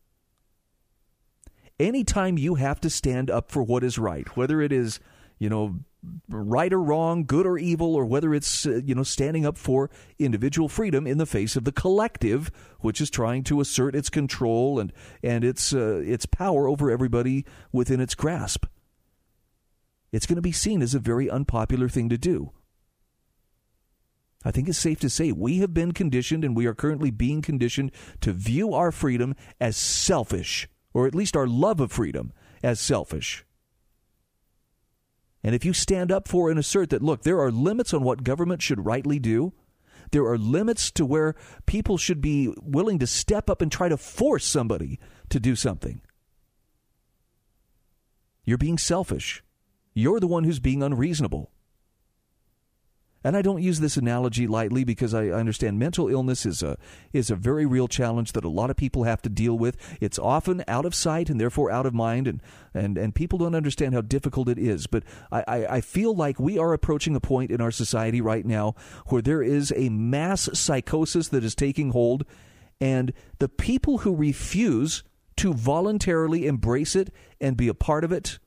Anytime 1.82 2.38
you 2.38 2.54
have 2.54 2.80
to 2.82 2.88
stand 2.88 3.28
up 3.28 3.50
for 3.50 3.60
what 3.60 3.82
is 3.82 3.98
right, 3.98 4.28
whether 4.36 4.60
it 4.60 4.70
is, 4.70 5.00
you 5.40 5.48
know, 5.48 5.80
right 6.28 6.72
or 6.72 6.80
wrong, 6.80 7.24
good 7.24 7.44
or 7.44 7.58
evil, 7.58 7.96
or 7.96 8.04
whether 8.04 8.32
it's, 8.32 8.64
uh, 8.66 8.80
you 8.84 8.94
know, 8.94 9.02
standing 9.02 9.44
up 9.44 9.58
for 9.58 9.90
individual 10.16 10.68
freedom 10.68 11.08
in 11.08 11.18
the 11.18 11.26
face 11.26 11.56
of 11.56 11.64
the 11.64 11.72
collective, 11.72 12.52
which 12.78 13.00
is 13.00 13.10
trying 13.10 13.42
to 13.42 13.60
assert 13.60 13.96
its 13.96 14.10
control 14.10 14.78
and, 14.78 14.92
and 15.24 15.42
its, 15.42 15.74
uh, 15.74 16.00
its 16.04 16.24
power 16.24 16.68
over 16.68 16.88
everybody 16.88 17.44
within 17.72 18.00
its 18.00 18.14
grasp. 18.14 18.66
It's 20.12 20.26
going 20.26 20.36
to 20.36 20.42
be 20.42 20.52
seen 20.52 20.82
as 20.82 20.94
a 20.94 21.00
very 21.00 21.28
unpopular 21.28 21.88
thing 21.88 22.08
to 22.10 22.18
do. 22.18 22.52
I 24.44 24.52
think 24.52 24.68
it's 24.68 24.78
safe 24.78 25.00
to 25.00 25.10
say 25.10 25.32
we 25.32 25.58
have 25.58 25.74
been 25.74 25.90
conditioned 25.90 26.44
and 26.44 26.56
we 26.56 26.66
are 26.66 26.74
currently 26.74 27.10
being 27.10 27.42
conditioned 27.42 27.90
to 28.20 28.32
view 28.32 28.72
our 28.72 28.92
freedom 28.92 29.34
as 29.60 29.76
selfish, 29.76 30.68
or 30.94 31.06
at 31.06 31.14
least 31.14 31.36
our 31.36 31.46
love 31.46 31.80
of 31.80 31.92
freedom 31.92 32.32
as 32.62 32.80
selfish. 32.80 33.44
And 35.44 35.54
if 35.54 35.64
you 35.64 35.72
stand 35.72 36.12
up 36.12 36.28
for 36.28 36.50
and 36.50 36.58
assert 36.58 36.90
that, 36.90 37.02
look, 37.02 37.22
there 37.22 37.40
are 37.40 37.50
limits 37.50 37.92
on 37.92 38.02
what 38.02 38.22
government 38.22 38.62
should 38.62 38.86
rightly 38.86 39.18
do, 39.18 39.52
there 40.12 40.24
are 40.24 40.38
limits 40.38 40.90
to 40.92 41.06
where 41.06 41.34
people 41.66 41.96
should 41.96 42.20
be 42.20 42.54
willing 42.62 42.98
to 42.98 43.06
step 43.06 43.48
up 43.50 43.62
and 43.62 43.72
try 43.72 43.88
to 43.88 43.96
force 43.96 44.44
somebody 44.44 45.00
to 45.30 45.40
do 45.40 45.56
something. 45.56 46.02
You're 48.44 48.58
being 48.58 48.78
selfish. 48.78 49.42
You're 49.94 50.20
the 50.20 50.26
one 50.26 50.44
who's 50.44 50.60
being 50.60 50.82
unreasonable. 50.82 51.50
And 53.24 53.36
I 53.36 53.42
don't 53.42 53.62
use 53.62 53.80
this 53.80 53.96
analogy 53.96 54.46
lightly 54.46 54.84
because 54.84 55.14
I 55.14 55.28
understand 55.28 55.78
mental 55.78 56.08
illness 56.08 56.44
is 56.44 56.62
a 56.62 56.76
is 57.12 57.30
a 57.30 57.36
very 57.36 57.66
real 57.66 57.88
challenge 57.88 58.32
that 58.32 58.44
a 58.44 58.48
lot 58.48 58.70
of 58.70 58.76
people 58.76 59.04
have 59.04 59.22
to 59.22 59.28
deal 59.28 59.56
with. 59.56 59.76
It's 60.00 60.18
often 60.18 60.64
out 60.66 60.84
of 60.84 60.94
sight 60.94 61.30
and 61.30 61.40
therefore 61.40 61.70
out 61.70 61.86
of 61.86 61.94
mind, 61.94 62.26
and 62.26 62.42
and, 62.74 62.98
and 62.98 63.14
people 63.14 63.38
don't 63.38 63.54
understand 63.54 63.94
how 63.94 64.00
difficult 64.00 64.48
it 64.48 64.58
is. 64.58 64.86
But 64.86 65.04
I, 65.30 65.44
I, 65.46 65.66
I 65.76 65.80
feel 65.80 66.14
like 66.14 66.40
we 66.40 66.58
are 66.58 66.72
approaching 66.72 67.14
a 67.14 67.20
point 67.20 67.50
in 67.50 67.60
our 67.60 67.70
society 67.70 68.20
right 68.20 68.44
now 68.44 68.74
where 69.06 69.22
there 69.22 69.42
is 69.42 69.72
a 69.76 69.88
mass 69.88 70.48
psychosis 70.52 71.28
that 71.28 71.44
is 71.44 71.54
taking 71.54 71.90
hold, 71.90 72.24
and 72.80 73.12
the 73.38 73.48
people 73.48 73.98
who 73.98 74.14
refuse 74.14 75.04
to 75.36 75.54
voluntarily 75.54 76.46
embrace 76.46 76.96
it 76.96 77.12
and 77.40 77.56
be 77.56 77.68
a 77.68 77.74
part 77.74 78.04
of 78.04 78.12
it 78.12 78.38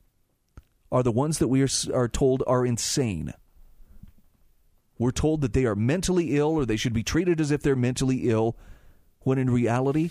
are 0.92 1.02
the 1.02 1.12
ones 1.12 1.38
that 1.38 1.48
we 1.48 1.62
are, 1.62 1.68
are 1.92 2.08
told 2.08 2.42
are 2.46 2.64
insane. 2.64 3.32
We're 4.98 5.10
told 5.10 5.42
that 5.42 5.52
they 5.52 5.66
are 5.66 5.74
mentally 5.74 6.36
ill 6.36 6.50
or 6.50 6.64
they 6.64 6.76
should 6.76 6.94
be 6.94 7.02
treated 7.02 7.40
as 7.40 7.50
if 7.50 7.62
they're 7.62 7.76
mentally 7.76 8.30
ill, 8.30 8.56
when 9.20 9.38
in 9.38 9.50
reality, 9.50 10.10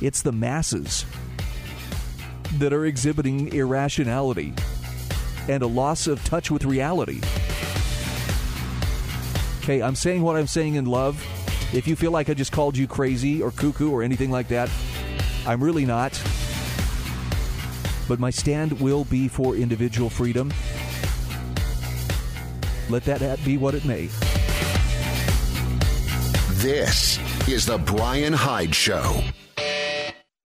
it's 0.00 0.22
the 0.22 0.32
masses 0.32 1.04
that 2.58 2.72
are 2.72 2.86
exhibiting 2.86 3.52
irrationality 3.52 4.54
and 5.48 5.62
a 5.62 5.66
loss 5.66 6.06
of 6.06 6.24
touch 6.24 6.50
with 6.50 6.64
reality. 6.64 7.20
Okay, 9.62 9.82
I'm 9.82 9.94
saying 9.94 10.22
what 10.22 10.36
I'm 10.36 10.46
saying 10.46 10.76
in 10.76 10.86
love. 10.86 11.22
If 11.74 11.86
you 11.86 11.96
feel 11.96 12.10
like 12.10 12.30
I 12.30 12.34
just 12.34 12.52
called 12.52 12.76
you 12.76 12.86
crazy 12.86 13.42
or 13.42 13.50
cuckoo 13.50 13.90
or 13.90 14.02
anything 14.02 14.30
like 14.30 14.48
that, 14.48 14.70
I'm 15.46 15.62
really 15.62 15.84
not. 15.84 16.20
But 18.08 18.18
my 18.18 18.30
stand 18.30 18.80
will 18.80 19.04
be 19.04 19.28
for 19.28 19.56
individual 19.56 20.10
freedom 20.10 20.52
let 22.88 23.04
that 23.04 23.44
be 23.44 23.56
what 23.58 23.74
it 23.74 23.84
may. 23.84 24.08
This 26.62 27.18
is 27.48 27.66
the 27.66 27.78
Brian 27.78 28.32
Hyde 28.32 28.74
Show. 28.74 29.22